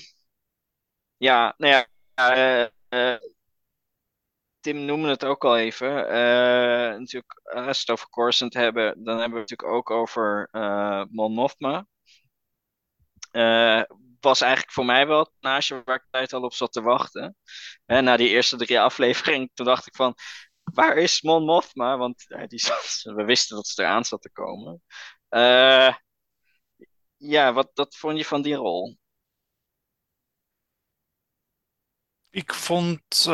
ja, 1.16 1.55
nou 1.57 1.72
ja. 2.14 2.70
eh, 2.88 3.16
Tim 4.62 4.84
noemde 4.84 5.08
het 5.08 5.24
ook 5.24 5.44
al 5.44 5.58
even. 5.58 6.08
Eh, 6.08 6.98
natuurlijk, 6.98 7.40
als 7.44 7.64
we 7.64 7.70
het 7.70 7.90
over 7.90 8.08
hebben, 8.54 9.04
dan 9.04 9.18
hebben 9.18 9.32
we 9.38 9.40
het 9.40 9.50
natuurlijk 9.50 9.72
ook 9.78 9.90
over 9.90 10.48
eh 10.50 11.04
Mon 11.10 11.32
Mothma. 11.32 11.86
Eh, 13.30 13.82
was 14.20 14.40
eigenlijk 14.40 14.72
voor 14.72 14.84
mij 14.84 15.06
wel 15.06 15.18
het 15.18 15.30
naastje 15.40 15.82
waar 15.84 15.96
ik 15.96 16.06
tijd 16.10 16.32
al 16.32 16.42
op 16.42 16.54
zat 16.54 16.72
te 16.72 16.82
wachten. 16.82 17.36
Hè, 17.86 18.00
na 18.00 18.16
die 18.16 18.28
eerste 18.28 18.56
drie 18.56 18.80
afleveringen, 18.80 19.50
toen 19.54 19.66
dacht 19.66 19.86
ik 19.86 19.94
van, 19.94 20.14
waar 20.62 20.96
is 20.96 21.22
Mon 21.22 21.44
Mothma? 21.44 21.96
Want 21.96 22.24
die 22.48 22.58
zat- 22.60 23.02
we 23.16 23.24
wisten 23.24 23.56
dat 23.56 23.66
ze 23.66 23.82
eraan 23.82 24.04
zat 24.04 24.22
te 24.22 24.30
komen. 24.32 24.82
Ja, 27.16 27.52
wat, 27.52 27.70
vond 27.96 28.18
je 28.18 28.24
van 28.24 28.42
die 28.42 28.54
rol? 28.54 28.96
Ik 32.30 32.52
vond, 32.54 33.26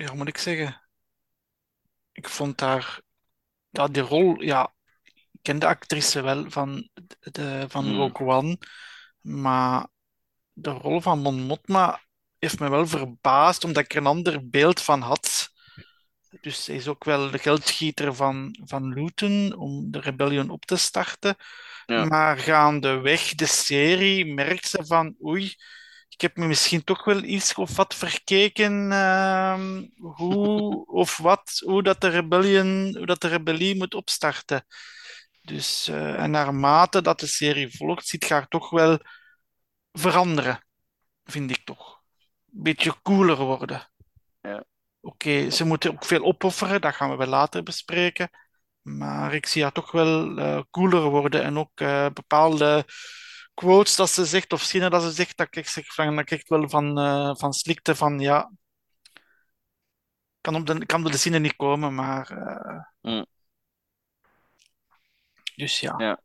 ja, 0.00 0.14
moet 0.14 0.28
ik 0.28 0.38
zeggen? 0.38 0.80
Ik 2.12 2.28
vond 2.28 2.60
haar, 2.60 3.00
ja, 3.70 3.88
die 3.88 4.02
rol, 4.02 4.42
ja, 4.42 4.74
ik 5.04 5.38
ken 5.42 5.58
de 5.58 5.66
actrice 5.66 6.22
wel 6.22 6.50
van, 6.50 6.88
de, 7.20 7.64
van 7.68 7.84
Hmm. 7.84 7.96
Rogue 7.96 8.26
One, 8.26 8.58
maar 9.20 9.88
de 10.52 10.70
rol 10.70 11.00
van 11.00 11.18
Mon 11.18 11.40
Mothma 11.40 12.00
heeft 12.38 12.58
me 12.60 12.70
wel 12.70 12.86
verbaasd, 12.86 13.64
omdat 13.64 13.84
ik 13.84 13.92
er 13.92 13.98
een 13.98 14.06
ander 14.06 14.48
beeld 14.48 14.80
van 14.82 15.00
had. 15.00 15.48
Dus 16.40 16.64
zij 16.64 16.74
is 16.74 16.88
ook 16.88 17.04
wel 17.04 17.30
de 17.30 17.38
geldschieter 17.38 18.14
van, 18.14 18.56
van 18.64 18.92
Luton 18.92 19.54
om 19.56 19.90
de 19.90 20.00
rebellion 20.00 20.50
op 20.50 20.64
te 20.64 20.76
starten. 20.76 21.36
Ja. 21.86 22.04
Maar 22.04 22.38
gaandeweg 22.38 23.34
de 23.34 23.46
serie 23.46 24.34
merkt 24.34 24.68
ze 24.68 24.86
van, 24.86 25.16
oei, 25.24 25.54
ik 26.10 26.20
heb 26.20 26.36
me 26.36 26.46
misschien 26.46 26.84
toch 26.84 27.04
wel 27.04 27.22
iets 27.22 27.54
of 27.54 27.76
wat 27.76 27.94
verkeken, 27.94 28.92
ehm, 28.92 29.86
hoe 29.96 30.86
of 30.86 31.16
wat, 31.16 31.62
hoe 31.64 31.82
dat 31.82 32.00
de 32.00 32.08
rebellion, 32.08 32.96
hoe 32.96 33.06
dat 33.06 33.20
de 33.20 33.28
rebellie 33.28 33.76
moet 33.76 33.94
opstarten. 33.94 34.64
Dus, 35.42 35.88
eh, 35.88 36.22
en 36.22 36.30
naarmate 36.30 37.02
dat 37.02 37.20
de 37.20 37.26
serie 37.26 37.76
volgt, 37.76 38.06
ziet 38.06 38.28
haar 38.28 38.48
toch 38.48 38.70
wel 38.70 38.98
veranderen, 39.92 40.64
vind 41.24 41.50
ik 41.50 41.64
toch. 41.64 42.00
Een 42.54 42.62
beetje 42.62 43.02
cooler 43.02 43.36
worden. 43.36 43.90
Ja. 44.40 44.64
Oké, 45.00 45.50
ze 45.50 45.64
moeten 45.64 45.90
ook 45.92 46.04
veel 46.04 46.24
opofferen, 46.24 46.80
dat 46.80 46.94
gaan 46.94 47.10
we 47.10 47.16
wel 47.16 47.26
later 47.26 47.62
bespreken. 47.62 48.30
Maar 48.82 49.34
ik 49.34 49.46
zie 49.46 49.62
haar 49.62 49.72
toch 49.72 49.90
wel 49.90 50.38
eh, 50.38 50.60
cooler 50.70 51.02
worden 51.02 51.42
en 51.42 51.58
ook 51.58 51.80
eh, 51.80 52.06
bepaalde 52.14 52.84
quotes 53.54 53.96
dat 53.96 54.10
ze 54.10 54.24
zegt 54.24 54.52
of 54.52 54.62
zinnen 54.62 54.90
dat 54.90 55.02
ze 55.02 55.10
zegt, 55.10 55.36
dat 55.36 55.56
ik 55.56 55.68
zeg 55.68 55.94
van, 55.94 56.16
dat 56.16 56.18
ik 56.24 56.30
echt 56.30 56.48
wel 56.48 56.68
van, 56.68 56.98
eh, 56.98 57.34
van 57.36 57.52
slikte 57.52 57.94
van 57.94 58.18
ja, 58.20 58.50
kan 60.40 60.54
op 60.54 60.66
de, 60.66 60.86
kan 60.86 61.06
op 61.06 61.12
de 61.12 61.18
zinnen 61.18 61.42
niet 61.42 61.56
komen, 61.56 61.94
maar 61.94 62.30
eh, 62.30 62.78
Mm. 63.00 63.26
dus 65.56 65.80
ja. 65.80 65.94
Ja. 65.98 66.20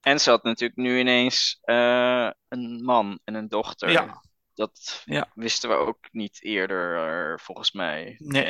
En 0.00 0.20
ze 0.20 0.30
had 0.30 0.42
natuurlijk 0.42 0.78
nu 0.80 0.98
ineens 0.98 1.58
eh, 1.62 2.30
een 2.48 2.84
man 2.84 3.20
en 3.24 3.34
een 3.34 3.48
dochter. 3.48 3.90
Ja. 3.90 4.22
Dat 4.54 5.02
Ja. 5.04 5.30
wisten 5.34 5.68
we 5.68 5.74
ook 5.74 6.08
niet 6.10 6.42
eerder, 6.42 7.40
volgens 7.40 7.72
mij. 7.72 8.14
Nee. 8.18 8.44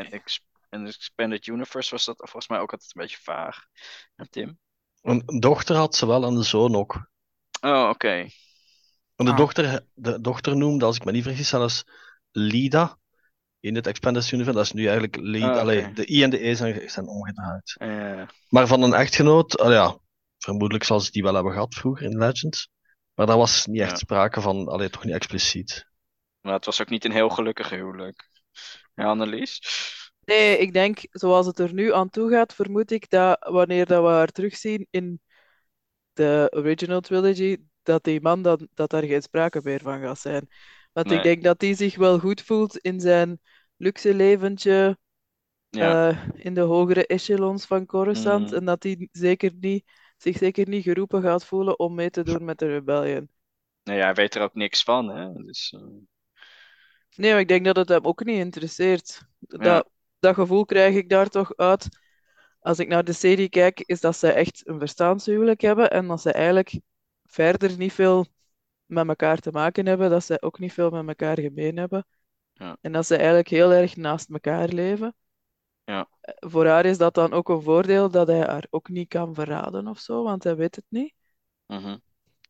En 0.68 0.86
Expanded 0.86 1.46
Universe 1.46 1.90
was 1.90 2.05
dat 2.05 2.16
volgens 2.16 2.48
mij 2.48 2.59
ook 2.59 2.72
altijd 2.72 2.94
een 2.94 3.03
beetje 3.03 3.22
vaag. 3.22 3.64
En 4.16 4.30
Tim? 4.30 4.59
Een 5.03 5.22
dochter 5.26 5.76
had 5.76 5.96
ze 5.96 6.07
wel 6.07 6.24
en 6.24 6.34
de 6.34 6.42
zoon 6.42 6.76
ook. 6.76 7.11
Oh, 7.61 7.88
oké. 7.88 8.09
En 9.16 9.24
de, 9.24 9.30
Ah. 9.30 9.36
dochter, 9.36 9.86
de 9.94 10.20
dochter 10.20 10.57
noemde, 10.57 10.84
als 10.84 10.96
ik 10.96 11.05
me 11.05 11.12
niet 11.12 11.22
vergis, 11.22 11.48
zelfs 11.48 11.84
Lida 12.30 12.98
in 13.61 13.74
het 13.74 13.86
Expanded 13.86 14.30
Universe. 14.30 14.57
Dat 14.59 14.66
is 14.66 14.72
nu 14.72 14.82
eigenlijk 14.84 15.16
Lida. 15.16 15.50
Oké. 15.50 15.61
allee, 15.61 15.92
de 15.92 16.11
I 16.12 16.22
en 16.22 16.30
de 16.30 16.46
E 16.48 16.55
zijn, 16.55 16.90
zijn 16.90 17.07
omgedraaid. 17.09 17.74
Eh, 17.78 18.22
Maar 18.48 18.66
van 18.66 18.82
een 18.82 18.94
echtgenoot, 18.94 19.62
ja, 19.66 19.98
vermoedelijk 20.38 20.84
zal 20.84 21.00
ze 21.00 21.11
die 21.11 21.22
wel 21.22 21.34
hebben 21.34 21.53
gehad 21.53 21.74
vroeger 21.74 22.07
in 22.07 22.18
Legends. 22.18 22.68
Maar 23.14 23.26
daar 23.26 23.36
was 23.36 23.66
niet 23.66 23.80
echt 23.80 23.90
Ja. 23.90 23.96
sprake 23.96 24.40
van, 24.40 24.68
allee, 24.68 24.90
toch 24.90 25.05
niet 25.05 25.14
expliciet. 25.14 25.90
maar 26.40 26.53
het 26.55 26.64
was 26.64 26.80
ook 26.80 26.88
niet 26.88 27.05
een 27.05 27.12
heel 27.12 27.28
gelukkig 27.28 27.70
huwelijk. 27.70 28.30
Ja, 28.94 29.05
Annelies? 29.05 29.59
Nee, 30.25 30.59
ik 30.59 30.73
denk, 30.73 30.99
zoals 31.11 31.47
het 31.47 31.59
er 31.59 31.73
nu 31.75 31.93
aan 31.95 32.11
toe 32.11 32.31
gaat, 32.31 32.55
vermoed 32.55 32.91
ik 32.91 33.11
dat 33.11 33.37
wanneer 33.51 33.87
dat 33.87 34.03
we 34.03 34.09
haar 34.09 34.29
terugzien 34.29 34.87
in 34.91 35.20
de 36.12 36.53
original 36.57 37.01
trilogy, 37.01 37.57
dat 37.83 38.05
die 38.05 38.20
man, 38.20 38.43
dat, 38.43 38.66
dat 38.75 38.91
daar 38.91 39.03
geen 39.05 39.23
sprake 39.23 39.61
meer 39.64 39.81
van 39.81 40.01
gaat 40.01 40.18
zijn. 40.18 40.49
Want 40.93 41.07
Nee. 41.07 41.16
ik 41.16 41.23
denk 41.23 41.43
dat 41.43 41.61
hij 41.61 41.75
zich 41.75 41.97
wel 41.97 42.18
goed 42.18 42.43
voelt 42.43 42.77
in 42.79 43.01
zijn 43.01 43.41
luxe 43.77 44.14
leventje, 44.14 44.99
Ja. 45.70 46.09
eh, 46.11 46.29
in 46.45 46.55
de 46.55 46.61
hogere 46.61 47.07
echelons 47.07 47.66
van 47.66 47.87
Coruscant, 47.87 48.47
Mhm. 48.47 48.55
en 48.55 48.64
dat 48.64 48.83
hij 48.83 49.09
zeker 49.12 49.53
niet, 49.61 49.85
zich 50.16 50.37
zeker 50.37 50.68
niet 50.68 50.83
geroepen 50.83 51.23
gaat 51.23 51.45
voelen 51.45 51.79
om 51.79 51.95
mee 51.95 52.11
te 52.11 52.23
doen 52.23 52.45
met 52.45 52.59
de 52.59 52.66
rebellion. 52.66 53.29
Nou 53.85 53.99
ja, 53.99 54.05
hij 54.05 54.14
weet 54.14 54.35
er 54.35 54.43
ook 54.43 54.55
niks 54.55 54.83
van, 54.83 55.09
hè. 55.09 55.33
Dus, 55.33 55.73
eh, 55.77 55.81
Nee, 57.16 57.31
maar 57.31 57.41
ik 57.41 57.49
denk 57.49 57.64
dat 57.64 57.77
het 57.77 57.89
hem 57.89 58.05
ook 58.05 58.25
niet 58.25 58.39
interesseert. 58.39 59.23
Ja. 59.39 59.85
Dat, 60.23 60.35
gevoel 60.35 60.64
krijg 60.64 60.95
ik 60.95 61.09
daar 61.09 61.29
toch 61.29 61.57
uit. 61.57 61.89
Als 62.61 62.79
ik 62.79 62.89
naar 62.89 63.05
de 63.05 63.12
serie 63.12 63.49
kijk, 63.49 63.81
is 63.81 64.01
dat 64.01 64.16
ze 64.16 64.33
echt 64.33 64.68
een 64.68 64.79
verstaanshuwelijk 64.79 65.61
hebben 65.61 65.91
en 65.91 66.07
dat 66.07 66.20
ze 66.20 66.33
eigenlijk 66.33 66.81
verder 67.25 67.77
niet 67.77 67.93
veel 67.93 68.27
met 68.87 69.09
elkaar 69.09 69.39
te 69.39 69.51
maken 69.51 69.87
hebben, 69.87 70.11
dat 70.11 70.25
ze 70.25 70.43
ook 70.43 70.59
niet 70.59 70.73
veel 70.73 70.91
met 70.91 71.09
elkaar 71.09 71.41
gemeen 71.41 71.77
hebben. 71.77 72.07
Ja. 72.53 72.77
En 72.81 72.93
dat 72.93 73.07
ze 73.07 73.16
eigenlijk 73.16 73.49
heel 73.49 73.73
erg 73.73 73.97
naast 73.97 74.31
elkaar 74.31 74.68
leven. 74.68 75.14
Ja. 75.85 76.09
Voor 76.20 76.66
haar 76.66 76.85
is 76.85 76.99
dat 76.99 77.14
dan 77.14 77.33
ook 77.33 77.49
een 77.49 77.62
voordeel 77.62 78.11
dat 78.11 78.27
hij 78.27 78.41
haar 78.41 78.66
ook 78.70 78.89
niet 78.89 79.09
kan 79.09 79.35
verraden 79.35 79.87
of 79.87 79.99
zo, 79.99 80.23
want 80.23 80.45
hij 80.45 80.57
weet 80.57 80.77
het 80.77 80.87
niet. 80.89 81.14
Mhm. 81.66 81.99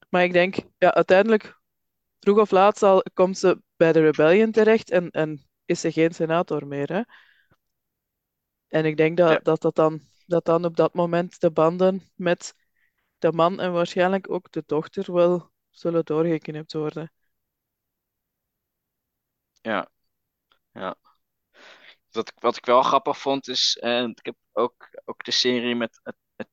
Maar 0.09 0.25
ik 0.25 0.33
denk, 0.33 0.57
ja, 0.79 0.95
uiteindelijk, 0.95 1.61
vroeg 2.21 2.39
of 2.39 2.51
laat 2.51 2.79
zal, 2.79 3.03
komt 3.15 3.39
ze 3.39 3.63
bij 3.77 3.93
de 3.93 4.01
Rebellion 4.01 4.51
terecht 4.51 4.91
en, 4.91 5.11
en 5.11 5.51
is 5.65 5.81
ze 5.81 5.93
geen 5.93 6.15
senator 6.15 6.67
meer. 6.67 6.93
Hè? 6.93 7.03
En 8.73 8.85
ik 8.85 8.97
denk 8.97 9.17
dat, 9.17 9.31
Ja. 9.31 9.39
dat, 9.39 9.61
dat, 9.61 9.75
dan, 9.75 10.01
dat 10.27 10.45
dan 10.45 10.65
op 10.65 10.77
dat 10.77 10.95
moment 10.95 11.41
de 11.41 11.51
banden 11.51 12.03
met 12.15 12.55
de 13.19 13.33
man 13.33 13.61
en 13.61 13.73
waarschijnlijk 13.73 14.31
ook 14.31 14.53
de 14.53 14.63
dochter 14.67 15.13
wel 15.13 15.51
zullen 15.71 16.05
doorgeknipt 16.05 16.73
worden. 16.73 17.13
Ja. 19.63 19.89
Ja. 20.75 20.97
Wat, 22.11 22.29
ik- 22.29 22.41
wat 22.41 22.57
ik 22.57 22.65
wel 22.67 22.83
grappig 22.83 23.19
vond 23.19 23.49
is, 23.49 23.79
eh, 23.81 24.03
ik 24.03 24.19
heb 24.27 24.37
ook, 24.53 24.89
ook 25.05 25.25
de 25.25 25.31
serie 25.31 25.75
met, 25.75 26.01
met, 26.03 26.17
met 26.37 26.49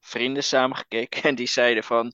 vrienden 0.00 0.44
samen 0.44 0.76
gekeken 0.76 1.22
en 1.30 1.34
die 1.34 1.46
zeiden 1.46 1.84
van, 1.84 2.12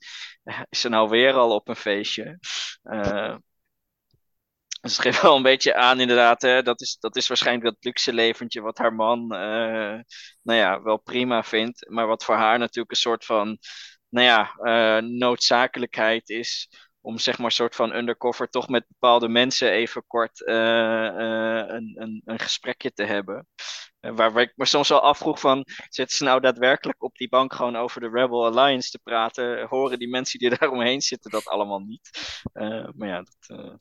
is 0.68 0.80
ze 0.80 0.88
nou 0.88 1.08
weer 1.08 1.34
al 1.34 1.54
op 1.54 1.68
een 1.68 1.76
feestje? 1.76 2.38
Eh, 2.82 3.36
dus 4.80 4.96
het 4.96 5.00
geeft 5.00 5.22
wel 5.22 5.36
een 5.36 5.42
beetje 5.42 5.74
aan 5.74 6.00
inderdaad, 6.00 6.42
hè, 6.42 6.62
dat 6.62 6.80
is, 6.80 6.96
dat 7.00 7.16
is 7.16 7.28
waarschijnlijk 7.28 7.66
dat 7.66 7.84
luxe 7.84 8.12
leventje 8.12 8.60
wat 8.60 8.78
haar 8.78 8.94
man, 8.94 9.34
eh, 9.34 9.98
nou 10.42 10.58
ja, 10.58 10.82
wel 10.82 10.98
prima 10.98 11.42
vindt, 11.42 11.90
maar 11.90 12.06
wat 12.06 12.24
voor 12.24 12.34
haar 12.34 12.58
natuurlijk 12.58 12.90
een 12.90 12.96
soort 12.96 13.24
van, 13.24 13.58
nou 14.08 14.26
ja, 14.26 14.54
eh, 14.54 15.02
noodzakelijkheid 15.02 16.28
is 16.28 16.68
om 17.00 17.18
zeg 17.18 17.36
maar 17.36 17.46
een 17.46 17.52
soort 17.52 17.74
van 17.74 17.94
undercover 17.94 18.48
toch 18.48 18.68
met 18.68 18.84
bepaalde 18.88 19.28
mensen 19.28 19.70
even 19.70 20.04
kort 20.06 20.44
eh, 20.44 20.54
een, 21.66 21.94
een, 21.98 22.22
een 22.24 22.38
gesprekje 22.38 22.92
te 22.92 23.04
hebben. 23.04 23.46
Waar, 24.00 24.32
waar 24.32 24.42
ik 24.42 24.52
me 24.56 24.64
soms 24.64 24.88
wel 24.88 25.00
afvroeg 25.00 25.40
van, 25.40 25.64
zitten 25.88 26.16
ze 26.16 26.24
nou 26.24 26.40
daadwerkelijk 26.40 27.02
op 27.02 27.16
die 27.16 27.28
bank 27.28 27.52
gewoon 27.54 27.76
over 27.76 28.00
de 28.00 28.08
Rebel 28.12 28.46
Alliance 28.46 28.90
te 28.90 28.98
praten? 29.02 29.66
Horen 29.68 29.98
die 29.98 30.08
mensen 30.08 30.38
die 30.38 30.50
daar 30.58 30.70
omheen 30.70 31.00
zitten 31.00 31.30
dat 31.30 31.46
allemaal 31.46 31.80
niet? 31.80 32.10
Maar 32.94 33.08
ja, 33.08 33.22
dat 33.22 33.78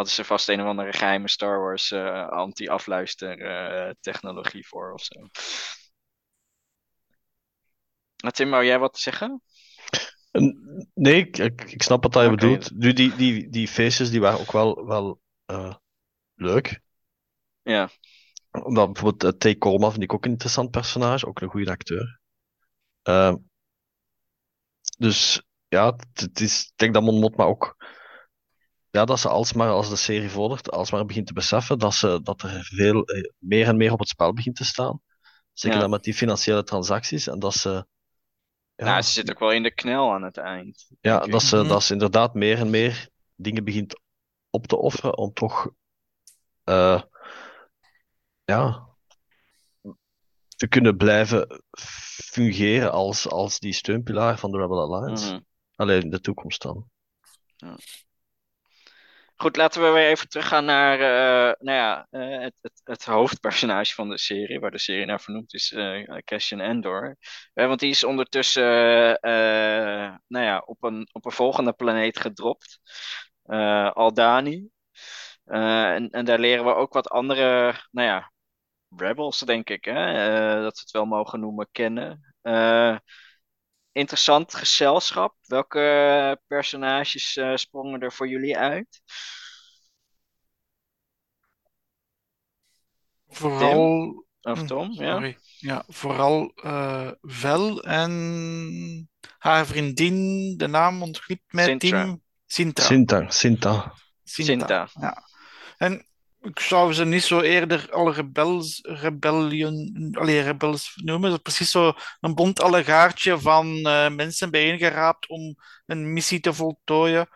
hadden 0.00 0.14
ze 0.14 0.24
vast 0.24 0.48
een 0.48 0.60
of 0.60 0.66
andere 0.66 0.92
geheime 0.92 1.28
Star 1.28 1.60
Wars 1.60 1.90
eh, 1.90 2.28
anti-afluister 2.28 3.40
eh, 3.40 3.94
technologie 4.00 4.66
voor 4.66 4.92
of 4.92 5.02
zo. 5.02 5.20
Maar 8.22 8.32
Tim, 8.32 8.50
wou 8.50 8.64
jij 8.64 8.78
wat 8.78 8.98
zeggen? 8.98 9.42
Nee, 10.94 11.26
ik, 11.26 11.38
ik, 11.38 11.82
snap 11.82 12.02
wat 12.02 12.16
Oké. 12.16 12.30
bedoelt. 12.30 12.70
Nu, 12.70 12.92
die, 12.92 13.16
die, 13.16 13.48
die 13.48 13.68
feestjes 13.68 14.10
die 14.10 14.20
waren 14.20 14.40
ook 14.40 14.52
wel, 14.52 14.86
wel 14.86 15.20
eh, 15.44 15.74
leuk. 16.34 16.80
Ja, 17.62 17.90
Omdat 18.50 18.92
bijvoorbeeld 18.92 19.34
uh, 19.34 19.38
Tay 19.38 19.58
Colma 19.58 19.90
vind 19.90 20.02
ik 20.02 20.12
ook 20.12 20.24
een 20.24 20.30
interessant 20.30 20.70
personage, 20.70 21.26
ook 21.26 21.40
een 21.40 21.50
goede 21.50 21.70
acteur. 21.70 22.20
Eh, 23.02 23.34
dus 24.98 25.42
ja, 25.68 25.86
het, 25.86 26.20
het 26.20 26.40
is, 26.40 26.62
ik 26.62 26.72
denk 26.76 26.94
dat 26.94 27.02
Mon 27.02 27.20
Mothma 27.20 27.44
ook, 27.44 27.76
ja, 28.90 29.04
dat 29.04 29.20
ze 29.20 29.28
alsmaar 29.28 29.70
als 29.70 29.88
de 29.88 29.96
serie 29.96 30.30
vordert, 30.30 30.70
alsmaar 30.70 31.04
begint 31.04 31.26
te 31.26 31.32
beseffen 31.32 31.78
dat, 31.78 31.94
ze, 31.94 32.20
dat 32.22 32.42
er 32.42 32.64
veel 32.64 33.04
eh, 33.04 33.30
meer 33.38 33.66
en 33.66 33.76
meer 33.76 33.92
op 33.92 33.98
het 33.98 34.08
spel 34.08 34.32
begint 34.32 34.56
te 34.56 34.64
staan. 34.64 35.00
Zeker 35.52 35.76
Ja. 35.76 35.82
dan 35.82 35.90
met 35.92 36.02
die 36.04 36.14
financiële 36.14 36.62
transacties 36.64 37.26
en 37.26 37.38
dat 37.38 37.54
ze, 37.54 37.86
ja, 38.74 38.84
nou, 38.84 39.02
ze 39.02 39.10
zit 39.10 39.30
ook 39.30 39.38
wel 39.38 39.52
in 39.52 39.62
de 39.62 39.74
knel 39.74 40.12
aan 40.12 40.22
het 40.22 40.36
eind. 40.36 40.86
ja, 41.00 41.18
dat 41.18 41.42
ze, 41.42 41.56
Mhm. 41.56 41.68
dat 41.68 41.82
ze 41.82 41.92
inderdaad 41.92 42.34
meer 42.34 42.58
en 42.58 42.70
meer 42.70 43.08
dingen 43.34 43.64
begint 43.64 44.00
op 44.50 44.66
te 44.66 44.76
offeren 44.76 45.16
om 45.18 45.32
toch, 45.32 45.70
eh, 46.64 47.02
ja, 48.44 48.88
te 50.56 50.68
kunnen 50.68 50.96
blijven 50.96 51.62
fungeren 52.30 52.92
als, 52.92 53.28
als 53.28 53.58
die 53.58 53.72
steunpilaar 53.72 54.38
van 54.38 54.50
de 54.50 54.58
Rebel 54.58 54.80
Alliance. 54.94 55.32
Mhm. 55.32 55.40
Alleen 55.76 56.02
in 56.02 56.10
de 56.10 56.20
toekomst 56.20 56.62
dan. 56.62 56.90
Goed, 59.40 59.56
laten 59.56 59.82
we 59.82 59.88
weer 59.90 60.08
even 60.08 60.28
teruggaan 60.28 60.64
naar 60.64 61.00
eh, 61.00 61.54
nou 61.58 61.76
ja, 61.78 62.06
eh, 62.10 62.40
het, 62.42 62.54
het, 62.60 62.80
het 62.84 63.04
hoofdpersonage 63.04 63.94
van 63.94 64.08
de 64.08 64.18
serie, 64.18 64.60
waar 64.60 64.70
de 64.70 64.78
serie 64.78 65.06
naar 65.06 65.20
vernoemd 65.20 65.54
is, 65.54 65.72
eh 65.72 66.18
Cassian 66.24 66.60
Andor. 66.60 67.16
Eh, 67.54 67.66
want 67.66 67.80
die 67.80 67.90
is 67.90 68.04
ondertussen 68.04 68.62
nou 70.26 70.44
ja, 70.44 70.62
op, 70.66 70.82
een, 70.82 71.08
op 71.12 71.24
een 71.24 71.32
volgende 71.32 71.72
planeet 71.72 72.18
gedropt, 72.18 72.80
Aldani. 73.94 74.68
En, 75.44 76.10
en 76.10 76.24
daar 76.24 76.38
leren 76.38 76.64
we 76.64 76.74
ook 76.74 76.92
wat 76.92 77.08
andere, 77.08 77.74
nou 77.90 78.08
ja, 78.08 78.32
rebels, 78.96 79.38
denk 79.40 79.70
ik, 79.70 79.84
hè? 79.84 80.14
dat 80.62 80.74
we 80.74 80.80
het 80.80 80.90
wel 80.90 81.06
mogen 81.06 81.40
noemen, 81.40 81.68
kennen. 81.72 82.34
Interessant 83.92 84.54
gezelschap. 84.54 85.34
Welke 85.42 86.40
personages 86.46 87.36
eh, 87.36 87.56
sprongen 87.56 88.00
er 88.00 88.12
voor 88.12 88.28
jullie 88.28 88.56
uit? 88.58 89.02
Vooral, 93.28 94.24
Of 94.42 94.58
Hm, 94.60 94.66
Tom? 94.66 94.92
Ja? 94.92 95.12
sorry. 95.12 95.38
Ja, 95.58 95.84
vooral 95.86 96.52
eh 96.62 97.10
Vel 97.20 97.82
en 97.82 99.08
haar 99.38 99.66
vriendin, 99.66 100.54
de 100.56 100.66
naam 100.66 101.02
ontglipt 101.02 101.52
mij, 101.52 101.64
Sintra. 101.64 102.04
Tim. 102.04 102.22
Sintra. 102.46 102.84
Sinta, 102.84 103.30
Sinta. 103.30 103.94
Sinta. 104.24 104.88
Ja. 105.00 105.22
En 105.78 106.06
ik 106.42 106.60
zou 106.60 106.92
ze 106.92 107.04
niet 107.04 107.22
zo 107.22 107.40
eerder 107.40 107.92
al 107.92 108.12
rebels, 108.12 108.78
rebellion, 108.82 110.08
allee, 110.18 110.40
rebels 110.40 110.92
noemen. 111.04 111.30
Dat 111.30 111.38
is 111.38 111.42
precies 111.42 111.70
zo 111.70 111.92
een 112.20 112.34
bont 112.34 112.60
allegaartje 112.60 113.38
van 113.40 113.76
eh, 113.86 114.08
mensen 114.10 114.50
bijeengeraapt 114.50 115.28
om 115.28 115.56
een 115.86 116.12
missie 116.12 116.40
te 116.40 116.52
voltooien. 116.52 117.28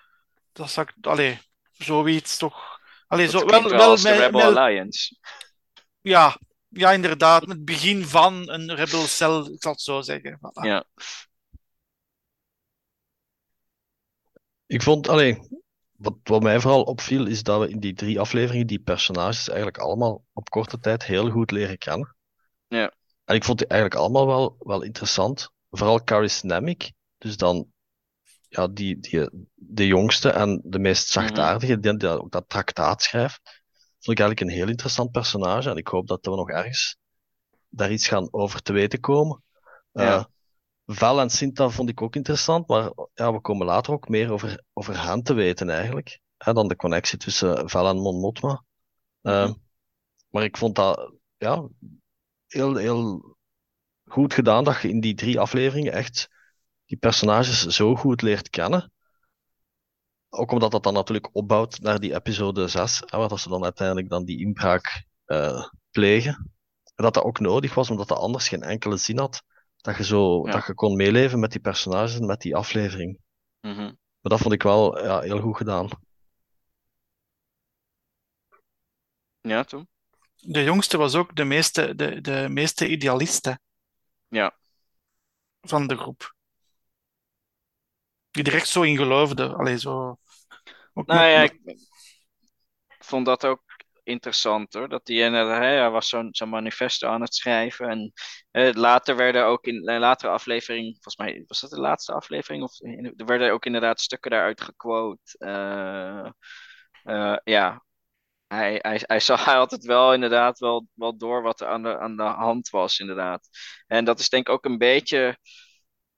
Dat 0.53 0.71
zou 0.71 0.87
ik, 0.97 1.07
allee, 1.07 1.39
zoiets 1.73 2.37
toch. 2.37 2.81
Allee, 3.07 3.27
Dat 3.31 3.41
zo, 3.41 3.47
wel, 3.47 3.69
wel 3.69 3.91
als 3.91 4.03
de 4.03 4.09
met- 4.09 4.19
Rebel 4.19 4.49
met- 4.49 4.57
Alliance. 4.57 5.17
ja, 6.01 6.39
ja, 6.69 6.93
inderdaad. 6.93 7.47
Het 7.47 7.65
begin 7.65 8.05
van 8.05 8.49
een 8.51 8.75
rebelcel, 8.75 9.47
ik 9.53 9.63
zal 9.63 9.73
het 9.73 9.81
zo 9.81 10.01
zeggen. 10.01 10.39
Voilà. 10.39 10.67
Ja. 10.67 10.85
Ik 14.67 14.83
vond, 14.83 15.09
alleen, 15.09 15.63
wat, 15.97 16.15
wat 16.23 16.43
mij 16.43 16.61
vooral 16.61 16.83
opviel, 16.83 17.27
is 17.27 17.43
dat 17.43 17.61
we 17.61 17.69
in 17.69 17.81
die 17.81 17.95
drie 17.95 18.21
afleveringen 18.21 18.67
die 18.67 18.79
personages 18.79 19.49
eigenlijk 19.49 19.79
allemaal 19.79 20.25
op 20.33 20.49
korte 20.49 20.79
tijd 20.79 21.05
heel 21.05 21.31
goed 21.31 21.51
leren 21.51 21.79
kennen. 21.79 22.17
Ja. 22.67 22.93
En 23.25 23.35
ik 23.35 23.45
vond 23.45 23.59
die 23.59 23.67
eigenlijk 23.67 24.01
allemaal 24.01 24.27
wel, 24.27 24.57
wel 24.59 24.83
interessant. 24.83 25.51
Vooral 25.71 26.05
Caris 26.05 26.43
Nemik, 26.43 26.93
dus 27.19 27.37
dan 27.37 27.73
ja, 28.49 28.69
die, 28.69 29.01
die, 29.01 29.29
de 29.55 29.87
jongste 29.87 30.31
en 30.31 30.61
de 30.65 30.79
meest 30.79 31.09
zachtaardige, 31.09 31.79
die, 31.79 31.97
die 31.97 32.09
ook 32.09 32.31
dat 32.31 32.49
traktaat 32.49 33.03
schrijft, 33.03 33.41
vond 33.99 34.19
ik 34.19 34.25
eigenlijk 34.25 34.41
een 34.41 34.59
heel 34.59 34.69
interessant 34.69 35.11
personage. 35.11 35.71
En 35.71 35.77
ik 35.77 35.89
hoop 35.89 36.07
dat 36.07 36.25
we 36.27 36.31
nog 36.31 36.51
ergens 36.51 36.97
daar 37.69 37.93
iets 37.93 38.09
gaan 38.09 38.29
over 38.31 38.63
te 38.63 38.73
weten 38.73 39.01
komen. 39.01 39.43
Ja. 39.93 40.17
Eh, 40.17 40.25
Val 40.87 41.21
en 41.21 41.31
Sinta 41.31 41.69
vond 41.69 41.89
ik 41.89 42.03
ook 42.03 42.17
interessant, 42.17 42.69
maar 42.69 42.93
ja, 43.15 43.33
we 43.33 43.41
komen 43.41 43.67
later 43.67 43.93
ook 43.93 44.09
meer 44.09 44.33
over, 44.33 44.63
over 44.73 45.07
hen 45.07 45.23
te 45.23 45.35
weten 45.35 45.71
eigenlijk. 45.71 46.21
Hè, 46.37 46.53
dan 46.53 46.69
de 46.69 46.77
connectie 46.77 47.19
tussen 47.19 47.71
Val 47.71 47.89
en 47.89 47.97
Mon 47.97 48.21
Mothma. 48.21 48.65
Eh, 49.21 49.45
Mhm. 49.45 49.55
maar 50.29 50.45
ik 50.45 50.57
vond 50.57 50.75
dat 50.77 51.13
ja, 51.37 51.69
heel, 52.47 52.77
heel 52.77 53.37
goed 54.05 54.35
gedaan 54.35 54.65
dat 54.65 54.81
je 54.81 54.89
in 54.89 55.01
die 55.01 55.15
drie 55.15 55.41
afleveringen 55.41 55.93
echt 55.93 56.29
die 56.85 56.99
personages 56.99 57.67
zo 57.67 57.95
goed 57.97 58.23
leert 58.23 58.51
kennen. 58.51 58.93
Ook 60.29 60.51
omdat 60.51 60.71
dat 60.71 60.83
dan 60.83 60.95
natuurlijk 60.95 61.29
opbouwt 61.33 61.81
naar 61.81 62.01
die 62.01 62.15
episode 62.15 62.69
6, 62.69 63.03
hè, 63.07 63.19
waar 63.19 63.39
ze 63.39 63.49
dan 63.49 63.63
uiteindelijk 63.65 64.09
dan 64.09 64.25
die 64.25 64.41
inbraak 64.41 65.05
eh, 65.25 65.69
plegen. 65.91 66.53
En 66.95 67.05
dat 67.05 67.15
dat 67.15 67.25
ook 67.25 67.39
nodig 67.41 67.75
was, 67.75 67.91
omdat 67.91 68.09
dat 68.09 68.19
anders 68.19 68.49
geen 68.49 68.63
enkele 68.63 68.97
zin 68.97 69.19
had. 69.19 69.43
Dat 69.85 69.97
je 69.97 70.05
zo, 70.05 70.47
Ja. 70.47 70.53
dat 70.53 70.67
je 70.67 70.75
kon 70.75 70.97
meeleven 70.97 71.41
met 71.41 71.51
die 71.51 71.61
personages 71.61 72.19
en 72.19 72.27
met 72.27 72.41
die 72.41 72.57
aflevering. 72.57 73.19
Mhm. 73.61 73.77
Maar 74.21 74.33
dat 74.33 74.41
vond 74.41 74.53
ik 74.55 74.63
wel 74.63 75.05
ja, 75.05 75.21
heel 75.21 75.41
goed 75.41 75.57
gedaan. 75.57 75.89
Ja, 79.41 79.65
Tom? 79.65 79.89
De 80.35 80.63
jongste 80.63 80.97
was 80.97 81.15
ook 81.15 81.37
de 81.37 81.45
meeste, 81.45 81.95
de, 81.95 82.21
de 82.21 82.47
meeste 82.49 82.89
idealiste 82.89 83.59
Ja. 84.29 84.57
van 85.61 85.87
de 85.87 85.97
groep. 85.97 86.35
Die 88.31 88.51
echt 88.53 88.69
zo 88.69 88.83
in 88.83 88.97
geloofde. 88.97 89.55
Allee, 89.55 89.79
zo... 89.79 90.19
Ook 90.93 91.07
Nou 91.07 91.21
met- 91.21 91.31
ja, 91.31 91.41
met- 91.63 91.81
ik, 91.81 91.87
vond 92.99 93.27
dat 93.27 93.47
ook 93.47 93.63
interessant 94.03 94.73
hoor. 94.73 94.89
Dat 94.89 95.09
hij, 95.09 95.31
hij 95.31 95.91
was 95.91 96.09
zo'n 96.09 96.29
zo'n 96.31 96.49
manifesto 96.49 97.09
aan 97.09 97.21
het 97.21 97.35
schrijven. 97.35 97.89
En 97.89 98.13
later 98.75 99.17
werden 99.17 99.45
ook 99.45 99.65
in 99.65 99.89
een 99.89 100.01
latere 100.01 100.33
aflevering, 100.33 100.93
volgens 100.93 101.17
mij 101.17 101.45
was 101.47 101.61
dat 101.61 101.71
de 101.71 101.81
laatste 101.81 102.13
aflevering, 102.13 102.63
of 102.63 102.81
er 103.17 103.27
werden 103.27 103.53
ook 103.53 103.67
inderdaad 103.67 104.01
stukken 104.01 104.31
daaruit 104.31 104.61
gequote. 104.61 105.37
ja, 107.45 107.85
hij, 108.47 108.79
hij, 108.83 109.01
hij 109.03 109.21
zag 109.21 109.45
hij 109.45 109.59
altijd 109.59 109.85
wel 109.85 110.15
inderdaad 110.15 110.59
wel, 110.59 110.87
wel 110.95 111.17
door 111.17 111.43
wat 111.43 111.61
er 111.61 111.67
aan 111.69 111.83
de, 111.83 111.99
aan 111.99 112.17
de 112.17 112.23
hand 112.23 112.69
was, 112.71 112.99
inderdaad. 112.99 113.49
En 113.87 114.05
dat 114.05 114.19
is 114.19 114.29
denk 114.29 114.47
ik 114.47 114.53
ook 114.53 114.65
een 114.65 114.79
beetje 114.79 115.39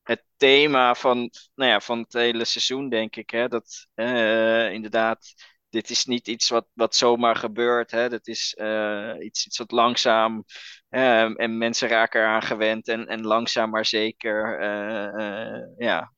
het 0.02 0.24
thema 0.36 0.94
van, 0.94 1.30
nou 1.54 1.70
ja, 1.70 1.80
van 1.80 1.98
het 1.98 2.12
hele 2.12 2.44
seizoen, 2.44 2.88
denk 2.88 3.16
ik. 3.16 3.30
Hè? 3.30 3.48
Dat 3.48 3.88
inderdaad, 4.72 5.34
dit 5.76 5.90
is 5.90 6.04
niet 6.04 6.28
iets 6.28 6.48
wat, 6.48 6.66
wat 6.72 6.94
zomaar 6.94 7.36
gebeurt. 7.36 7.90
Hè? 7.90 8.08
Dat 8.08 8.26
is 8.26 8.56
uh, 8.60 9.14
iets, 9.18 9.46
iets 9.46 9.58
wat 9.58 9.70
langzaam 9.70 10.44
uh, 10.90 11.40
en 11.40 11.58
mensen 11.58 11.88
raken 11.88 12.20
eraan 12.20 12.42
gewend 12.42 12.88
en, 12.88 13.06
en 13.06 13.26
langzaam 13.26 13.70
maar 13.70 13.86
zeker. 13.86 14.62
ja. 15.78 16.12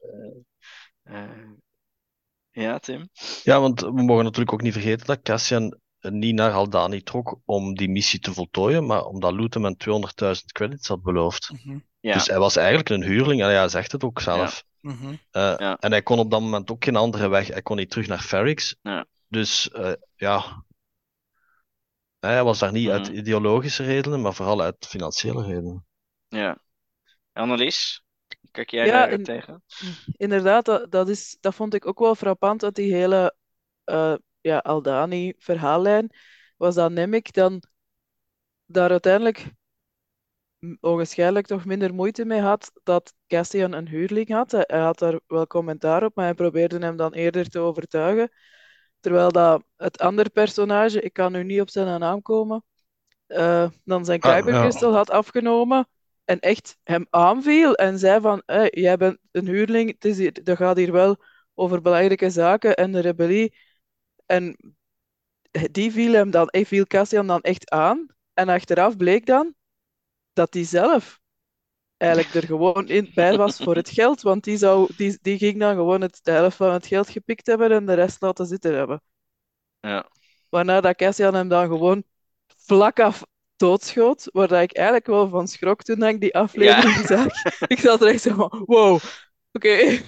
ja, 2.51 2.79
Tim? 2.79 3.09
Ja, 3.43 3.61
want 3.61 3.81
we 3.81 4.03
mogen 4.03 4.25
natuurlijk 4.25 4.53
ook 4.53 4.63
niet 4.63 4.73
vergeten 4.73 5.07
dat 5.07 5.23
Cassian 5.23 5.79
niet 6.01 6.35
naar 6.35 6.51
Haldani 6.51 7.03
trok 7.03 7.39
om 7.45 7.75
die 7.75 7.89
missie 7.91 8.21
te 8.21 8.33
voltooien, 8.33 8.87
maar 8.87 9.05
omdat 9.05 9.33
Lutem 9.33 9.65
hem 9.65 9.77
200.000 9.89 10.45
credits 10.53 10.89
had 10.89 11.03
beloofd. 11.03 11.51
Mhm. 11.53 11.79
ja. 12.01 12.13
Dus 12.13 12.27
hij 12.27 12.39
was 12.39 12.57
eigenlijk 12.57 12.89
een 12.89 13.03
huurling, 13.03 13.43
en 13.43 13.49
hij 13.49 13.69
zegt 13.69 13.93
het 13.93 14.05
ook 14.05 14.21
zelf. 14.21 14.65
Ja. 14.81 14.91
Mhm. 14.91 15.09
Uh, 15.11 15.17
ja. 15.33 15.77
En 15.79 15.91
hij 15.91 16.03
kon 16.03 16.19
op 16.19 16.31
dat 16.31 16.41
moment 16.41 16.71
ook 16.71 16.85
geen 16.85 16.97
andere 16.97 17.29
weg, 17.29 17.49
hij 17.49 17.63
kon 17.63 17.77
niet 17.77 17.91
terug 17.91 18.07
naar 18.07 18.21
Ferrix. 18.21 18.77
Dus 19.29 19.71
uh, 19.73 19.93
ja, 20.15 20.65
hij 22.19 22.45
was 22.45 22.59
daar 22.59 22.73
niet 22.73 22.87
mm 22.87 22.93
uit 22.93 23.07
ideologische 23.07 23.85
redenen, 23.85 24.21
maar 24.21 24.35
vooral 24.35 24.61
uit 24.61 24.87
financiële 24.87 25.45
redenen. 25.45 25.87
Ja. 26.29 26.59
Annelies, 27.33 28.05
kijk 28.51 28.71
jij 28.71 28.91
daar 28.91 29.11
in, 29.11 29.25
tegen? 29.25 29.63
Inderdaad, 30.17 30.65
dat, 30.65 30.91
dat, 30.91 31.09
is, 31.09 31.37
dat 31.41 31.55
vond 31.55 31.75
ik 31.75 31.87
ook 31.87 31.99
wel 31.99 32.15
frappant, 32.15 32.61
dat 32.61 32.75
die 32.75 32.95
hele 32.95 33.37
uh, 33.85 34.15
ja, 34.41 34.59
Aldani-verhaallijn, 34.59 36.11
was 36.57 36.75
dat 36.75 36.91
Nemik 36.91 37.33
dan 37.33 37.63
daar 38.67 38.91
uiteindelijk 38.91 39.53
ogenschijnlijk 40.81 41.47
toch 41.47 41.65
minder 41.65 41.95
moeite 41.95 42.25
mee 42.25 42.41
had 42.41 42.73
dat 42.83 43.15
Cassian 43.27 43.73
een 43.73 43.89
huurling 43.89 44.29
had. 44.29 44.51
Hij 44.51 44.81
had 44.81 44.99
daar 44.99 45.21
wel 45.27 45.47
commentaar 45.47 46.05
op, 46.05 46.15
maar 46.15 46.25
hij 46.25 46.35
probeerde 46.35 46.79
hem 46.79 46.97
dan 46.97 47.13
eerder 47.13 47.49
te 47.49 47.59
overtuigen. 47.59 48.31
Terwijl 49.01 49.33
dat 49.33 49.63
het 49.77 49.99
andere 49.99 50.31
personage, 50.31 51.01
ik 51.01 51.13
kan 51.13 51.33
nu 51.33 51.45
niet 51.45 51.61
op 51.61 51.71
zijn 51.71 52.01
naam 52.01 52.23
komen, 52.23 52.65
uh, 53.29 53.69
dan 53.85 54.05
zijn 54.05 54.21
ah, 54.21 54.47
ja. 54.47 54.91
had 54.91 55.11
afgenomen 55.11 55.89
en 56.25 56.41
echt 56.41 56.77
hem 56.85 57.07
aanviel 57.11 57.75
en 57.75 57.99
zei 57.99 58.21
van, 58.21 58.43
hey, 58.47 58.69
jij 58.71 58.97
bent 58.97 59.19
een 59.31 59.47
huurling, 59.47 59.91
het 59.91 60.05
is 60.05 60.19
hier, 60.19 60.45
dat 60.45 60.57
gaat 60.57 60.77
hier 60.77 60.93
wel 60.93 61.17
over 61.55 61.83
belangrijke 61.83 62.31
zaken 62.31 62.77
en 62.77 62.93
de 62.93 63.01
rebellie 63.01 63.55
en 64.27 64.57
die 65.71 65.93
viel 65.93 66.13
hem 66.13 66.31
dan, 66.31 66.49
viel 66.51 66.87
Cassian 66.87 67.27
dan 67.27 67.41
echt 67.41 67.71
aan. 67.71 68.07
En 68.35 68.49
achteraf 68.49 68.97
bleek 68.97 69.27
dan 69.27 69.55
dat 70.33 70.55
hij 70.55 70.65
zelf 70.65 71.21
eigenlijk 71.99 72.35
er 72.35 72.47
gewoon 72.47 72.89
in 72.89 73.11
bij 73.15 73.37
was 73.37 73.57
voor 73.57 73.77
het 73.77 73.91
geld. 73.91 74.23
Want 74.23 74.45
die, 74.45 74.57
zou, 74.57 74.91
die, 74.97 75.19
die 75.23 75.39
ging 75.39 75.59
dan 75.59 75.75
gewoon 75.75 76.01
het, 76.01 76.21
de 76.23 76.31
helft 76.31 76.57
van 76.57 76.73
het 76.73 76.87
geld 76.87 77.11
gepikt 77.11 77.47
hebben 77.47 77.71
en 77.71 77.87
de 77.87 77.95
rest 77.95 78.21
laten 78.21 78.47
zitten 78.47 78.75
hebben. 78.75 79.03
Ja. 79.81 80.11
Waarna 80.49 80.81
dat 80.81 80.97
Cassian 80.97 81.35
hem 81.35 81.49
dan 81.49 81.67
gewoon 81.67 82.05
vlak 82.57 83.01
af 83.01 83.25
doodschoot. 83.57 84.29
Waar 84.33 84.49
dat 84.49 84.63
ik 84.63 84.77
eigenlijk 84.77 85.07
wel 85.07 85.29
van 85.29 85.49
schrok 85.49 85.83
toen 85.83 86.03
ik 86.03 86.21
die 86.21 86.35
aflevering 86.35 86.95
ja. 86.95 87.07
zag. 87.07 87.27
Ik 87.75 87.79
zat 87.79 88.01
er 88.01 88.09
echt 88.09 88.23
zo 88.23 88.35
van, 88.35 88.63
wow, 88.67 88.95
oké. 88.95 89.03
Okay. 89.53 90.07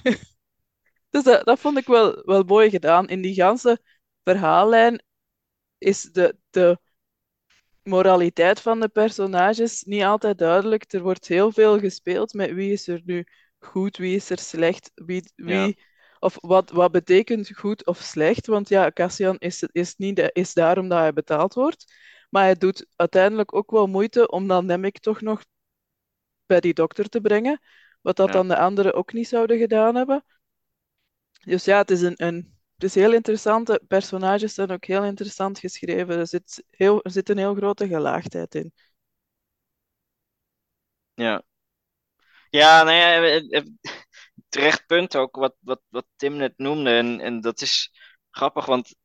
dus 1.09 1.23
dat, 1.23 1.45
dat 1.45 1.59
vond 1.59 1.77
ik 1.77 1.87
wel, 1.87 2.21
wel 2.25 2.43
mooi 2.43 2.69
gedaan. 2.69 3.07
In 3.07 3.21
die 3.21 3.33
ganse 3.33 3.79
verhaallijn 4.23 5.03
is 5.77 6.01
de, 6.01 6.37
de 6.49 6.79
moraliteit 7.83 8.61
van 8.61 8.79
de 8.79 8.87
personages 8.87 9.83
niet 9.83 10.03
altijd 10.03 10.37
duidelijk. 10.37 10.93
Er 10.93 11.01
wordt 11.01 11.27
heel 11.27 11.51
veel 11.51 11.79
gespeeld 11.79 12.33
met 12.33 12.51
wie 12.51 12.71
is 12.71 12.87
er 12.87 13.01
nu 13.05 13.25
goed, 13.59 13.97
wie 13.97 14.15
is 14.15 14.29
er 14.29 14.39
slecht, 14.39 14.91
wie, 14.95 15.31
wie 15.35 15.55
ja. 15.55 15.73
of 16.19 16.37
wat, 16.39 16.69
wat 16.69 16.91
betekent 16.91 17.57
goed 17.57 17.85
of 17.85 17.97
slecht. 17.97 18.47
Want 18.47 18.69
ja, 18.69 18.91
Cassian 18.91 19.37
is, 19.37 19.63
is, 19.71 19.95
niet, 19.95 20.29
is 20.33 20.53
daar 20.53 20.77
omdat 20.77 20.99
hij 20.99 21.13
betaald 21.13 21.53
wordt. 21.53 21.93
Maar 22.29 22.43
hij 22.43 22.55
doet 22.55 22.85
uiteindelijk 22.95 23.55
ook 23.55 23.71
wel 23.71 23.87
moeite 23.87 24.27
om 24.27 24.47
dan 24.47 24.65
Nemik 24.65 24.99
toch 24.99 25.21
nog 25.21 25.43
bij 26.45 26.59
die 26.59 26.73
dokter 26.73 27.09
te 27.09 27.21
brengen. 27.21 27.61
Wat 28.01 28.15
dat 28.15 28.27
ja. 28.27 28.33
dan 28.33 28.47
de 28.47 28.57
anderen 28.57 28.93
ook 28.93 29.13
niet 29.13 29.27
zouden 29.27 29.57
gedaan 29.57 29.95
hebben. 29.95 30.25
Dus 31.43 31.65
ja, 31.65 31.77
het 31.77 31.91
is 31.91 32.01
een, 32.01 32.13
een 32.15 32.60
is 32.83 32.95
heel 32.95 33.13
interessant. 33.13 33.67
De 33.67 33.81
personages 33.87 34.53
zijn 34.53 34.71
ook 34.71 34.85
heel 34.85 35.03
interessant 35.03 35.59
geschreven. 35.59 36.17
Er 36.19 36.27
zit, 36.27 36.63
heel, 36.69 37.01
er 37.03 37.11
zit 37.11 37.29
een 37.29 37.37
heel 37.37 37.55
grote 37.55 37.87
gelaagdheid 37.87 38.55
in. 38.55 38.73
Ja. 41.15 41.41
Ja, 42.49 42.83
nou 42.83 43.49
terecht 44.49 44.85
punt 44.85 45.15
ook 45.15 45.35
wat, 45.35 45.55
wat, 45.59 45.81
wat 45.89 46.05
Tim 46.15 46.35
net 46.37 46.53
noemde. 46.57 46.89
En, 46.97 47.19
en 47.19 47.41
dat 47.41 47.61
is 47.61 47.91
grappig, 48.31 48.65
want 48.65 48.95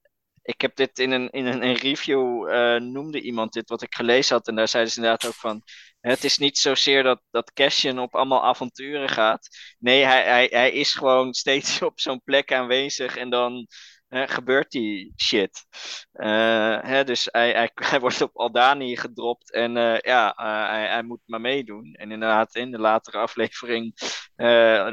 ik 0.47 0.61
heb 0.61 0.77
dit 0.77 0.99
in 0.99 1.11
een, 1.11 1.31
in 1.31 1.47
een, 1.47 1.63
een 1.63 1.75
review, 1.75 2.49
uh, 2.49 2.81
noemde 2.81 3.21
iemand 3.21 3.53
dit 3.53 3.69
wat 3.69 3.83
ik 3.83 3.95
gelezen 3.95 4.37
had. 4.37 4.49
En 4.49 4.55
daar 4.55 4.69
zeiden 4.69 4.93
ze 4.93 4.99
inderdaad 4.99 5.27
ook 5.29 5.35
van, 5.35 5.63
het 6.01 6.25
is 6.25 6.39
niet 6.39 6.59
zozeer 6.59 7.03
dat, 7.03 7.21
dat 7.31 7.53
Cassian 7.53 7.99
op 7.99 8.15
allemaal 8.15 8.45
avonturen 8.45 9.09
gaat. 9.09 9.49
Nee, 9.79 10.05
hij, 10.05 10.25
hij, 10.25 10.47
hij 10.51 10.71
is 10.73 10.95
gewoon 10.95 11.35
steeds 11.43 11.83
op 11.83 12.01
zo'n 12.01 12.23
plek 12.25 12.53
aanwezig 12.53 13.17
en 13.17 13.31
dan 13.31 13.67
hè, 14.09 14.29
gebeurt 14.29 14.71
die 14.71 15.13
shit. 15.17 15.67
Uh, 16.13 16.81
hè, 16.83 17.05
dus 17.05 17.29
hij, 17.31 17.53
hij, 17.53 17.71
hij, 17.91 18.01
wordt 18.01 18.21
op 18.21 18.37
Aldani 18.37 18.97
gedropt 18.97 19.53
en 19.53 19.77
uh, 19.77 19.99
ja, 19.99 20.39
uh, 20.41 20.71
hij, 20.71 20.87
hij, 20.87 21.03
moet 21.03 21.21
maar 21.25 21.41
meedoen. 21.41 21.95
En 21.95 22.11
inderdaad, 22.11 22.55
in 22.55 22.71
de 22.71 22.79
latere 22.79 23.19
aflevering 23.27 23.95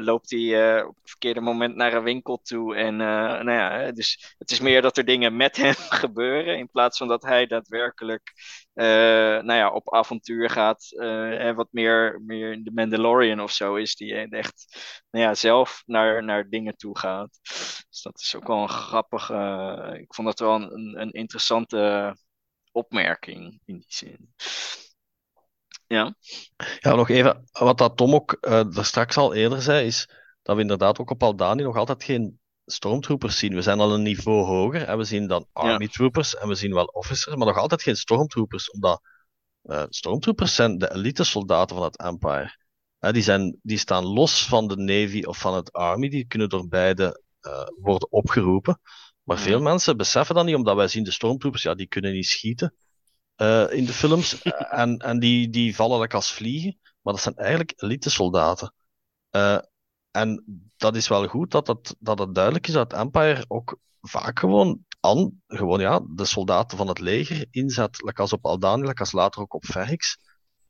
loopt 0.00 0.30
hij 0.30 0.82
op 0.82 0.96
het 0.96 1.10
verkeerde 1.10 1.40
moment 1.40 1.74
naar 1.74 1.92
een 1.92 2.02
winkel 2.02 2.40
toe. 2.42 2.76
En 2.76 2.96
nou 2.96 3.52
ja, 3.52 3.92
dus 3.92 4.34
het 4.38 4.50
is 4.50 4.60
meer 4.60 4.82
dat 4.82 4.96
er 4.96 5.04
dingen 5.04 5.36
met 5.36 5.56
hem 5.56 5.74
gebeuren 6.04 6.58
in 6.58 6.70
plaats 6.70 6.98
van 6.98 7.08
dat 7.08 7.22
hij 7.22 7.46
daadwerkelijk 7.46 8.32
nou 8.74 9.52
ja, 9.52 9.70
op 9.70 9.94
avontuur 9.94 10.50
gaat. 10.50 10.92
En 11.38 11.54
wat 11.54 11.68
meer, 11.70 12.22
meer 12.26 12.64
de 12.64 12.70
Mandalorian 12.74 13.40
of 13.40 13.50
zo 13.50 13.74
is, 13.74 13.96
die 13.96 14.14
echt 14.14 14.76
nou 15.10 15.24
ja, 15.24 15.34
zelf 15.34 15.82
naar, 15.86 16.24
naar 16.24 16.48
dingen 16.48 16.76
toe 16.76 16.98
gaat. 16.98 17.38
Dus 17.90 18.02
dat 18.02 18.20
is 18.20 18.34
ook 18.36 18.46
wel 18.46 18.62
een 18.62 18.68
grappige. 18.68 19.98
Ik 20.00 20.14
vond 20.14 20.26
dat 20.26 20.38
wel 20.38 20.54
een, 20.54 21.00
een 21.00 21.10
interessante 21.10 22.16
opmerking 22.72 23.60
in 23.64 23.74
die 23.74 23.84
zin. 23.88 24.34
Ja. 25.86 26.14
Ja, 26.80 26.94
nog 26.94 27.08
even, 27.08 27.44
wat 27.52 27.78
dat 27.78 27.96
Tom 27.96 28.14
ook 28.14 28.36
uh, 28.40 28.64
straks 28.70 29.16
al 29.16 29.34
eerder 29.34 29.62
zei, 29.62 29.86
is 29.86 30.08
dat 30.42 30.56
we 30.56 30.62
inderdaad 30.62 30.98
ook 30.98 31.10
op 31.10 31.22
Aldani 31.22 31.62
nog 31.62 31.76
altijd 31.76 32.04
geen 32.04 32.40
stormtroopers 32.66 33.38
zien. 33.38 33.54
We 33.54 33.62
zijn 33.62 33.80
al 33.80 33.94
een 33.94 34.02
niveau 34.02 34.44
hoger 34.44 34.82
en 34.82 34.98
we 34.98 35.04
zien 35.04 35.26
dan 35.26 35.46
army 35.52 35.88
troopers 35.88 36.36
en 36.36 36.48
we 36.48 36.54
zien 36.54 36.74
wel 36.74 36.84
officers, 36.84 37.36
maar 37.36 37.46
nog 37.46 37.58
altijd 37.58 37.82
geen 37.82 37.96
stormtroopers, 37.96 38.70
omdat 38.70 39.02
uh, 39.62 39.82
stormtroopers 39.88 40.54
zijn 40.54 40.78
de 40.78 40.92
elite 40.92 41.24
soldaten 41.24 41.76
van 41.76 41.84
het 41.84 41.98
Empire. 41.98 42.56
Uh, 43.00 43.10
die, 43.12 43.22
zijn, 43.22 43.58
die 43.62 43.78
staan 43.78 44.04
los 44.04 44.46
van 44.46 44.68
de 44.68 44.76
Navy 44.76 45.22
of 45.22 45.38
van 45.38 45.54
het 45.54 45.72
Army, 45.72 46.08
die 46.08 46.26
kunnen 46.26 46.48
door 46.48 46.68
beide 46.68 47.22
uh, 47.40 47.66
worden 47.80 48.12
opgeroepen. 48.12 48.80
Maar 49.22 49.38
veel 49.38 49.60
mensen 49.60 49.96
beseffen 49.96 50.34
dat 50.34 50.44
niet, 50.44 50.54
omdat 50.54 50.76
wij 50.76 50.88
zien 50.88 51.04
de 51.04 51.10
stormtroopers, 51.10 51.62
ja, 51.62 51.74
die 51.74 51.86
kunnen 51.86 52.12
niet 52.12 52.26
schieten 52.26 52.74
in 53.70 53.84
de 53.84 53.92
films. 53.92 54.42
en 54.82 54.98
en 54.98 55.18
die, 55.18 55.50
die 55.50 55.74
vallen 55.74 56.00
like 56.00 56.16
als 56.16 56.32
vliegen, 56.32 56.78
maar 57.00 57.12
dat 57.12 57.22
zijn 57.22 57.34
eigenlijk 57.34 57.72
elite 57.76 58.10
soldaten. 58.10 58.74
En 60.16 60.44
dat 60.76 60.96
is 60.96 61.08
wel 61.08 61.28
goed 61.28 61.50
dat 61.50 61.66
het, 61.66 61.96
dat 61.98 62.18
het 62.18 62.34
duidelijk 62.34 62.66
is 62.66 62.72
dat 62.72 62.92
Empire 62.92 63.44
ook 63.48 63.78
vaak 64.00 64.38
gewoon, 64.38 64.84
an, 65.00 65.42
gewoon 65.46 65.80
ja, 65.80 66.00
de 66.14 66.24
soldaten 66.24 66.76
van 66.76 66.88
het 66.88 66.98
leger 66.98 67.46
inzet, 67.50 68.02
like 68.02 68.20
als 68.20 68.32
op 68.32 68.44
Aldani, 68.44 68.86
like 68.86 69.00
als 69.00 69.12
later 69.12 69.42
ook 69.42 69.54
op 69.54 69.64
Ferrix. 69.64 70.18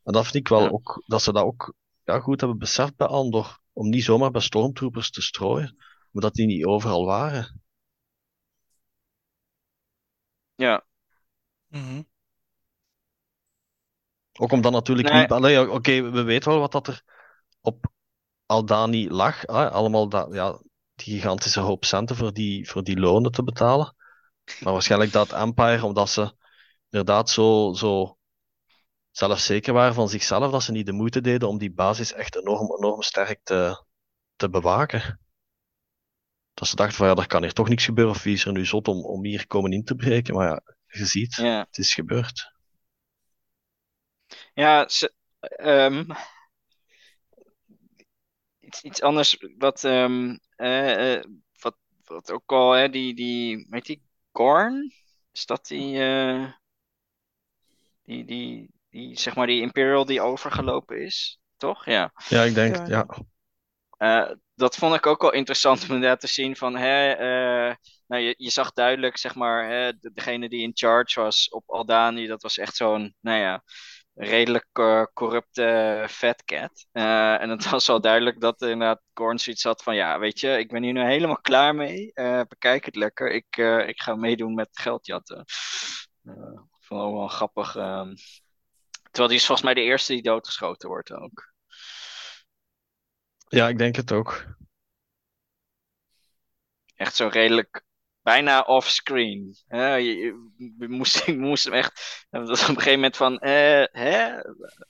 En 0.02 0.12
dat 0.12 0.22
vind 0.22 0.34
ik 0.34 0.48
wel 0.48 0.62
Ja. 0.62 0.68
ook, 0.68 1.02
dat 1.06 1.22
ze 1.22 1.32
dat 1.32 1.44
ook 1.44 1.74
ja, 2.04 2.20
goed 2.20 2.40
hebben 2.40 2.58
beseft 2.58 2.96
bij 2.96 3.06
Andor, 3.06 3.58
om 3.72 3.88
niet 3.88 4.04
zomaar 4.04 4.30
bij 4.30 4.40
stormtroopers 4.40 5.10
te 5.10 5.22
strooien, 5.22 5.76
maar 6.10 6.22
dat 6.22 6.34
die 6.34 6.46
niet 6.46 6.64
overal 6.64 7.04
waren. 7.04 7.62
Ja, 10.54 10.84
Mhm. 11.68 12.02
Ook 14.32 14.52
omdat 14.52 14.72
natuurlijk 14.72 15.12
Nee. 15.12 15.48
niet, 15.50 15.68
oké, 15.68 16.10
we 16.10 16.22
weten 16.22 16.50
wel 16.50 16.60
wat 16.60 16.72
dat 16.72 16.86
er 16.86 17.02
op 17.60 17.92
Aldani 18.46 19.10
lag, 19.10 19.40
hè, 19.40 19.70
allemaal 19.70 20.08
dat, 20.08 20.34
ja, 20.34 20.60
die 20.94 21.14
gigantische 21.14 21.60
hoop 21.60 21.84
centen 21.84 22.16
voor 22.16 22.32
die, 22.32 22.68
voor 22.70 22.82
die 22.84 22.98
lonen 22.98 23.32
te 23.32 23.42
betalen. 23.42 23.96
Maar 24.60 24.72
waarschijnlijk 24.72 25.12
dat 25.12 25.32
Empire, 25.32 25.84
omdat 25.84 26.08
ze 26.10 26.34
inderdaad 26.90 27.30
zo, 27.30 27.72
zo 27.76 28.18
zelfzeker 29.10 29.72
waren 29.72 29.94
van 29.94 30.08
zichzelf, 30.08 30.50
dat 30.52 30.62
ze 30.62 30.72
niet 30.72 30.86
de 30.86 30.92
moeite 30.92 31.20
deden 31.20 31.48
om 31.48 31.58
die 31.58 31.72
basis 31.72 32.12
echt 32.12 32.36
enorm, 32.36 32.76
enorm 32.76 33.02
sterk 33.02 33.40
te, 33.42 33.84
te 34.36 34.50
bewaken. 34.50 35.20
Dat 36.54 36.68
ze 36.68 36.76
dachten 36.76 36.96
van 36.96 37.06
ja, 37.06 37.14
er 37.14 37.26
kan 37.26 37.42
hier 37.42 37.52
toch 37.52 37.68
niks 37.68 37.84
gebeuren, 37.84 38.14
of 38.14 38.22
wie 38.22 38.34
is 38.34 38.44
er 38.44 38.52
nu 38.52 38.66
zot 38.66 38.88
om, 38.88 39.04
om 39.04 39.24
hier 39.24 39.46
komen 39.46 39.72
in 39.72 39.84
te 39.84 39.94
breken? 39.94 40.34
Maar 40.34 40.48
ja, 40.48 40.60
je 40.86 41.06
ziet, 41.06 41.34
Ja, 41.34 41.58
het 41.68 41.78
is 41.78 41.94
gebeurd. 41.94 42.52
ja 44.54 44.88
ze, 44.88 45.12
ehm, 45.40 46.04
iets, 48.66 48.82
iets 48.82 49.02
anders 49.02 49.36
wat, 49.58 49.84
ehm, 49.84 50.36
eh, 50.56 51.14
eh, 51.16 51.24
wat, 51.60 51.76
wat 52.04 52.30
ook 52.30 52.52
al, 52.52 52.72
hè, 52.72 52.88
die, 52.88 53.14
die, 53.14 53.66
weet 53.70 53.86
die, 53.86 54.02
Gorn? 54.32 54.92
Is 55.32 55.46
dat 55.46 55.66
die, 55.66 55.98
eh, 56.02 56.52
die, 58.04 58.24
die, 58.24 58.68
die, 58.90 59.18
zeg 59.18 59.36
maar 59.36 59.46
die 59.46 59.60
Imperial 59.60 60.04
die 60.04 60.20
overgelopen 60.20 61.00
is? 61.02 61.40
Toch? 61.56 61.84
Ja. 61.84 62.12
Ja, 62.28 62.42
ik 62.42 62.54
denk, 62.54 62.76
Ja. 62.76 62.86
ja. 62.86 63.06
Eh, 63.98 64.30
dat 64.54 64.76
vond 64.76 64.94
ik 64.94 65.06
ook 65.06 65.22
wel 65.22 65.32
interessant 65.32 65.82
om 65.82 65.94
inderdaad 65.94 66.20
te 66.20 66.26
zien 66.26 66.56
van, 66.56 66.76
hè, 66.76 67.10
eh, 67.12 67.74
nou, 68.06 68.22
je, 68.22 68.34
je 68.38 68.50
zag 68.50 68.72
duidelijk, 68.72 69.16
zeg 69.16 69.34
maar, 69.34 69.68
hè, 69.68 69.92
de- 69.98 70.10
degene 70.14 70.48
die 70.48 70.62
in 70.62 70.70
charge 70.74 71.20
was 71.20 71.48
op 71.48 71.70
Aldani, 71.70 72.26
dat 72.26 72.42
was 72.42 72.58
echt 72.58 72.76
zo'n, 72.76 73.14
nou 73.20 73.38
ja, 73.38 73.62
redelijk 74.14 74.68
eh, 74.72 75.02
corrupte 75.12 76.06
fat 76.10 76.44
cat. 76.44 76.86
Eh, 76.92 77.40
en 77.40 77.48
het 77.50 77.64
was 77.70 77.86
wel 77.86 78.00
duidelijk 78.00 78.40
dat 78.40 78.62
inderdaad 78.62 79.02
Gorn 79.14 79.38
zoiets 79.38 79.62
had 79.62 79.82
van, 79.82 79.94
ja, 79.94 80.18
weet 80.18 80.40
je, 80.40 80.58
ik 80.58 80.68
ben 80.68 80.82
hier 80.82 80.92
nu 80.92 81.04
helemaal 81.04 81.40
klaar 81.40 81.74
mee, 81.74 82.12
Eh, 82.12 82.40
bekijk 82.48 82.84
het 82.84 82.96
lekker, 82.96 83.30
ik, 83.30 83.56
eh, 83.56 83.88
ik 83.88 84.00
ga 84.00 84.14
meedoen 84.14 84.54
met 84.54 84.68
geldjatten. 84.72 85.44
Eh, 86.22 86.60
vond 86.80 87.00
ook 87.00 87.14
wel 87.14 87.28
grappig. 87.28 87.76
ehm. 87.76 88.14
terwijl 89.02 89.28
die 89.28 89.38
is 89.38 89.46
volgens 89.46 89.66
mij 89.66 89.74
de 89.74 89.80
eerste 89.80 90.12
die 90.12 90.22
doodgeschoten 90.22 90.88
wordt 90.88 91.12
ook. 91.12 91.52
Ja, 93.48 93.68
ik 93.68 93.78
denk 93.78 93.96
het 93.96 94.12
ook. 94.12 94.56
echt 96.94 97.16
zo 97.16 97.28
redelijk 97.28 97.84
bijna 98.24 98.60
offscreen. 98.60 99.56
Je- 99.68 100.50
we 100.78 100.86
moest, 100.88 101.16
ik 101.26 101.36
moest 101.36 101.64
hem 101.64 101.72
echt. 101.72 102.26
Dat 102.30 102.48
was 102.48 102.62
op 102.62 102.68
een 102.68 102.74
gegeven 102.74 102.94
moment 102.98 103.16
van. 103.16 103.38
eh, 103.38 103.84
hè? 103.92 104.40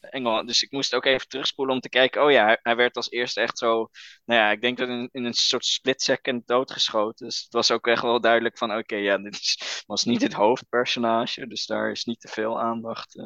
Engel. 0.01 0.47
Dus 0.47 0.63
ik 0.63 0.71
moest 0.71 0.95
ook 0.95 1.05
even 1.05 1.29
terugspoelen 1.29 1.75
om 1.75 1.81
te 1.81 1.89
kijken. 1.89 2.23
Oh 2.25 2.31
ja, 2.31 2.45
hij, 2.45 2.59
hij 2.63 2.77
werd 2.77 2.97
als 2.97 3.11
eerste 3.11 3.41
echt 3.41 3.59
zo. 3.59 3.89
Nou 4.25 4.41
ja, 4.41 4.51
ik 4.51 4.61
denk 4.61 4.79
dat 4.79 4.89
in, 4.89 5.09
in 5.13 5.25
een 5.25 5.35
soort 5.35 5.65
split 5.65 6.03
second 6.03 6.47
doodgeschoten. 6.47 7.27
Dus 7.27 7.43
het 7.43 7.53
was 7.53 7.71
ook 7.71 7.87
echt 7.87 8.03
wel 8.03 8.21
duidelijk 8.21 8.59
van. 8.59 8.77
Oké, 8.77 8.97
ja, 8.97 9.19
dit 9.19 9.35
is- 9.35 9.83
was 9.87 10.05
niet 10.05 10.23
het 10.23 10.33
hoofdpersonage. 10.33 11.47
Dus 11.47 11.67
daar 11.67 11.91
is 11.91 12.05
niet 12.05 12.21
te 12.21 12.29
veel 12.29 12.61
aandacht. 12.61 13.17
eh. 13.19 13.25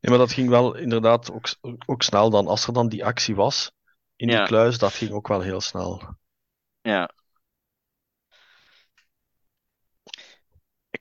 Ja, 0.00 0.08
maar 0.10 0.18
dat 0.18 0.32
ging 0.32 0.48
wel 0.48 0.74
inderdaad 0.76 1.32
ook, 1.32 1.46
ook 1.86 2.02
snel 2.02 2.30
dan. 2.30 2.46
Als 2.46 2.66
er 2.66 2.72
dan 2.72 2.88
die 2.88 3.04
actie 3.04 3.34
was 3.34 3.72
in 4.16 4.26
die 4.28 4.36
Ja. 4.36 4.44
kluis, 4.44 4.78
dat 4.78 4.92
ging 4.92 5.10
ook 5.12 5.28
wel 5.28 5.40
heel 5.40 5.60
snel. 5.60 6.16
Ja. 6.80 7.10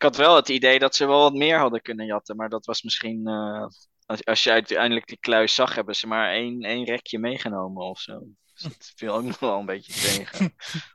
Ik 0.01 0.07
had 0.07 0.15
wel 0.17 0.35
het 0.35 0.49
idee 0.49 0.79
dat 0.79 0.95
ze 0.95 1.07
wel 1.07 1.19
wat 1.21 1.33
meer 1.33 1.57
hadden 1.59 1.81
kunnen 1.81 2.05
jatten, 2.05 2.35
maar 2.35 2.49
dat 2.49 2.65
was 2.65 2.81
misschien. 2.81 3.27
eh, 3.27 3.65
als, 4.05 4.25
als 4.25 4.43
je 4.43 4.51
uiteindelijk 4.51 5.07
die 5.07 5.17
kluis 5.19 5.55
zag, 5.55 5.75
hebben 5.75 5.95
ze 5.95 6.07
maar 6.07 6.31
één, 6.31 6.61
één 6.61 6.85
rekje 6.85 7.19
meegenomen 7.19 7.83
of 7.83 7.99
zo. 7.99 8.19
Dus 8.53 8.61
dat 8.63 8.91
viel 8.95 9.13
ook 9.13 9.23
nog 9.23 9.39
wel 9.39 9.59
een 9.59 9.65
beetje 9.65 9.93
tegen. 9.93 10.55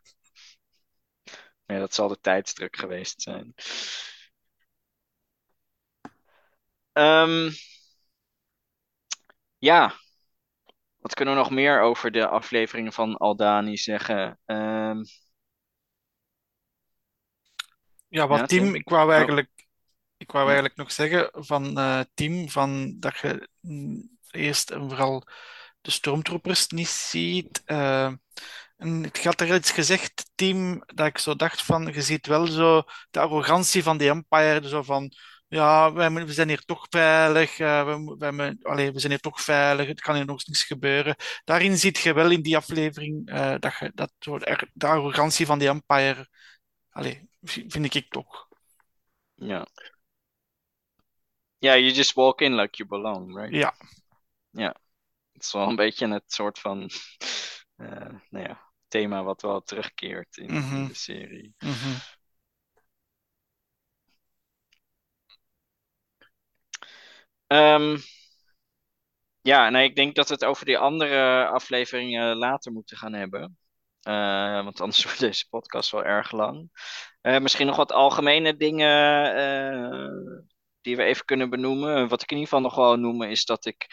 Ja, 1.67 1.79
dat 1.79 1.95
zal 1.95 2.09
de 2.09 2.21
tijdsdruk 2.21 2.77
geweest 2.77 3.23
zijn. 3.23 3.55
Ehm, 6.93 7.51
ja, 9.59 9.95
wat 11.01 11.15
kunnen 11.15 11.35
we 11.35 11.41
nog 11.41 11.51
meer 11.51 11.81
over 11.81 12.11
de 12.11 12.27
afleveringen 12.29 12.93
van 12.93 13.17
Aldani 13.17 13.77
zeggen? 13.77 14.39
Ehm, 14.45 15.03
Ja, 18.09 18.27
wat 18.27 18.51
Ja, 18.51 18.71
ik 18.75 18.89
wou 18.89 19.13
eigenlijk, 19.13 19.51
ik 20.17 20.33
wou 20.33 20.45
eigenlijk 20.47 20.77
nog 20.77 20.93
zeggen 20.93 21.29
van 21.33 21.79
eh 21.79 22.01
Tim, 22.15 22.49
van 22.51 22.97
dat 23.01 23.19
je 23.19 23.49
mm, 23.61 24.19
eerst 24.31 24.71
en 24.71 24.89
vooral 24.89 25.27
de 25.81 25.91
stormtroopers 25.91 26.67
niet 26.69 26.89
ziet. 26.89 27.63
eh, 27.65 28.13
en 28.77 29.05
ik 29.05 29.17
had 29.17 29.41
er 29.41 29.55
iets 29.55 29.71
gezegd, 29.71 30.31
Tim, 30.35 30.83
dat 30.87 31.07
ik 31.07 31.19
zo 31.19 31.35
dacht 31.37 31.63
van, 31.63 31.87
je 31.93 32.03
ziet 32.03 32.27
wel 32.27 32.47
zo 32.47 32.83
de 33.11 33.21
arrogantie 33.21 33.83
van 33.83 33.97
de 33.99 34.09
Empire, 34.09 34.69
zo 34.69 34.83
van, 34.83 35.13
ja, 35.49 35.93
wij, 35.93 36.13
we 36.13 36.33
zijn 36.33 36.49
hier 36.49 36.65
toch 36.65 36.87
veilig, 36.91 37.59
eh, 37.59 37.85
we, 38.19 38.31
mo- 38.33 38.53
allee, 38.63 38.93
we 38.93 38.99
zijn 38.99 39.13
hier 39.13 39.21
toch 39.21 39.41
veilig, 39.43 39.87
het 39.89 40.01
kan 40.01 40.15
hier 40.15 40.25
nog 40.27 40.47
niks 40.47 40.65
gebeuren. 40.65 41.17
Daarin 41.45 41.79
ziet 41.79 41.99
je 41.99 42.13
wel 42.13 42.31
in 42.31 42.43
die 42.43 42.57
aflevering 42.57 43.31
dat 43.61 43.77
je 43.79 43.91
dat, 43.95 44.13
zo 44.19 44.39
de, 44.39 44.69
de 44.73 44.87
arrogantie 44.87 45.47
van 45.47 45.59
de 45.59 45.69
Empire, 45.69 46.29
allee, 46.97 47.29
vind 47.43 47.95
ik 47.95 48.11
toch. 48.11 48.49
ja. 49.35 49.67
Ja, 51.59 51.77
you 51.77 51.91
just 51.93 52.15
walk 52.15 52.41
in 52.41 52.55
like 52.55 52.77
you 52.77 52.89
belong, 52.89 53.37
right? 53.37 53.53
Ja. 54.51 54.75
Het 55.33 55.43
is 55.43 55.53
wel 55.53 55.69
een 55.69 55.77
beetje 55.77 56.09
het 56.09 56.33
soort 56.33 56.59
van 56.59 56.91
eh, 57.77 58.15
nou 58.31 58.45
ja, 58.49 58.73
thema 58.89 59.23
wat 59.23 59.43
wel 59.43 59.63
terugkeert 59.63 60.37
in, 60.37 60.49
in 60.49 60.55
Mhm. 60.55 60.87
de 60.87 60.95
serie. 60.95 61.55
Mhm. 61.59 61.99
Ehm, 67.47 67.97
ja, 69.41 69.71
nee, 69.71 69.89
ik 69.89 69.97
denk 69.97 70.15
dat 70.15 70.29
we 70.29 70.35
het 70.35 70.45
over 70.45 70.65
die 70.67 70.79
andere 70.79 71.47
afleveringen 71.47 72.37
later 72.37 72.73
moeten 72.73 72.97
gaan 72.97 73.13
hebben. 73.13 73.59
Eh, 74.07 74.65
want 74.65 74.81
anders 74.81 75.03
wordt 75.05 75.21
deze 75.21 75.49
podcast 75.49 75.91
wel 75.91 76.05
erg 76.05 76.33
lang. 76.33 76.71
Eh, 77.21 77.39
misschien 77.39 77.67
nog 77.67 77.77
wat 77.77 77.93
algemene 77.93 78.57
dingen 78.57 79.35
eh, 79.35 80.35
die 80.81 80.97
we 80.97 81.03
even 81.03 81.25
kunnen 81.25 81.51
benoemen. 81.51 82.09
Wat 82.09 82.23
ik 82.23 82.31
in 82.31 82.37
ieder 82.37 82.53
geval 82.53 82.65
nog 82.65 82.75
wel 82.75 82.97
noemen 82.97 83.31
is 83.31 83.45
dat 83.45 83.67
ik 83.67 83.87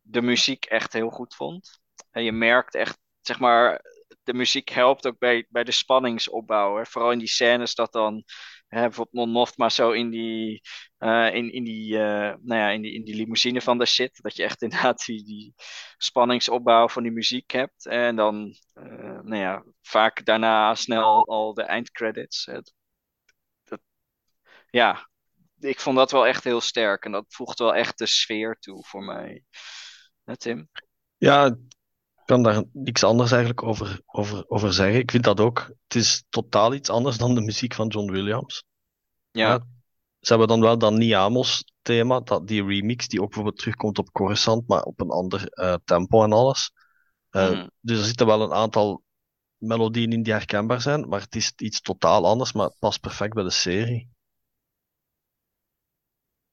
de 0.00 0.22
muziek 0.22 0.64
echt 0.64 0.92
heel 0.92 1.10
goed 1.10 1.34
vond. 1.34 1.80
En 2.10 2.22
je 2.22 2.32
merkt 2.32 2.74
echt, 2.74 2.98
zeg 3.20 3.38
maar, 3.38 3.80
de 4.22 4.34
muziek 4.34 4.68
helpt 4.68 5.06
ook 5.06 5.18
bij, 5.18 5.46
bij 5.48 5.64
de 5.64 5.72
spanningsopbouw. 5.72 6.84
Vooral 6.84 7.12
in 7.12 7.18
die 7.18 7.28
scènes 7.28 7.74
dat 7.74 7.92
dan 7.92 8.24
hè, 8.70 8.80
bijvoorbeeld 8.80 9.12
Mon 9.26 9.30
Mothma 9.30 9.68
zo 9.68 9.90
in 9.90 10.10
die, 10.10 10.62
eh, 10.98 11.34
in, 11.34 11.52
in, 11.52 11.64
die, 11.64 11.98
eh, 11.98 12.34
nou 12.42 12.60
ja, 12.60 12.68
in, 12.70 12.82
die, 12.82 12.92
in 12.92 13.04
die 13.04 13.14
limousine 13.14 13.60
van 13.60 13.78
de 13.78 13.86
shit. 13.86 14.22
Dat 14.22 14.36
je 14.36 14.42
echt 14.42 14.62
inderdaad 14.66 15.04
die, 15.04 15.24
die 15.24 15.54
spanningsopbouw 15.96 16.88
van 16.88 17.02
die 17.02 17.12
muziek 17.12 17.50
hebt. 17.50 17.86
En 17.86 18.16
dan, 18.16 18.54
eh, 18.74 18.84
nou 19.22 19.36
ja, 19.36 19.64
vaak 19.82 20.24
daarna 20.24 20.74
snel 20.74 21.26
al 21.28 21.54
de 21.54 21.62
eindcredits. 21.62 22.46
Het- 22.46 22.72
ja, 24.70 25.08
ik 25.58 25.80
vond 25.80 25.96
dat 25.96 26.10
wel 26.10 26.26
echt 26.26 26.44
heel 26.44 26.60
sterk. 26.60 27.04
En 27.04 27.12
dat 27.12 27.24
voegt 27.28 27.58
wel 27.58 27.74
echt 27.74 27.98
de 27.98 28.06
sfeer 28.06 28.56
toe 28.58 28.84
voor 28.84 29.04
mij. 29.04 29.44
Tim? 30.36 30.68
Ja, 31.18 31.56
kan 32.30 32.42
daar 32.42 32.64
niks 32.72 33.04
anders 33.04 33.30
eigenlijk 33.30 33.62
over, 33.62 34.00
over, 34.06 34.44
over 34.48 34.72
zeggen. 34.72 34.98
Ik 34.98 35.10
vind 35.10 35.24
dat 35.24 35.40
ook. 35.40 35.58
Het 35.86 35.94
is 35.94 36.24
totaal 36.28 36.74
iets 36.74 36.90
anders 36.90 37.16
dan 37.18 37.34
de 37.34 37.40
muziek 37.40 37.74
van 37.74 37.88
John 37.88 38.10
Williams. 38.10 38.64
Ja, 39.30 39.48
Ja. 39.48 39.66
Ze 40.20 40.28
hebben 40.30 40.48
dan 40.48 40.60
wel 40.60 40.78
dat 40.78 40.92
Niamos 40.92 41.64
thema, 41.82 42.20
dat, 42.20 42.46
die 42.46 42.64
remix, 42.64 43.08
die 43.08 43.20
ook 43.20 43.26
bijvoorbeeld 43.26 43.58
terugkomt 43.58 43.98
op 43.98 44.10
Coruscant, 44.12 44.68
maar 44.68 44.82
op 44.82 45.00
een 45.00 45.10
ander 45.10 45.48
eh, 45.48 45.74
tempo 45.84 46.22
en 46.24 46.32
alles. 46.32 46.72
Eh, 47.30 47.50
Mhm. 47.50 47.68
Dus 47.80 47.98
er 47.98 48.04
zitten 48.04 48.26
wel 48.26 48.42
een 48.42 48.52
aantal 48.52 49.02
melodieën 49.56 50.12
in 50.12 50.22
die 50.22 50.32
herkenbaar 50.32 50.80
zijn, 50.80 51.08
maar 51.08 51.20
het 51.20 51.34
is 51.34 51.52
iets 51.56 51.80
totaal 51.80 52.26
anders, 52.26 52.52
maar 52.52 52.66
het 52.66 52.78
past 52.78 53.00
perfect 53.00 53.34
bij 53.34 53.42
de 53.42 53.50
serie. 53.50 54.08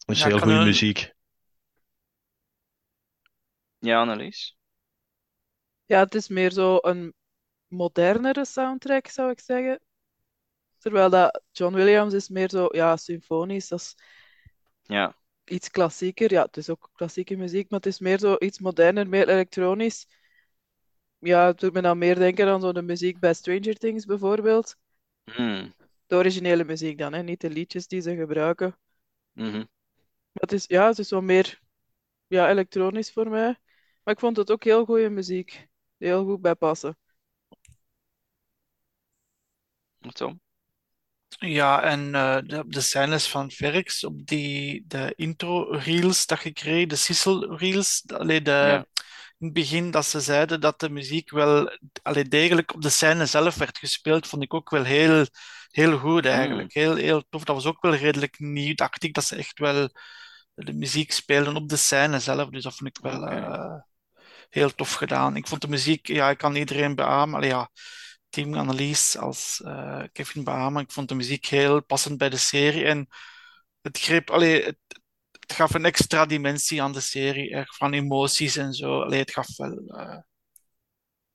Het 0.05 0.15
is 0.15 0.21
Ja, 0.21 0.27
heel 0.27 0.39
goede 0.39 0.53
een- 0.57 0.63
muziek. 0.65 1.13
ja 3.79 3.99
Annelies? 4.01 4.56
Ja, 5.87 5.99
het 5.99 6.15
is 6.15 6.27
meer 6.27 6.51
zo 6.51 6.77
een 6.81 7.13
modernere 7.67 8.45
soundtrack, 8.45 9.07
zou 9.07 9.31
ik 9.31 9.39
zeggen. 9.39 9.79
Terwijl 10.77 11.09
dat 11.09 11.41
John 11.51 11.75
Williams 11.75 12.13
is 12.13 12.29
meer 12.29 12.49
zo, 12.49 12.67
ja, 12.71 12.97
symfonisch. 12.97 13.67
Dat 13.67 13.79
is 13.79 13.95
Ja, 14.83 15.15
iets 15.45 15.69
klassieker. 15.69 16.31
Ja, 16.31 16.43
het 16.43 16.57
is 16.57 16.69
ook 16.69 16.89
klassieke 16.93 17.35
muziek, 17.35 17.69
maar 17.69 17.79
het 17.79 17.87
is 17.89 17.99
meer 17.99 18.19
zo 18.19 18.35
iets 18.39 18.59
moderner, 18.59 19.09
meer 19.09 19.29
elektronisch. 19.29 20.07
Ja, 21.19 21.45
het 21.45 21.59
doet 21.59 21.73
me 21.73 21.81
dan 21.81 21.97
meer 21.97 22.15
denken 22.15 22.47
aan 22.47 22.61
zo 22.61 22.71
de 22.71 22.81
muziek 22.81 23.19
bij 23.19 23.33
Stranger 23.33 23.75
Things 23.75 24.05
bijvoorbeeld. 24.05 24.75
Hmm. 25.25 25.73
De 26.07 26.15
originele 26.15 26.63
muziek 26.63 26.97
dan, 26.97 27.13
hè, 27.13 27.23
niet 27.23 27.41
de 27.41 27.49
liedjes 27.49 27.87
die 27.87 28.01
ze 28.01 28.15
gebruiken. 28.15 28.77
Maar 30.31 30.43
het 30.43 30.51
is, 30.51 30.65
ja, 30.67 30.87
het 30.87 30.99
is 30.99 31.09
wel 31.09 31.21
meer 31.21 31.61
ja, 32.27 32.49
elektronisch 32.49 33.11
voor 33.11 33.29
mij. 33.29 33.57
Maar 34.03 34.13
ik 34.13 34.19
vond 34.19 34.37
het 34.37 34.51
ook 34.51 34.63
heel 34.63 34.85
goede 34.85 35.09
muziek. 35.09 35.67
Heel 35.97 36.25
goed 36.25 36.41
bij 36.41 36.55
passen. 36.55 36.97
Tom? 40.15 40.39
Ja, 41.39 41.81
en 41.83 42.15
eh, 42.15 42.37
de, 42.45 42.63
de 42.67 42.81
scènes 42.81 43.27
van 43.27 43.51
Verix 43.51 44.03
op 44.03 44.25
die 44.25 44.83
de 44.87 45.13
intro-reels 45.15 46.25
dat 46.25 46.41
je 46.43 46.53
kreeg, 46.53 46.87
de 46.87 46.95
Sissel-reels, 46.95 48.03
allee, 48.07 48.41
de, 48.41 48.51
Ja. 48.51 48.85
in 49.37 49.45
het 49.45 49.53
begin 49.53 49.91
dat 49.91 50.05
ze 50.05 50.19
zeiden 50.19 50.61
dat 50.61 50.79
de 50.79 50.89
muziek 50.89 51.29
wel 51.29 51.77
allee, 52.03 52.23
degelijk 52.27 52.73
op 52.73 52.81
de 52.81 52.89
scène 52.89 53.25
zelf 53.25 53.55
werd 53.55 53.77
gespeeld, 53.77 54.27
vond 54.27 54.43
ik 54.43 54.53
ook 54.53 54.69
wel 54.69 54.83
heel, 54.83 55.25
heel 55.71 55.97
goed 55.99 56.25
eigenlijk. 56.25 56.73
Heel, 56.73 56.95
heel 56.95 57.23
tof. 57.29 57.43
Dat 57.43 57.55
was 57.55 57.65
ook 57.65 57.81
wel 57.81 57.95
redelijk 57.95 58.39
nieuw, 58.39 58.73
dacht 58.75 59.03
ik, 59.03 59.13
dat 59.13 59.23
ze 59.23 59.35
echt 59.35 59.59
wel 59.59 59.89
de 60.53 60.73
muziek 60.73 61.11
speelden 61.11 61.55
op 61.55 61.69
de 61.69 61.75
scène 61.77 62.19
zelf. 62.19 62.49
Dus 62.49 62.63
dat 62.63 62.75
vond 62.75 62.97
ik 62.97 63.03
wel 63.03 63.27
eh, 63.27 63.79
heel 64.49 64.75
tof 64.75 64.93
gedaan. 64.93 65.35
Ik 65.35 65.47
vond 65.47 65.61
de 65.61 65.67
muziek, 65.67 66.07
ja, 66.07 66.29
ik 66.29 66.37
kan 66.37 66.55
iedereen 66.55 66.95
beamen. 66.95 67.35
Allee, 67.35 67.49
ja, 67.49 67.69
Team 68.29 68.53
Annelies 68.53 69.17
als 69.17 69.61
eh, 69.65 70.03
Kevin 70.11 70.43
beamen. 70.43 70.83
Ik 70.83 70.91
vond 70.91 71.09
de 71.09 71.15
muziek 71.15 71.45
heel 71.45 71.83
passend 71.83 72.17
bij 72.17 72.29
de 72.29 72.37
serie 72.37 72.85
en 72.85 73.07
het 73.81 73.99
greep, 73.99 74.29
allee, 74.31 74.63
het, 74.63 74.77
het 75.31 75.53
gaf 75.53 75.73
een 75.73 75.85
extra 75.85 76.25
dimensie 76.25 76.81
aan 76.83 76.93
de 76.93 76.99
serie, 77.01 77.51
echt 77.51 77.75
van 77.77 77.93
emoties 77.93 78.55
en 78.57 78.73
zo. 78.73 79.01
Allee, 79.01 79.19
het 79.19 79.31
gaf 79.31 79.57
wel. 79.57 79.77
eh, 79.87 80.17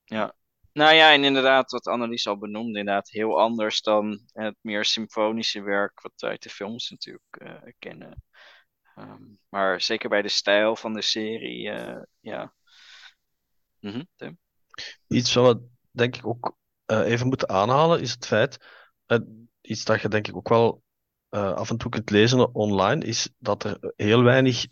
Ja. 0.04 0.34
Nou 0.72 0.94
ja, 0.94 1.12
en 1.12 1.24
inderdaad, 1.24 1.70
wat 1.70 1.86
Annelies 1.86 2.26
al 2.26 2.38
benoemde, 2.38 2.78
inderdaad 2.78 3.10
heel 3.10 3.40
anders 3.40 3.80
dan 3.82 4.20
het 4.32 4.56
meer 4.60 4.84
symfonische 4.84 5.62
werk 5.62 6.00
wat 6.00 6.12
we 6.16 6.26
uit 6.26 6.42
de 6.42 6.48
films 6.50 6.90
natuurlijk 6.90 7.36
eh, 7.38 7.72
kennen. 7.78 8.24
Ehm, 8.94 9.22
maar 9.48 9.80
zeker 9.80 10.08
bij 10.08 10.22
de 10.22 10.28
stijl 10.28 10.76
van 10.76 10.92
de 10.94 11.02
serie, 11.02 11.70
ja. 12.20 12.54
Mhm? 13.82 14.02
Iets 15.06 15.34
wat 15.34 15.56
we 15.56 15.68
denk 15.90 16.16
ik 16.16 16.26
ook 16.26 16.56
eh, 16.84 17.00
even 17.00 17.26
moeten 17.26 17.48
aanhalen 17.48 18.00
is 18.00 18.10
het 18.10 18.26
feit, 18.26 18.58
eh, 19.06 19.18
iets 19.60 19.84
dat 19.84 20.00
je 20.00 20.08
denk 20.08 20.28
ik 20.28 20.36
ook 20.36 20.48
wel 20.48 20.82
eh, 21.28 21.52
af 21.52 21.70
en 21.70 21.76
toe 21.76 21.90
kunt 21.90 22.10
lezen 22.10 22.54
online, 22.54 23.04
is 23.04 23.28
dat 23.38 23.64
er 23.64 23.92
heel 23.96 24.22
weinig 24.22 24.66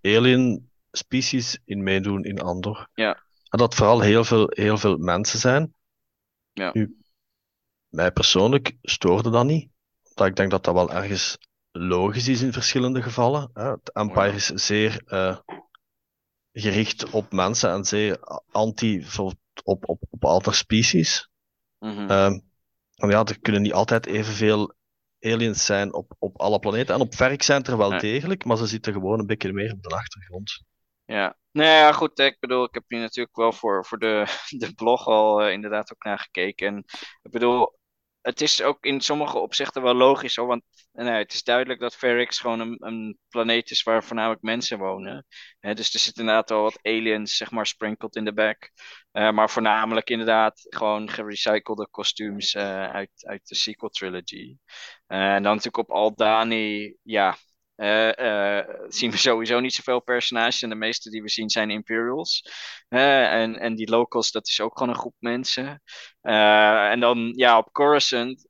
alien 0.00 0.70
species 0.90 1.58
in 1.64 1.82
meedoen 1.82 2.24
in 2.24 2.40
Andor. 2.40 2.88
Ja. 2.94 3.22
En 3.48 3.58
dat 3.58 3.74
vooral 3.74 4.00
heel 4.00 4.24
veel, 4.24 4.46
heel 4.48 4.78
veel 4.78 4.96
mensen 4.96 5.38
zijn. 5.38 5.74
Ja. 6.52 6.70
Nu, 6.72 6.96
mij 7.88 8.12
persoonlijk 8.12 8.76
stoorde 8.82 9.30
dat 9.30 9.44
niet, 9.44 9.70
omdat 10.02 10.26
ik 10.26 10.36
denk 10.36 10.50
dat 10.50 10.64
dat 10.64 10.74
wel 10.74 10.92
ergens 10.92 11.38
logisch 11.70 12.28
is 12.28 12.42
in 12.42 12.52
verschillende 12.52 13.02
gevallen. 13.02 13.50
Hè. 13.52 13.70
Het 13.70 13.92
Empire 13.92 14.32
is 14.32 14.46
zeer 14.46 15.02
gericht 16.52 17.10
op 17.10 17.32
mensen 17.32 17.70
en 17.70 17.84
zeer 17.84 18.18
anti 18.50 19.06
op, 19.64 19.88
op, 19.88 20.02
op 20.10 20.24
andere 20.24 20.54
species. 20.54 21.28
Ehm, 21.78 22.38
en 22.94 23.08
ja, 23.08 23.24
er 23.24 23.40
kunnen 23.40 23.62
niet 23.62 23.72
altijd 23.72 24.06
evenveel 24.06 24.74
aliens 25.20 25.64
zijn 25.64 25.94
op, 25.94 26.12
op 26.18 26.40
alle 26.40 26.58
planeten. 26.58 26.94
En 26.94 27.00
op 27.00 27.14
Verk 27.14 27.42
zijn 27.42 27.62
er 27.62 27.76
wel 27.76 27.90
Nee. 27.90 28.00
degelijk, 28.00 28.44
maar 28.44 28.56
ze 28.56 28.66
zitten 28.66 28.92
gewoon 28.92 29.18
een 29.18 29.26
beetje 29.26 29.52
meer 29.52 29.72
op 29.72 29.82
de 29.82 29.88
achtergrond. 29.88 30.64
Ja, 31.04 31.36
nou 31.52 31.68
ja, 31.68 31.92
goed. 31.92 32.18
Ik 32.18 32.36
bedoel, 32.40 32.64
ik 32.64 32.74
heb 32.74 32.84
hier 32.86 33.00
natuurlijk 33.00 33.36
wel 33.36 33.52
voor, 33.52 33.86
voor 33.86 33.98
de, 33.98 34.24
de 34.58 34.74
blog 34.74 35.06
al 35.06 35.42
eh, 35.42 35.52
inderdaad 35.52 35.92
ook 35.92 36.04
naar 36.04 36.18
gekeken. 36.18 36.66
En 36.66 36.84
ik 37.22 37.30
bedoel, 37.30 37.78
het 38.20 38.40
is 38.40 38.62
ook 38.62 38.84
in 38.84 39.00
sommige 39.00 39.38
opzichten 39.38 39.82
wel 39.82 39.94
logisch 39.94 40.36
hoor. 40.36 40.46
Want 40.46 40.62
nee, 40.92 41.12
het 41.12 41.32
is 41.32 41.42
duidelijk 41.42 41.80
dat 41.80 41.96
Ferrix 41.96 42.38
gewoon 42.38 42.60
een, 42.60 42.76
een 42.78 43.18
planeet 43.28 43.70
is 43.70 43.82
waar 43.82 44.04
voornamelijk 44.04 44.42
mensen 44.42 44.78
wonen. 44.78 45.26
Dus 45.60 45.94
er 45.94 46.00
zitten 46.00 46.22
inderdaad 46.22 46.48
wel 46.48 46.62
wat 46.62 46.78
aliens, 46.82 47.36
zeg 47.36 47.50
maar, 47.50 47.66
sprinkled 47.66 48.16
in 48.16 48.24
de 48.24 48.32
back. 48.32 48.70
Eh, 49.12 49.30
maar 49.30 49.50
voornamelijk 49.50 50.10
inderdaad 50.10 50.66
gewoon 50.68 51.10
gerecyclede 51.10 51.88
kostuums 51.90 52.54
eh, 52.54 52.90
uit, 52.90 53.10
uit 53.26 53.48
de 53.48 53.54
sequel 53.54 53.88
trilogy. 53.88 54.56
Eh, 55.06 55.34
en 55.34 55.42
dan 55.42 55.54
natuurlijk 55.54 55.88
op 55.88 55.90
Aldani, 55.90 56.96
ja. 57.02 57.36
Eh, 57.80 58.74
zien 58.88 59.10
we 59.10 59.16
sowieso 59.28 59.60
niet 59.60 59.74
zoveel 59.74 60.00
personages. 60.00 60.62
En 60.62 60.68
de 60.68 60.74
meeste 60.74 61.10
die 61.10 61.22
we 61.22 61.28
zien 61.28 61.50
zijn 61.50 61.70
Imperials. 61.70 62.50
Eh, 62.88 63.32
en, 63.32 63.58
en 63.58 63.74
die 63.74 63.90
locals, 63.90 64.30
dat 64.30 64.48
is 64.48 64.60
ook 64.60 64.78
gewoon 64.78 64.92
een 64.92 65.00
groep 65.00 65.14
mensen. 65.18 65.82
En 66.20 67.00
dan, 67.00 67.32
ja, 67.36 67.58
op 67.58 67.72
Coruscant. 67.72 68.44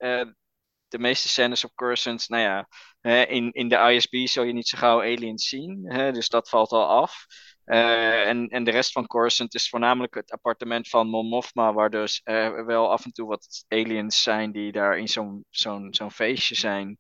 de 0.89 0.99
meeste 0.99 1.29
scènes 1.29 1.65
op 1.65 1.75
Coruscant, 1.75 2.29
nou 2.29 2.43
ja. 2.43 3.27
in, 3.27 3.53
in 3.53 3.69
de 3.69 3.77
ISB 3.77 4.27
zul 4.27 4.43
je 4.45 4.53
niet 4.53 4.69
zo 4.69 4.79
gauw 4.79 5.01
aliens 5.01 5.49
zien. 5.49 5.83
dus 6.13 6.29
dat 6.29 6.49
valt 6.49 6.73
al 6.73 6.87
af. 6.87 7.27
Eh, 7.71 8.29
en, 8.29 8.49
en 8.49 8.65
de 8.65 8.71
rest 8.71 8.93
van 8.93 9.07
Coruscant 9.07 9.55
is 9.55 9.69
voornamelijk 9.69 10.15
het 10.15 10.31
appartement 10.31 10.89
van 10.89 11.09
Mon 11.09 11.27
Mothma, 11.27 11.73
waar 11.73 11.91
dus 11.91 12.21
wel 12.67 12.91
af 12.91 13.05
en 13.05 13.13
toe 13.13 13.29
wat 13.29 13.65
aliens 13.69 14.23
zijn 14.23 14.53
die 14.53 14.73
daar 14.73 14.99
in 14.99 15.09
zo'n 15.09 15.45
zo'n 15.51 15.95
zo'n 15.95 16.11
feestje 16.11 16.55
zijn. 16.55 16.99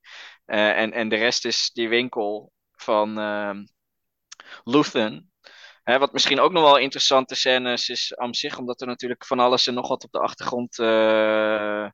Eh, 0.50 0.78
en, 0.78 0.92
en 0.92 1.08
de 1.08 1.16
rest 1.16 1.44
is 1.44 1.70
die 1.72 1.88
winkel 1.88 2.52
van 2.72 3.18
ehm 3.18 3.64
Luthen. 4.64 5.32
Hè, 5.82 5.98
wat 5.98 6.12
misschien 6.12 6.40
ook 6.40 6.52
nog 6.52 6.62
wel 6.62 6.76
interessante 6.78 7.34
scènes 7.34 7.88
is 7.88 8.16
aan 8.16 8.34
zich, 8.34 8.58
omdat 8.58 8.80
er 8.80 8.86
natuurlijk 8.86 9.26
van 9.26 9.38
alles 9.40 9.66
en 9.66 9.74
nog 9.74 9.88
wat 9.88 10.04
op 10.04 10.12
de 10.12 10.18
achtergrond 10.18 10.78
eh, 10.78 11.88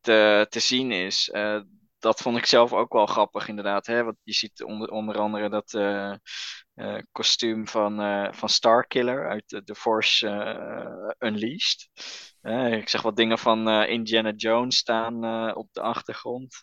te, 0.00 0.46
te 0.48 0.60
zien 0.60 0.92
is. 0.92 1.30
Eh, 1.30 1.60
dat 1.98 2.20
vond 2.20 2.36
ik 2.36 2.46
zelf 2.46 2.72
ook 2.72 2.92
wel 2.92 3.06
grappig, 3.06 3.48
inderdaad. 3.48 3.86
Hè? 3.86 4.04
Want 4.04 4.16
je 4.22 4.32
ziet 4.32 4.62
onder, 4.62 4.90
onder 4.90 5.18
andere 5.18 5.48
dat 5.48 5.70
kostuum 7.12 7.68
van, 7.68 7.96
van 8.34 8.48
Starkiller 8.48 9.28
uit 9.28 9.62
The 9.64 9.74
Force 9.74 10.26
Unleashed. 11.18 11.88
Ik 12.80 12.88
zag 12.88 13.02
wat 13.02 13.16
dingen 13.16 13.38
van 13.38 13.68
Indiana 13.84 14.30
Jones 14.30 14.76
staan 14.76 15.54
op 15.54 15.68
de 15.72 15.80
achtergrond. 15.80 16.62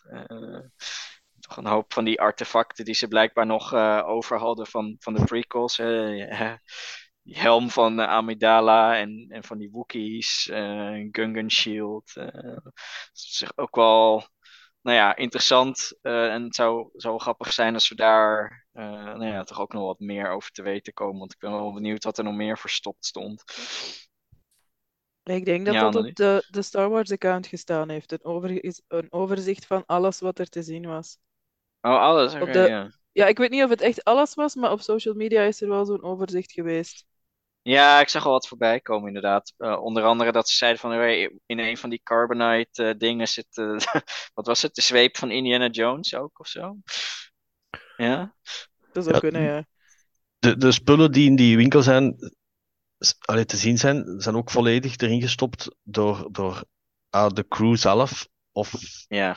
Een 1.56 1.66
hoop 1.66 1.92
van 1.92 2.04
die 2.04 2.20
artefacten 2.20 2.84
die 2.84 2.94
ze 2.94 3.08
blijkbaar 3.08 3.46
nog 3.46 3.72
eh, 3.72 4.02
over 4.06 4.38
hadden 4.38 4.66
van, 4.66 4.96
van 4.98 5.14
de 5.14 5.24
prequels. 5.24 5.76
Ja, 5.76 6.60
die 7.22 7.38
helm 7.38 7.70
van 7.70 8.00
eh, 8.00 8.08
Amidala 8.08 8.98
en, 8.98 9.26
en 9.28 9.44
van 9.44 9.58
die 9.58 9.70
Wookiees, 9.70 10.48
eh 10.48 11.08
Gungan 11.10 11.50
Shield. 11.50 12.14
dat 12.14 12.72
is 13.12 13.52
ook 13.54 13.76
wel 13.76 14.28
nou 14.82 14.96
ja, 14.96 15.16
interessant. 15.16 15.98
en 16.02 16.42
het 16.42 16.54
zou, 16.54 16.88
zou 16.92 17.20
grappig 17.20 17.52
zijn 17.52 17.74
als 17.74 17.88
we 17.88 17.94
daar 17.94 18.66
nou 18.72 19.26
ja, 19.26 19.42
toch 19.42 19.60
ook 19.60 19.72
nog 19.72 19.84
wat 19.84 19.98
meer 19.98 20.30
over 20.30 20.50
te 20.50 20.62
weten 20.62 20.92
komen. 20.92 21.18
Want 21.18 21.32
ik 21.32 21.38
ben 21.38 21.50
wel 21.50 21.72
benieuwd 21.72 22.04
wat 22.04 22.18
er 22.18 22.24
nog 22.24 22.34
meer 22.34 22.58
verstopt 22.58 23.06
stond. 23.06 23.44
Ik 25.22 25.44
denk 25.44 25.66
dat 25.66 25.74
Ja, 25.74 25.90
dat 25.90 26.06
op 26.06 26.14
de, 26.14 26.46
de 26.50 26.62
Star 26.62 26.88
Wars 26.88 27.10
account 27.10 27.46
gestaan 27.46 27.88
heeft. 27.88 28.12
Een, 28.12 28.24
over, 28.24 28.64
een 28.88 29.12
overzicht 29.12 29.66
van 29.66 29.86
alles 29.86 30.20
wat 30.20 30.38
er 30.38 30.48
te 30.48 30.62
zien 30.62 30.86
was. 30.86 31.18
Oh, 31.82 31.98
alles. 32.00 32.34
Oké, 32.34 32.42
Op 32.42 32.52
de- 32.52 32.68
ja. 32.68 32.90
Ja, 33.12 33.26
ik 33.26 33.38
weet 33.38 33.50
niet 33.50 33.62
of 33.64 33.70
het 33.70 33.80
echt 33.80 34.04
alles 34.04 34.34
was, 34.34 34.54
maar 34.54 34.70
op 34.72 34.80
social 34.80 35.14
media 35.14 35.42
is 35.42 35.60
er 35.60 35.68
wel 35.68 35.84
zo'n 35.84 36.02
overzicht 36.02 36.52
geweest. 36.52 37.04
Ja, 37.62 38.00
ik 38.00 38.08
zag 38.08 38.24
al 38.26 38.32
wat 38.32 38.48
voorbij 38.48 38.80
komen, 38.80 39.06
inderdaad. 39.06 39.54
Eh, 39.56 39.82
onder 39.82 40.02
andere 40.04 40.32
dat 40.32 40.48
ze 40.48 40.56
zeiden 40.56 40.80
van 40.80 40.90
hey, 40.90 41.38
in 41.46 41.58
een 41.58 41.76
van 41.76 41.90
die 41.90 42.00
Carbonite 42.02 42.84
eh, 42.84 42.98
dingen 42.98 43.28
zit, 43.28 43.46
eh, 43.58 43.76
wat 44.34 44.46
was 44.46 44.62
het, 44.62 44.74
de 44.74 44.82
zweep 44.82 45.16
van 45.16 45.30
Indiana 45.30 45.68
Jones 45.68 46.14
ook 46.14 46.38
of 46.40 46.46
zo? 46.48 46.76
Ja, 47.96 48.34
Dat 48.92 49.04
zou 49.04 49.16
Ja, 49.16 49.20
kunnen, 49.20 49.42
ja. 49.42 49.66
De, 50.38 50.56
de 50.56 50.72
spullen 50.72 51.12
die 51.12 51.26
in 51.26 51.36
die 51.36 51.56
winkel 51.56 51.82
zijn, 51.82 52.16
s- 52.98 53.14
allee, 53.20 53.44
te 53.44 53.56
zien 53.56 53.78
zijn, 53.78 54.20
zijn 54.20 54.36
ook 54.36 54.50
volledig 54.50 54.96
erin 54.96 55.20
gestopt 55.20 55.76
door, 55.82 56.28
door 56.32 56.64
ah, 57.10 57.30
de 57.32 57.48
crew 57.48 57.76
zelf 57.76 58.28
of 58.52 58.72
ja, 59.08 59.36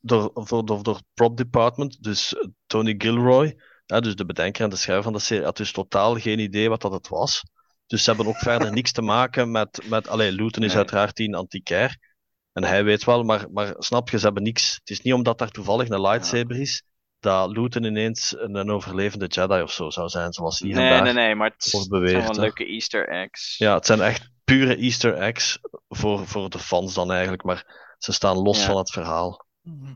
door, 0.00 0.30
door, 0.34 0.64
door, 0.64 0.82
door 0.82 0.94
het 0.94 1.04
prop 1.14 1.36
department. 1.36 2.02
Dus 2.02 2.34
Tony 2.66 2.94
Gilroy, 2.98 3.56
hè, 3.86 4.00
dus 4.00 4.14
de 4.14 4.26
bedenker 4.26 4.64
en 4.64 4.70
de 4.70 4.76
schrijver 4.76 5.04
van 5.04 5.12
de 5.12 5.18
serie, 5.18 5.44
had 5.44 5.56
dus 5.56 5.72
totaal 5.72 6.14
geen 6.18 6.38
idee 6.38 6.68
wat 6.68 6.80
dat 6.80 6.92
het 6.92 7.08
was. 7.08 7.42
Dus 7.86 8.04
ze 8.04 8.10
hebben 8.10 8.28
ook 8.28 8.38
verder 8.38 8.72
niks 8.80 8.92
te 8.92 9.02
maken 9.02 9.50
met, 9.50 9.82
met 9.88 10.08
allee, 10.08 10.32
Luton 10.32 10.62
is 10.62 10.68
Nee. 10.68 10.76
uiteraard 10.76 11.16
die 11.16 11.36
antiquair. 11.36 12.08
En 12.52 12.64
hij 12.64 12.84
weet 12.84 13.04
wel, 13.04 13.22
maar, 13.22 13.46
maar 13.52 13.74
snap 13.78 14.08
je, 14.10 14.18
ze 14.18 14.24
hebben 14.24 14.42
niks. 14.42 14.74
Het 14.74 14.90
is 14.90 15.00
niet 15.00 15.14
omdat 15.14 15.38
daar 15.38 15.50
toevallig 15.50 15.88
een 15.88 16.00
lightsaber 16.00 16.60
is, 16.60 16.82
dat 17.20 17.50
Luton 17.50 17.84
ineens 17.84 18.34
een, 18.38 18.70
overlevende 18.70 19.26
Jedi 19.26 19.62
of 19.62 19.72
zo 19.72 19.90
zou 19.90 20.08
zijn, 20.08 20.32
zoals 20.32 20.58
hier 20.58 20.74
nee, 20.74 21.00
nee, 21.00 21.12
nee, 21.12 21.34
maar 21.34 21.50
het 21.50 21.62
zijn 21.62 21.88
beweerd. 21.88 22.22
wel 22.22 22.34
hè. 22.34 22.40
leuke 22.40 22.66
Easter 22.66 23.08
eggs. 23.08 23.58
Ja, 23.58 23.74
het 23.74 23.86
zijn 23.86 24.00
echt 24.00 24.30
pure 24.44 24.76
Easter 24.76 25.14
eggs 25.14 25.58
voor, 25.88 26.26
voor 26.26 26.50
de 26.50 26.58
fans 26.58 26.94
dan 26.94 27.12
eigenlijk, 27.12 27.42
maar 27.42 27.89
ze 28.02 28.12
staan 28.12 28.36
los 28.36 28.58
Ja. 28.58 28.66
van 28.66 28.76
het 28.76 28.90
verhaal. 28.90 29.46
mhm. 29.60 29.92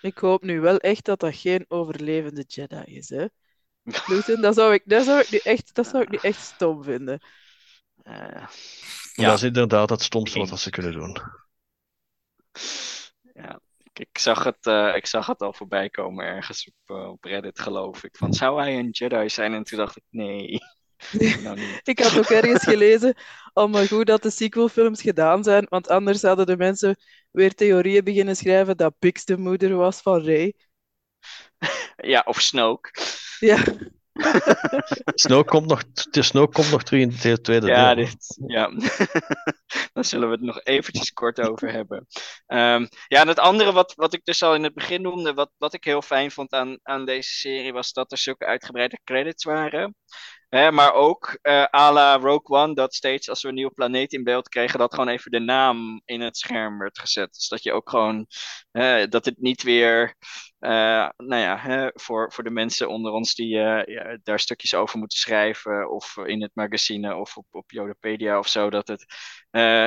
Ik 0.00 0.18
hoop 0.18 0.42
nu 0.42 0.60
wel 0.60 0.78
echt 0.78 1.04
dat 1.04 1.20
dat 1.20 1.34
geen 1.36 1.64
overlevende 1.68 2.44
Jedi 2.46 2.82
is, 2.84 3.08
hè. 3.08 3.26
Luton, 4.06 4.40
dat 4.40 4.54
zou 4.54 4.74
ik, 4.74 4.82
dat 4.84 5.04
zou 5.04 5.20
ik 5.20 5.30
nu 5.30 5.38
echt, 5.38 5.74
dat 5.74 5.86
zou 5.86 6.02
ik 6.02 6.08
nu 6.10 6.18
echt 6.20 6.40
stom 6.40 6.82
vinden. 6.84 7.20
Eh, 8.02 8.14
Ja. 8.14 8.48
Ja. 9.12 9.26
Dat 9.28 9.34
is 9.36 9.42
inderdaad 9.42 9.90
het 9.90 10.02
stomste 10.02 10.38
wat 10.46 10.60
ze 10.60 10.70
kunnen 10.70 10.92
doen. 10.92 11.16
ja, 13.34 13.60
ik, 13.78 13.98
ik 13.98 14.18
zag 14.18 14.44
het, 14.44 14.66
eh, 14.66 14.96
ik 14.96 15.06
zag 15.06 15.26
het 15.26 15.40
al 15.42 15.52
voorbij 15.52 15.90
komen 15.90 16.24
ergens 16.24 16.66
op, 16.68 16.96
eh, 16.96 17.08
op 17.08 17.24
Reddit, 17.24 17.60
geloof 17.60 18.04
ik. 18.04 18.16
Van, 18.16 18.32
zou 18.34 18.60
hij 18.60 18.78
een 18.78 18.90
Jedi 18.90 19.28
zijn? 19.28 19.54
En 19.54 19.64
toen 19.64 19.78
dacht 19.78 19.96
ik, 19.96 20.04
nee. 20.10 20.58
Nou. 21.42 21.58
Ik 21.82 21.98
had 21.98 22.18
ook 22.18 22.30
ergens 22.30 22.62
gelezen, 22.64 23.14
oh 23.52 23.70
maar 23.70 23.86
goed 23.86 24.06
dat 24.06 24.22
de 24.22 24.30
sequelfilms 24.30 25.02
gedaan 25.02 25.44
zijn, 25.44 25.66
want 25.68 25.88
anders 25.88 26.22
hadden 26.22 26.46
de 26.46 26.56
mensen 26.56 26.96
weer 27.30 27.54
theorieën 27.54 28.04
beginnen 28.04 28.36
schrijven 28.36 28.76
dat 28.76 28.94
Bix 28.98 29.24
de 29.24 29.38
moeder 29.38 29.76
was 29.76 30.00
van 30.00 30.24
Ray. 30.24 30.54
Ja, 31.96 32.22
of 32.26 32.40
Snoke. 32.40 32.90
Ja, 33.38 33.64
Snow 35.14 35.44
komt 35.46 35.66
nog, 35.66 35.82
de 36.10 36.22
Snow 36.22 36.52
komt 36.52 36.70
nog 36.70 36.82
terug 36.82 37.00
in 37.00 37.12
het 37.30 37.44
tweede 37.44 37.66
Ja, 37.66 37.94
deel. 37.94 38.04
dit, 38.04 38.40
ja. 38.46 38.70
daar 39.92 40.04
zullen 40.04 40.28
we 40.28 40.34
het 40.34 40.44
nog 40.44 40.64
eventjes 40.64 41.12
kort 41.12 41.40
over 41.40 41.72
hebben. 41.72 42.06
Ehm, 42.46 42.86
ja, 43.06 43.20
en 43.20 43.28
het 43.28 43.38
andere 43.38 43.72
wat, 43.72 43.94
wat 43.94 44.12
ik 44.14 44.24
dus 44.24 44.42
al 44.42 44.54
in 44.54 44.62
het 44.62 44.74
begin 44.74 45.02
noemde, 45.02 45.34
wat, 45.34 45.50
wat 45.58 45.74
ik 45.74 45.84
heel 45.84 46.02
fijn 46.02 46.30
vond 46.30 46.52
aan, 46.52 46.78
aan 46.82 47.04
deze 47.04 47.30
serie, 47.30 47.72
was 47.72 47.92
dat 47.92 48.12
er 48.12 48.18
zulke 48.18 48.46
uitgebreide 48.46 49.00
credits 49.04 49.44
waren. 49.44 49.94
Hè, 50.52 50.70
maar 50.72 50.92
ook 50.94 51.38
eh 51.42 51.64
à 51.74 51.92
la 51.92 52.16
Rogue 52.16 52.58
One, 52.58 52.74
dat 52.74 52.94
steeds 52.94 53.28
als 53.28 53.42
we 53.42 53.48
een 53.48 53.54
nieuwe 53.54 53.72
planeet 53.74 54.12
in 54.12 54.24
beeld 54.24 54.48
kregen, 54.48 54.78
dat 54.78 54.94
gewoon 54.94 55.08
even 55.08 55.30
de 55.30 55.38
naam 55.38 56.02
in 56.04 56.20
het 56.20 56.36
scherm 56.36 56.78
werd 56.78 56.98
gezet. 56.98 57.34
Dus 57.34 57.48
dat 57.48 57.62
je 57.62 57.72
ook 57.72 57.90
gewoon, 57.90 58.26
dat 59.08 59.24
het 59.24 59.38
niet 59.38 59.62
weer, 59.62 60.14
eh, 60.58 61.08
nou 61.16 61.36
ja, 61.40 61.56
hè, 61.58 61.88
voor, 61.94 62.32
voor 62.32 62.44
de 62.44 62.50
mensen 62.50 62.88
onder 62.88 63.12
ons 63.12 63.34
die 63.34 63.58
eh, 63.60 64.18
daar 64.22 64.40
stukjes 64.40 64.74
over 64.74 64.98
moeten 64.98 65.18
schrijven, 65.18 65.90
of 65.90 66.16
in 66.16 66.42
het 66.42 66.54
magazine 66.54 67.16
of 67.16 67.36
op, 67.36 67.46
op 67.50 67.70
Jodopedia 67.70 68.38
of 68.38 68.48
zo, 68.48 68.70
dat 68.70 68.88
het, 68.88 69.04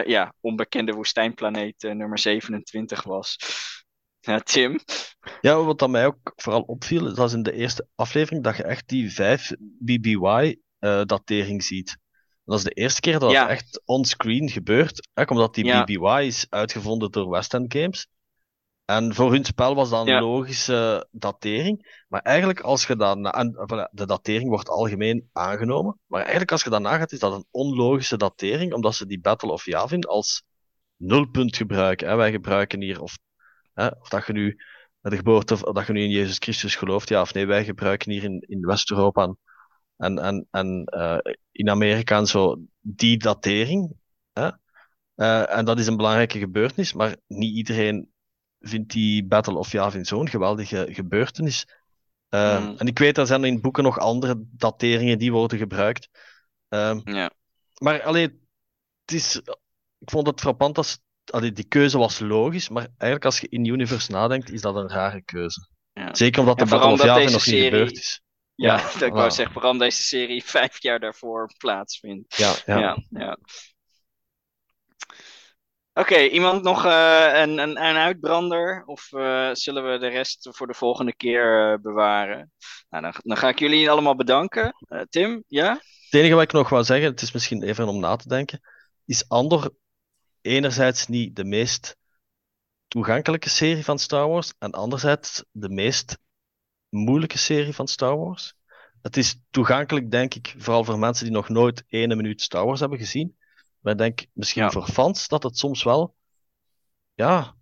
ja, 0.07 0.33
onbekende 0.41 0.91
woestijnplaneet 0.93 1.81
nummer 1.81 2.19
27 2.19 3.03
was. 3.03 3.37
Ja, 4.25 4.39
Tim? 4.39 4.79
Ja, 5.41 5.63
wat 5.63 5.79
dat 5.79 5.89
mij 5.89 6.05
ook 6.05 6.33
vooral 6.35 6.61
opviel, 6.61 7.03
dat 7.03 7.17
was 7.17 7.33
in 7.33 7.43
de 7.43 7.53
eerste 7.53 7.87
aflevering 7.95 8.43
dat 8.43 8.57
je 8.57 8.63
echt 8.63 8.87
die 8.87 9.11
5 9.13 9.51
BBY-datering 9.79 11.63
ziet. 11.63 11.97
Dat 12.45 12.57
is 12.57 12.63
de 12.63 12.71
eerste 12.71 13.01
keer 13.01 13.19
dat 13.19 13.31
Ja. 13.31 13.41
het 13.41 13.49
echt 13.49 13.81
onscreen 13.85 14.49
gebeurt, 14.49 15.09
hè, 15.13 15.23
omdat 15.23 15.55
die 15.55 15.65
Ja. 15.65 15.83
BBY 15.83 16.23
is 16.25 16.45
uitgevonden 16.49 17.11
door 17.11 17.29
West 17.29 17.53
End 17.53 17.73
Games. 17.73 18.07
En 18.85 19.13
voor 19.13 19.31
hun 19.31 19.45
spel 19.45 19.75
was 19.75 19.89
dat 19.89 20.01
een 20.01 20.13
Ja. 20.13 20.19
logische 20.21 21.07
datering. 21.11 22.03
Maar 22.07 22.21
eigenlijk, 22.21 22.59
als 22.59 22.87
je 22.87 22.93
voilà, 22.93 23.89
de 23.91 24.05
datering 24.05 24.49
wordt 24.49 24.69
algemeen 24.69 25.29
aangenomen. 25.31 25.99
Maar 26.05 26.21
eigenlijk, 26.21 26.51
als 26.51 26.63
je 26.63 26.69
dat 26.69 26.81
nagaat, 26.81 27.11
is 27.11 27.19
dat 27.19 27.33
een 27.33 27.45
onlogische 27.51 28.17
datering, 28.17 28.73
omdat 28.73 28.95
ze 28.95 29.05
die 29.05 29.19
Battle 29.19 29.51
of 29.51 29.65
Yavin 29.65 30.03
als 30.03 30.43
nulpunt 30.97 31.55
gebruiken. 31.55 32.07
Hè. 32.07 32.15
Wij 32.15 32.31
gebruiken 32.31 32.81
hier, 32.81 33.01
of, 33.01 33.17
hè, 33.75 33.87
of 33.87 34.09
dat 34.09 34.25
je 34.27 34.33
nu 34.33 34.57
met 34.99 35.11
de 35.11 35.17
geboorte, 35.17 35.53
of 35.53 35.61
dat 35.61 35.87
je 35.87 35.93
nu 35.93 36.01
in 36.01 36.09
Jezus 36.09 36.37
Christus 36.37 36.75
gelooft, 36.75 37.09
ja 37.09 37.21
of 37.21 37.33
nee, 37.33 37.45
wij 37.45 37.65
gebruiken 37.65 38.11
hier 38.11 38.23
in, 38.23 38.39
in 38.47 38.65
West-Europa 38.65 39.35
en, 39.97 40.19
en, 40.19 40.47
en, 40.51 40.83
eh, 40.85 41.33
in 41.51 41.69
Amerika 41.69 42.17
en 42.17 42.27
zo 42.27 42.57
die 42.79 43.17
datering. 43.17 43.93
Hè. 44.33 44.49
Eh, 45.15 45.57
en 45.57 45.65
dat 45.65 45.79
is 45.79 45.87
een 45.87 45.97
belangrijke 45.97 46.39
gebeurtenis, 46.39 46.93
maar 46.93 47.15
niet 47.27 47.55
iedereen 47.55 48.11
vindt 48.59 48.91
die 48.91 49.25
Battle 49.25 49.57
of 49.57 49.71
Yavin 49.71 50.05
zo'n 50.05 50.29
geweldige 50.29 50.87
gebeurtenis. 50.89 51.67
Eh, 52.29 52.59
Mm. 52.65 52.75
En 52.77 52.87
ik 52.87 52.99
weet, 52.99 53.17
er 53.17 53.25
zijn 53.27 53.43
in 53.43 53.61
boeken 53.61 53.83
nog 53.83 53.99
andere 53.99 54.35
dateringen 54.37 55.17
die 55.17 55.31
worden 55.31 55.57
gebruikt. 55.57 56.09
Ehm, 56.69 57.01
Ja. 57.03 57.31
maar 57.81 58.03
alleen, 58.03 58.47
het 59.05 59.15
is, 59.15 59.35
ik 59.97 60.09
vond 60.09 60.27
het 60.27 60.39
frappant 60.39 60.75
dat 60.75 61.01
allee, 61.35 61.51
die 61.51 61.67
keuze 61.67 61.97
was 61.97 62.19
logisch, 62.19 62.69
maar 62.69 62.87
eigenlijk 62.87 63.25
als 63.25 63.39
je 63.39 63.47
in 63.49 63.65
Universe 63.65 64.11
nadenkt, 64.11 64.51
is 64.51 64.61
dat 64.61 64.75
een 64.75 64.89
rare 64.89 65.21
keuze. 65.21 65.67
Ja. 65.93 66.15
Zeker 66.15 66.39
omdat 66.39 66.59
de 66.59 66.65
Battle 66.65 66.91
of 66.91 67.31
nog 67.31 67.45
niet 67.45 67.63
gebeurd 67.63 67.97
is. 67.97 68.21
Ja, 68.55 68.77
Ja, 68.77 68.83
dat 68.83 69.01
ik 69.01 69.13
wou 69.13 69.31
zeggen, 69.31 69.53
vooral 69.53 69.77
deze 69.77 70.01
serie 70.01 70.43
vijf 70.55 70.81
jaar 70.81 70.99
daarvoor 70.99 71.53
plaatsvindt. 71.57 72.35
Ja, 72.35 72.53
ja. 72.65 72.79
Ja, 72.79 73.03
ja. 73.09 73.37
Oké, 75.93 76.19
iemand 76.19 76.63
nog 76.63 76.85
eh, 76.85 77.31
een, 77.33 77.57
een, 77.57 77.85
een 77.85 77.95
uitbrander? 77.95 78.83
Of 78.85 79.13
eh, 79.13 79.49
zullen 79.53 79.91
we 79.91 79.97
de 79.97 80.07
rest 80.07 80.47
voor 80.51 80.67
de 80.67 80.73
volgende 80.73 81.15
keer 81.15 81.71
eh, 81.71 81.79
bewaren? 81.81 82.51
Nou, 82.89 83.03
dan, 83.03 83.13
dan 83.23 83.37
ga 83.37 83.49
ik 83.49 83.59
jullie 83.59 83.89
allemaal 83.89 84.15
bedanken. 84.15 84.75
Eh, 84.87 85.01
Tim, 85.09 85.43
ja? 85.47 85.71
Het 86.03 86.13
enige 86.19 86.33
wat 86.33 86.43
ik 86.43 86.51
nog 86.51 86.69
wou 86.69 86.83
zeggen, 86.83 87.09
het 87.09 87.21
is 87.21 87.31
misschien 87.31 87.63
even 87.63 87.87
om 87.87 87.99
na 87.99 88.15
te 88.15 88.27
denken, 88.27 88.61
is 89.05 89.29
Andor 89.29 89.71
enerzijds 90.45 91.07
niet 91.07 91.35
de 91.35 91.43
meest 91.43 91.97
toegankelijke 92.87 93.49
serie 93.49 93.83
van 93.83 93.99
Star 93.99 94.27
Wars 94.27 94.53
en 94.59 94.71
anderzijds 94.71 95.43
de 95.51 95.69
meest 95.69 96.17
moeilijke 96.89 97.37
serie 97.37 97.73
van 97.73 97.87
Star 97.87 98.17
Wars. 98.17 98.53
Het 99.01 99.17
is 99.17 99.35
toegankelijk, 99.49 100.11
denk 100.11 100.33
ik, 100.33 100.55
vooral 100.57 100.83
voor 100.83 100.99
mensen 100.99 101.25
die 101.25 101.33
nog 101.33 101.49
nooit 101.49 101.83
ene 101.87 102.15
minuut 102.15 102.41
Star 102.41 102.65
Wars 102.65 102.79
hebben 102.79 102.97
gezien. 102.99 103.37
Maar 103.79 103.93
ik 103.93 103.99
denk 103.99 104.25
misschien 104.33 104.61
Ja. 104.63 104.71
voor 104.71 104.87
fans 104.87 105.27
dat 105.27 105.43
het 105.43 105.57
soms 105.57 105.83
wel, 105.83 106.15
ja, 107.13 107.55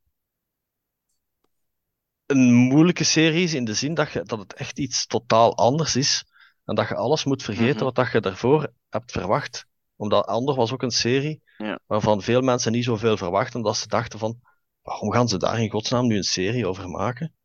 een 2.25 2.53
moeilijke 2.53 3.03
serie 3.03 3.43
is 3.43 3.53
in 3.53 3.65
de 3.65 3.73
zin 3.73 3.93
dat, 3.93 4.11
je, 4.11 4.23
dat 4.23 4.39
het 4.39 4.53
echt 4.53 4.79
iets 4.79 5.07
totaal 5.07 5.57
anders 5.57 5.95
is. 5.95 6.25
En 6.65 6.75
dat 6.75 6.88
je 6.88 6.95
alles 6.95 7.23
moet 7.23 7.43
vergeten 7.43 7.75
Mhm. 7.75 7.84
wat 7.84 7.95
dat 7.95 8.11
je 8.11 8.19
daarvoor 8.19 8.73
hebt 8.89 9.11
verwacht. 9.11 9.65
Omdat 9.95 10.25
Andor 10.25 10.55
was 10.55 10.71
ook 10.71 10.81
een 10.81 10.91
serie 10.91 11.42
Ja. 11.57 11.79
waarvan 11.85 12.21
veel 12.21 12.41
mensen 12.41 12.71
niet 12.71 12.83
zoveel 12.83 13.17
verwachten, 13.17 13.55
omdat 13.55 13.77
ze 13.77 13.87
dachten 13.87 14.19
van, 14.19 14.39
waarom 14.81 15.11
gaan 15.11 15.27
ze 15.27 15.37
daar 15.37 15.61
in 15.61 15.69
godsnaam 15.69 16.07
nu 16.07 16.15
een 16.15 16.23
serie 16.23 16.67
over 16.67 16.89
maken? 16.89 17.35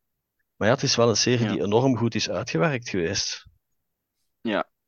Maar 0.55 0.67
ja, 0.67 0.73
het 0.73 0.83
is 0.83 0.95
wel 0.95 1.09
een 1.09 1.17
serie 1.17 1.45
Ja. 1.45 1.51
die 1.51 1.63
enorm 1.63 1.97
goed 1.97 2.15
is 2.15 2.29
uitgewerkt 2.29 2.89
geweest. 2.89 3.47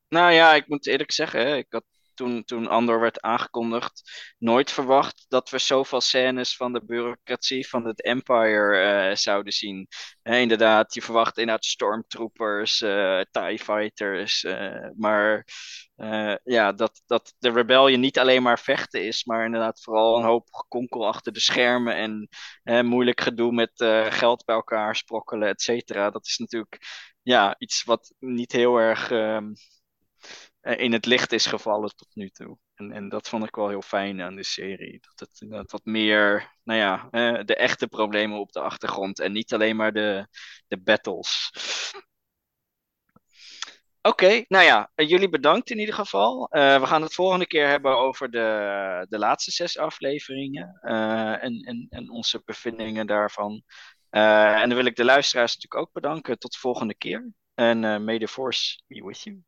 Nou 0.07 0.31
ja, 0.31 0.53
ik 0.53 0.67
moet 0.67 0.87
eerlijk 0.87 1.11
zeggen, 1.11 1.57
ik 1.57 1.65
had 1.69 1.83
toen, 2.21 2.43
toen 2.43 2.67
Andor 2.67 2.99
werd 2.99 3.21
aangekondigd, 3.21 4.01
nooit 4.37 4.71
verwacht 4.71 5.25
dat 5.27 5.49
we 5.49 5.57
zoveel 5.57 6.01
scènes 6.01 6.55
van 6.55 6.73
de 6.73 6.85
bureaucratie 6.85 7.67
van 7.67 7.85
het 7.85 8.03
Empire 8.03 8.77
eh, 8.77 9.15
zouden 9.15 9.53
zien. 9.53 9.87
Hè, 10.21 10.37
inderdaad, 10.37 10.93
je 10.93 11.01
verwacht 11.01 11.37
inderdaad 11.37 11.65
stormtroopers, 11.65 12.81
eh 12.81 13.21
TIE 13.31 13.59
fighters, 13.59 14.43
eh, 14.43 14.89
maar 14.95 15.45
eh, 15.95 16.35
ja, 16.43 16.71
dat, 16.71 17.01
dat 17.05 17.33
de 17.39 17.51
rebellion 17.51 17.99
niet 17.99 18.19
alleen 18.19 18.41
maar 18.43 18.59
vechten 18.59 19.05
is, 19.05 19.25
maar 19.25 19.45
inderdaad 19.45 19.81
vooral 19.83 20.17
een 20.17 20.23
hoop 20.25 20.47
gekonkel 20.51 21.07
achter 21.07 21.33
de 21.33 21.39
schermen 21.39 21.95
en 21.95 22.29
eh, 22.63 22.81
moeilijk 22.81 23.21
gedoe 23.21 23.51
met 23.51 23.71
eh, 23.79 24.05
geld 24.11 24.45
bij 24.45 24.55
elkaar 24.55 24.95
sprokkelen, 24.95 25.49
et 25.49 25.61
cetera. 25.61 26.09
Dat 26.09 26.25
is 26.25 26.37
natuurlijk 26.37 26.77
ja, 27.21 27.55
iets 27.57 27.83
wat 27.83 28.13
niet 28.19 28.51
heel 28.51 28.77
erg 28.77 29.11
ehm, 29.11 29.45
eh, 29.45 29.53
in 30.61 30.93
het 30.93 31.05
licht 31.05 31.31
is 31.31 31.45
gevallen 31.45 31.95
tot 31.95 32.07
nu 32.13 32.29
toe. 32.29 32.57
En, 32.75 32.91
en 32.91 33.09
dat 33.09 33.29
vond 33.29 33.43
ik 33.43 33.55
wel 33.55 33.69
heel 33.69 33.81
fijn 33.81 34.21
aan 34.21 34.35
de 34.35 34.43
serie. 34.43 34.99
Dat 34.99 35.27
het 35.29 35.41
inderdaad 35.41 35.71
wat 35.71 35.85
meer, 35.85 36.55
nou 36.63 36.79
ja, 36.79 37.07
eh, 37.11 37.43
de 37.45 37.55
echte 37.55 37.87
problemen 37.87 38.39
op 38.39 38.51
de 38.51 38.59
achtergrond 38.59 39.19
en 39.19 39.31
niet 39.31 39.53
alleen 39.53 39.75
maar 39.75 39.93
de, 39.93 40.27
de 40.67 40.81
battles. 40.81 41.51
Oké, 44.03 44.45
nou 44.47 44.65
ja, 44.65 44.91
eh, 44.95 45.09
jullie 45.09 45.29
bedankt 45.29 45.69
in 45.69 45.79
ieder 45.79 45.95
geval. 45.95 46.47
Eh, 46.49 46.79
we 46.79 46.85
gaan 46.85 47.01
het 47.01 47.13
volgende 47.13 47.47
keer 47.47 47.67
hebben 47.67 47.97
over 47.97 48.31
de, 48.31 49.05
de 49.09 49.17
laatste 49.17 49.51
zes 49.51 49.77
afleveringen 49.77 50.79
eh, 50.81 51.43
en, 51.43 51.59
en, 51.59 51.87
en 51.89 52.09
onze 52.09 52.41
bevindingen 52.45 53.07
daarvan. 53.07 53.63
Eh, 54.09 54.61
en 54.61 54.69
dan 54.69 54.77
wil 54.77 54.85
ik 54.85 54.95
de 54.95 55.03
luisteraars 55.03 55.53
natuurlijk 55.55 55.81
ook 55.81 55.93
bedanken. 55.93 56.39
Tot 56.39 56.51
de 56.51 56.59
volgende 56.59 56.95
keer. 56.95 57.31
En 57.53 57.83
eh 57.83 57.97
may 57.97 58.19
the 58.19 58.27
force 58.27 58.81
be 58.87 59.03
with 59.05 59.21
you. 59.21 59.43